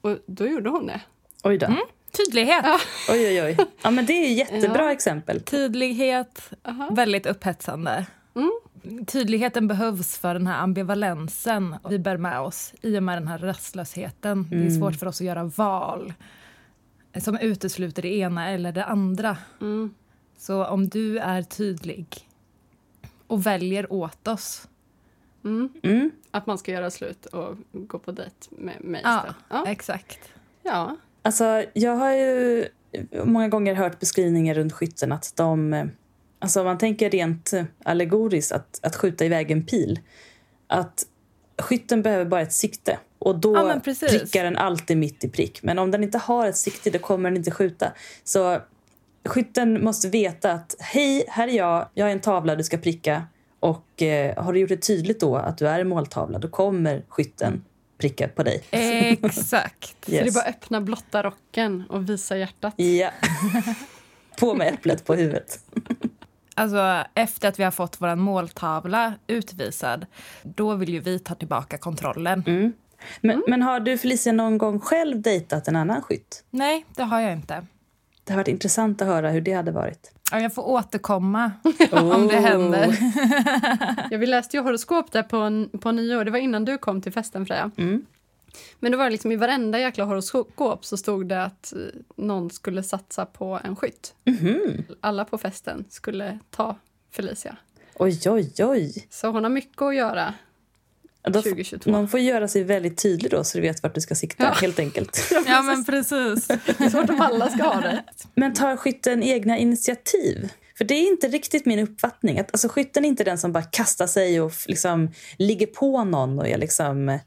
[0.00, 1.00] Och då gjorde hon det.
[1.42, 1.66] Oj då.
[2.12, 2.64] Tydlighet.
[3.10, 3.56] Oj, oj, oj.
[3.82, 4.92] Ja, men det är ett jättebra Ja.
[4.92, 5.40] exempel.
[5.40, 6.50] Tydlighet,
[6.90, 8.06] väldigt upphetsande.
[9.06, 13.38] Tydligheten behövs för den här ambivalensen vi bär med oss i och med den här
[13.38, 14.46] rastlösheten.
[14.50, 16.12] Det är svårt för oss att göra val
[17.20, 19.36] som utesluter det ena eller det andra.
[20.38, 22.28] Så om du är tydlig
[23.26, 24.68] och väljer åt oss
[25.82, 26.10] Mm.
[26.30, 29.34] Att man ska göra slut och gå på dejt med mig Ja.
[29.48, 29.64] Ja.
[29.66, 30.18] exakt.
[30.62, 30.96] ja.
[31.22, 32.68] Alltså, jag har ju
[33.24, 35.90] många gånger hört beskrivningar runt skytten att de...
[36.38, 37.52] Alltså man tänker rent
[37.84, 40.00] allegoriskt att, att skjuta iväg en pil.
[40.66, 41.06] Att
[41.58, 45.62] skytten behöver bara ett sikte och då Ja, prickar den alltid mitt i prick.
[45.62, 47.92] Men om den inte har ett sikte då kommer den inte skjuta.
[48.24, 48.58] Så
[49.24, 53.22] skytten måste veta att hej, här är jag, jag är en tavla du ska pricka.
[53.60, 57.02] Och eh, har du gjort det tydligt då att du är en måltavla då kommer
[57.08, 57.64] skytten
[57.98, 58.62] pricka på dig.
[58.70, 59.86] Exakt.
[60.04, 60.34] Så det är Yes.
[60.34, 62.74] bara att öppna blotta rocken och visa hjärtat.
[62.76, 63.10] Ja.
[64.40, 65.58] På med äpplet på huvudet.
[66.58, 70.06] Alltså, efter att vi har fått vår måltavla utvisad,
[70.42, 72.42] då vill ju vi ta tillbaka kontrollen.
[73.20, 76.44] Men, men har du Felicia någon gång själv dejtat en annan skytt?
[76.50, 77.66] Nej, det har jag inte.
[78.24, 80.12] Det har varit intressant att höra hur det hade varit.
[80.32, 81.52] Ja, Jag får återkomma
[81.92, 82.96] om det händer.
[84.10, 86.24] Ja, vi läste ju horoskop där på, på nyår.
[86.24, 87.70] Det var innan du kom till festen, Freja.
[87.76, 88.06] Mm.
[88.80, 91.78] Men det var liksom i varenda jäkla horoskop så stod det att eh,
[92.16, 94.14] någon skulle satsa på en skytt.
[94.24, 94.84] Mhm.
[95.00, 96.76] Alla på festen skulle ta
[97.12, 97.56] Felicia.
[97.94, 99.06] Oj, oj, oj.
[99.10, 100.34] Så hon har mycket att göra.
[101.22, 101.90] Då, f- 2022.
[101.90, 104.50] någon får göra sig väldigt tydlig då så du vet vart du ska sikta, Ja.
[104.50, 105.30] helt enkelt.
[105.46, 106.46] Ja, men precis.
[106.46, 108.04] Det är svårt om alla ska ha det.
[108.34, 110.48] Men tar skytten egna initiativ?
[110.78, 112.38] För det är inte riktigt min uppfattning.
[112.38, 116.38] Att, alltså, skytten är inte den som bara kastar sig och liksom, ligger på någon
[116.38, 117.18] och är liksom,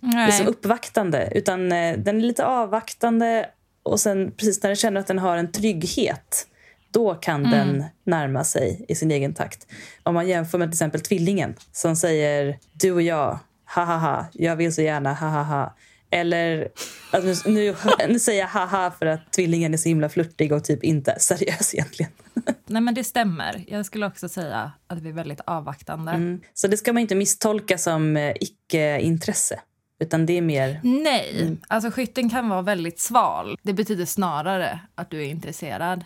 [0.00, 0.26] Nej.
[0.26, 1.28] liksom uppvaktande.
[1.34, 3.50] Utan eh, den är lite avvaktande
[3.82, 6.46] och sen precis när den känner att den har en trygghet
[6.90, 9.66] då kan den närma sig i sin egen takt.
[10.02, 14.74] Om man jämför med till exempel tvillingen som säger du och jag, hahaha, jag vill
[14.74, 15.72] så gärna, hahaha.
[16.10, 16.68] Eller
[17.10, 17.76] alltså, nu,
[18.08, 21.74] nu säger jag haha för att tvillingen är så himla flörtig och typ inte seriös
[21.74, 22.12] egentligen.
[22.66, 23.64] Nej, men det stämmer.
[23.68, 26.12] Jag skulle också säga att vi är väldigt avvaktande.
[26.12, 26.40] Mm.
[26.54, 29.60] Så det ska man inte misstolka som eh, icke-intresse.
[30.00, 30.80] Utan det är mer...
[30.82, 33.58] Nej, alltså skytten kan vara väldigt sval.
[33.62, 36.04] Det betyder snarare att du är intresserad.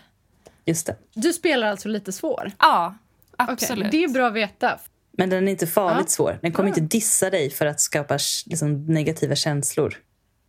[0.64, 0.96] Just det.
[1.14, 2.52] Du spelar alltså lite svår?
[2.58, 2.94] Ja,
[3.38, 3.90] absolut.
[3.90, 4.78] Det är bra att veta.
[5.12, 6.10] Men den är inte farligt Ja.
[6.10, 6.38] svår.
[6.42, 9.94] Den kommer inte dissa dig för att skapa liksom, negativa känslor.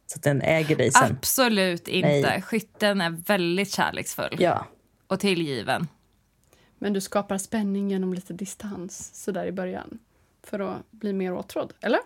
[0.08, 1.12] Så att den äger dig sen.
[1.12, 2.08] Absolut inte.
[2.10, 2.42] Nej.
[2.42, 4.66] Skytten är väldigt kärleksfull Ja.
[5.08, 5.88] och tillgiven.
[6.80, 10.00] Men du skapar spänning genom lite distans så där i början.
[10.44, 12.00] För att bli mer åtrådd, eller?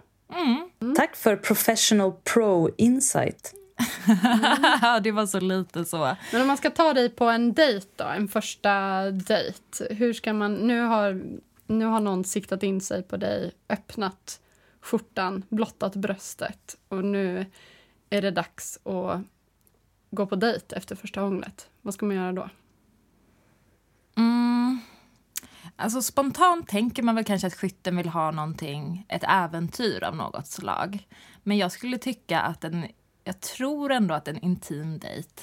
[0.95, 3.53] Tack för professional pro insight.
[5.03, 6.15] det var så lite så.
[6.31, 9.59] Men om man ska ta dig på en dejt då, en första dejt.
[9.89, 10.53] Hur ska man...
[10.55, 11.21] Nu har,
[11.67, 14.41] nu har någon siktat in sig på dig, öppnat
[14.81, 17.45] skjortan, blottat bröstet och nu
[18.09, 19.21] är det dags att
[20.11, 21.69] gå på dejt efter första hånglet.
[21.81, 22.49] Vad ska man göra då?
[24.17, 24.79] Mm.
[25.75, 30.47] Alltså spontant tänker man väl kanske att skytten vill ha någonting, ett äventyr av något
[30.47, 31.07] slag.
[31.43, 32.87] Men jag skulle tycka att en,
[33.23, 35.41] jag tror ändå att en intim dejt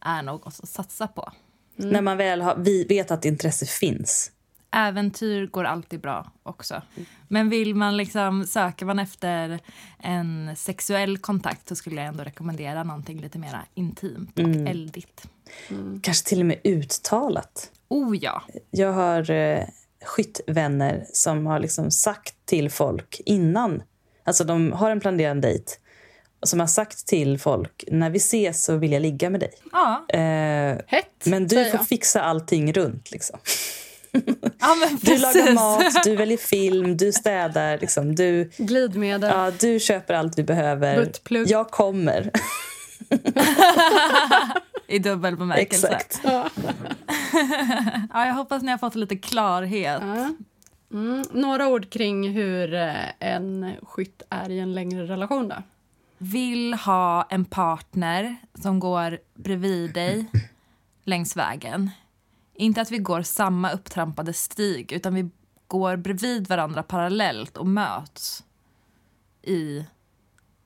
[0.00, 1.32] är något att satsa på.
[1.76, 4.32] När man väl har, vi vet att intresse finns.
[4.74, 6.82] Äventyr går alltid bra också.
[7.28, 9.60] Men vill man liksom, söker man efter
[9.98, 15.22] en sexuell kontakt så skulle jag ändå rekommendera någonting lite mer intimt och eldigt.
[16.02, 17.70] Kanske till och med uttalat.
[17.88, 18.42] Oh ja.
[18.70, 19.64] Jag har eh,
[20.04, 23.82] skyttvänner som har liksom sagt till folk innan.
[24.24, 25.72] Alltså de har en planerad dejt.
[26.42, 29.50] Som har sagt till folk, när vi ses så vill jag ligga med dig.
[29.72, 31.86] Ja, Eh, Hett, men du får jag.
[31.88, 33.10] fixa allting runt.
[33.10, 33.38] Liksom.
[34.58, 37.78] ja men Du lagar mat, du väljer film, du städar.
[37.78, 38.14] Liksom.
[38.14, 39.30] Du, Glidmedel.
[39.34, 40.96] ja, du köper allt vi behöver.
[40.96, 41.48] Buttplugg.
[41.50, 42.30] Jag kommer.
[44.86, 45.88] I dubbel bemärkelse.
[45.88, 46.20] Exakt.
[46.24, 46.48] Ja.
[48.12, 50.02] Ja, jag hoppas ni har fått lite klarhet.
[50.02, 50.30] Ja.
[50.92, 51.24] Mm.
[51.32, 55.54] Några ord kring hur eh, en skytt är i en längre relation då?
[56.18, 60.26] Vill ha en partner som går bredvid dig
[61.04, 61.90] längs vägen.
[62.54, 65.30] Inte att vi går samma upptrampade stig, utan vi
[65.66, 68.44] går bredvid varandra parallellt och möts
[69.42, 69.84] i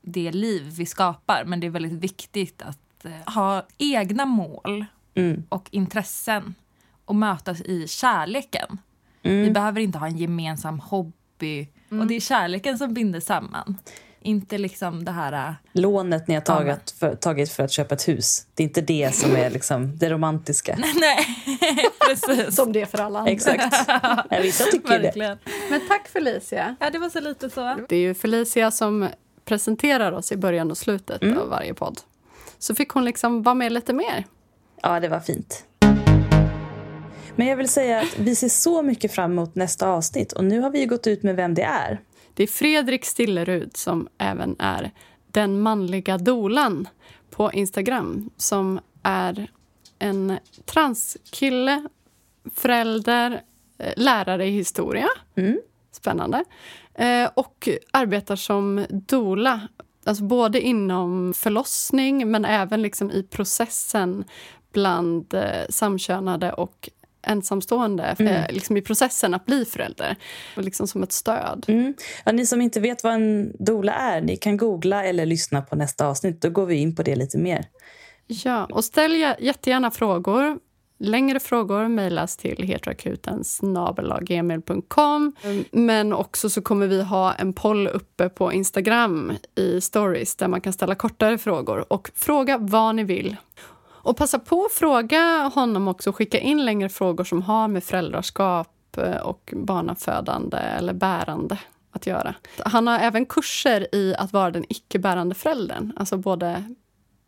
[0.02, 1.44] det liv vi skapar.
[1.44, 4.84] Men det är väldigt viktigt att eh, ha egna mål
[5.14, 5.42] Mm.
[5.48, 6.54] och intressen
[7.04, 8.78] och mötas i kärleken.
[9.22, 9.42] Mm.
[9.42, 11.68] Vi behöver inte ha en gemensam hobby.
[11.90, 13.76] Och det är kärleken som binder samman.
[14.22, 15.32] Inte liksom det här...
[15.48, 18.46] äh, Lånet ni har tagit för, tagit för att köpa ett hus.
[18.54, 20.78] Det är inte det som är liksom det romantiska.
[21.00, 21.26] Nej,
[22.08, 22.56] precis.
[22.56, 23.32] Som det är för alla andra.
[23.32, 23.74] Exakt.
[24.30, 25.38] Ja, vissa tycker det.
[25.70, 26.76] Men tack Felicia.
[26.80, 27.76] Ja, det var så lite så.
[27.88, 29.08] Det är ju Felicia som
[29.44, 31.38] presenterar oss i början och slutet Mm.
[31.38, 32.00] av varje podd.
[32.58, 34.24] Så fick hon liksom vara med lite mer.
[34.82, 35.64] Ja, det var fint.
[37.36, 40.32] Men jag vill säga att vi ser så mycket fram emot nästa avsnitt.
[40.32, 42.00] Och nu har vi ju gått ut med vem det är.
[42.38, 44.90] Det är Fredrik Stillerud som även är
[45.26, 46.88] den manliga dolan
[47.30, 49.50] på Instagram som är
[49.98, 51.88] en transkille,
[52.54, 53.42] förälder,
[53.78, 55.08] eh, lärare i historia.
[55.34, 55.60] Mm.
[55.90, 56.44] Spännande.
[56.94, 59.68] Eh, och arbetar som dola.
[60.04, 64.24] Alltså både inom förlossning men även liksom i processen
[64.72, 66.90] bland eh, samkönade och
[67.22, 68.16] ensamstående.
[68.48, 70.16] Eh, liksom I processen att bli förälder.
[70.56, 71.64] Liksom som ett stöd.
[71.68, 71.94] Mm.
[72.24, 75.76] Ja, ni som inte vet vad en dola är, ni kan googla eller lyssna på
[75.76, 76.40] nästa avsnitt.
[76.42, 77.64] Då går vi in på det lite mer.
[78.26, 80.58] Ja, och ställ jä- jättegärna frågor.
[81.00, 83.44] Längre frågor mejlas till heteroakuten.
[85.72, 90.60] Men också så kommer vi ha en poll uppe på Instagram i stories där man
[90.60, 93.36] kan ställa kortare frågor och fråga vad ni vill.
[94.08, 98.96] Och passa på att fråga honom också, skicka in längre frågor som har med föräldraskap
[98.96, 101.58] eh, och barnafödande eller bärande
[101.90, 102.34] att göra.
[102.58, 106.64] Han har även kurser i att vara den icke-bärande föräldern, alltså både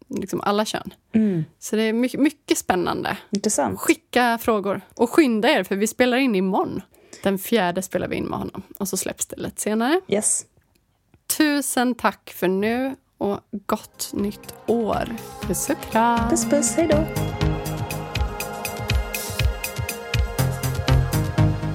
[0.08, 0.94] liksom alla kön.
[1.12, 1.44] Mm.
[1.58, 3.16] Så det är mycket, mycket spännande.
[3.30, 3.80] Intressant.
[3.80, 4.80] Skicka frågor.
[4.94, 6.82] Och skynda er, för vi spelar in imorgon.
[7.22, 8.62] Den fjärde spelar vi in med honom.
[8.78, 10.00] Och så släpps det lite senare.
[10.08, 10.46] Yes.
[11.38, 15.16] Tusen tack för nu och gott nytt år.
[15.42, 16.30] Puss och kram.
[16.30, 16.96] Puss puss, hej då.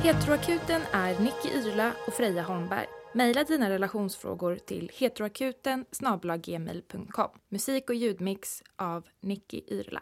[0.03, 2.85] Heteroakuten är Nicky Irla och Freja Holmberg.
[3.13, 5.85] Maila dina relationsfrågor till heteroakuten.
[7.49, 10.01] Musik och ljudmix av Nicky Irla.